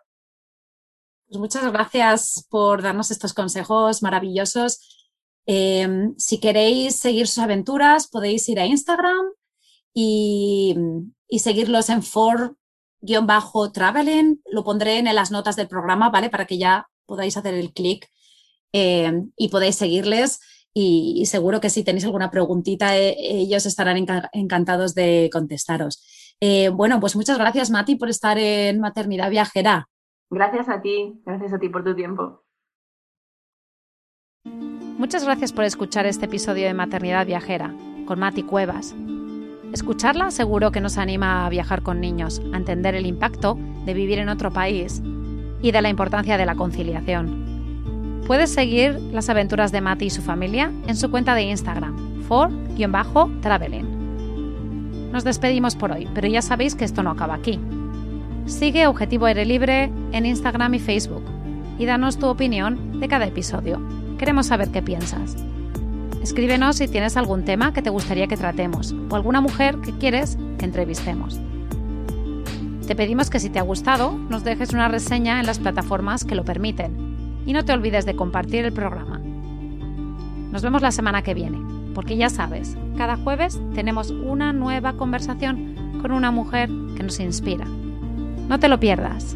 Pues 1.27 1.39
muchas 1.39 1.69
gracias 1.73 2.47
por 2.49 2.81
darnos 2.81 3.11
estos 3.11 3.33
consejos 3.33 4.01
maravillosos 4.01 5.04
Em, 5.45 6.15
si 6.17 6.39
queréis 6.39 6.95
seguir 6.95 7.27
sus 7.27 7.43
aventuras, 7.43 8.07
podéis 8.07 8.47
ir 8.49 8.59
a 8.59 8.65
Instagram 8.65 9.27
y, 9.93 10.75
seguirlos 11.37 11.89
en 11.89 12.01
for-traveling. 12.03 14.41
Lo 14.51 14.63
pondré 14.63 14.99
en 14.99 15.13
las 15.13 15.31
notas 15.31 15.55
del 15.55 15.67
programa, 15.67 16.09
¿vale? 16.09 16.29
Para 16.29 16.45
que 16.45 16.57
ya 16.57 16.87
podáis 17.05 17.37
hacer 17.37 17.53
el 17.53 17.73
clic 17.73 18.07
em, 18.73 19.31
y 19.37 19.49
podéis 19.49 19.75
seguirles. 19.75 20.39
Y, 20.73 21.25
seguro 21.27 21.61
que 21.61 21.69
si 21.69 21.83
tenéis 21.83 22.05
alguna 22.05 22.31
preguntita, 22.31 22.97
eh, 22.97 23.15
ellos 23.17 23.65
estarán 23.65 23.97
encantados 24.33 24.95
de 24.95 25.29
contestaros. 25.31 26.03
Eh, 26.41 26.69
bueno, 26.69 26.99
pues 26.99 27.15
muchas 27.15 27.37
gracias, 27.37 27.69
Mati, 27.69 27.95
por 27.95 28.09
estar 28.09 28.37
en 28.37 28.79
Maternidad 28.79 29.29
Viajera. 29.29 29.87
Gracias 30.29 30.67
a 30.67 30.81
ti, 30.81 31.21
gracias 31.25 31.53
a 31.53 31.59
ti 31.59 31.69
por 31.69 31.83
tu 31.83 31.95
tiempo. 31.95 32.43
Muchas 34.97 35.25
gracias 35.25 35.51
por 35.51 35.65
escuchar 35.65 36.05
este 36.05 36.23
episodio 36.23 36.67
de 36.67 36.73
Maternidad 36.73 37.25
Viajera 37.25 37.73
con 38.05 38.17
Mati 38.17 38.43
Cuevas. 38.43 38.95
Escucharla 39.73 40.31
seguro 40.31 40.71
que 40.71 40.79
nos 40.79 40.97
anima 40.97 41.45
a 41.45 41.49
viajar 41.49 41.81
con 41.81 41.99
niños, 41.99 42.41
a 42.53 42.57
entender 42.57 42.95
el 42.95 43.05
impacto 43.05 43.59
de 43.85 43.93
vivir 43.93 44.19
en 44.19 44.29
otro 44.29 44.51
país 44.51 45.01
y 45.61 45.71
de 45.73 45.81
la 45.81 45.89
importancia 45.89 46.37
de 46.37 46.45
la 46.45 46.55
conciliación. 46.55 48.23
Puedes 48.25 48.53
seguir 48.53 48.93
las 49.11 49.27
aventuras 49.29 49.73
de 49.73 49.81
Mati 49.81 50.05
y 50.05 50.09
su 50.09 50.21
familia 50.21 50.71
en 50.87 50.95
su 50.95 51.11
cuenta 51.11 51.35
de 51.35 51.43
Instagram, 51.43 52.23
for-traveling. 52.23 53.85
Nos 55.11 55.25
despedimos 55.25 55.75
por 55.75 55.91
hoy, 55.91 56.07
pero 56.15 56.29
ya 56.29 56.41
sabéis 56.41 56.73
que 56.73 56.85
esto 56.85 57.03
no 57.03 57.11
acaba 57.11 57.33
aquí. 57.33 57.59
Sigue 58.45 58.87
Objetivo 58.87 59.25
Aire 59.25 59.43
Libre 59.43 59.91
en 60.13 60.25
Instagram 60.25 60.75
y 60.75 60.79
Facebook 60.79 61.25
y 61.77 61.85
danos 61.85 62.17
tu 62.17 62.27
opinión 62.27 63.01
de 63.01 63.09
cada 63.09 63.25
episodio. 63.25 64.04
Queremos 64.17 64.47
saber 64.47 64.69
qué 64.71 64.81
piensas. 64.81 65.35
Escríbenos 66.21 66.77
si 66.77 66.87
tienes 66.87 67.17
algún 67.17 67.43
tema 67.43 67.73
que 67.73 67.81
te 67.81 67.89
gustaría 67.89 68.27
que 68.27 68.37
tratemos 68.37 68.95
o 69.09 69.15
alguna 69.15 69.41
mujer 69.41 69.77
que 69.81 69.91
quieres 69.91 70.37
que 70.57 70.65
entrevistemos. 70.65 71.39
Te 72.87 72.95
pedimos 72.95 73.29
que 73.29 73.39
si 73.39 73.49
te 73.49 73.59
ha 73.59 73.63
gustado 73.63 74.11
nos 74.11 74.43
dejes 74.43 74.73
una 74.73 74.87
reseña 74.87 75.39
en 75.39 75.45
las 75.45 75.59
plataformas 75.59 76.23
que 76.23 76.35
lo 76.35 76.45
permiten 76.45 77.43
y 77.45 77.53
no 77.53 77.65
te 77.65 77.73
olvides 77.73 78.05
de 78.05 78.15
compartir 78.15 78.65
el 78.65 78.73
programa. 78.73 79.19
Nos 80.51 80.63
vemos 80.63 80.81
la 80.81 80.91
semana 80.91 81.21
que 81.21 81.33
viene, 81.33 81.59
porque 81.93 82.15
ya 82.15 82.29
sabes, 82.29 82.77
cada 82.97 83.17
jueves 83.17 83.59
tenemos 83.73 84.11
una 84.11 84.53
nueva 84.53 84.93
conversación 84.93 85.99
con 86.01 86.11
una 86.11 86.31
mujer 86.31 86.69
que 86.95 87.03
nos 87.03 87.19
inspira. 87.19 87.65
No 88.47 88.59
te 88.59 88.69
lo 88.69 88.79
pierdas. 88.79 89.35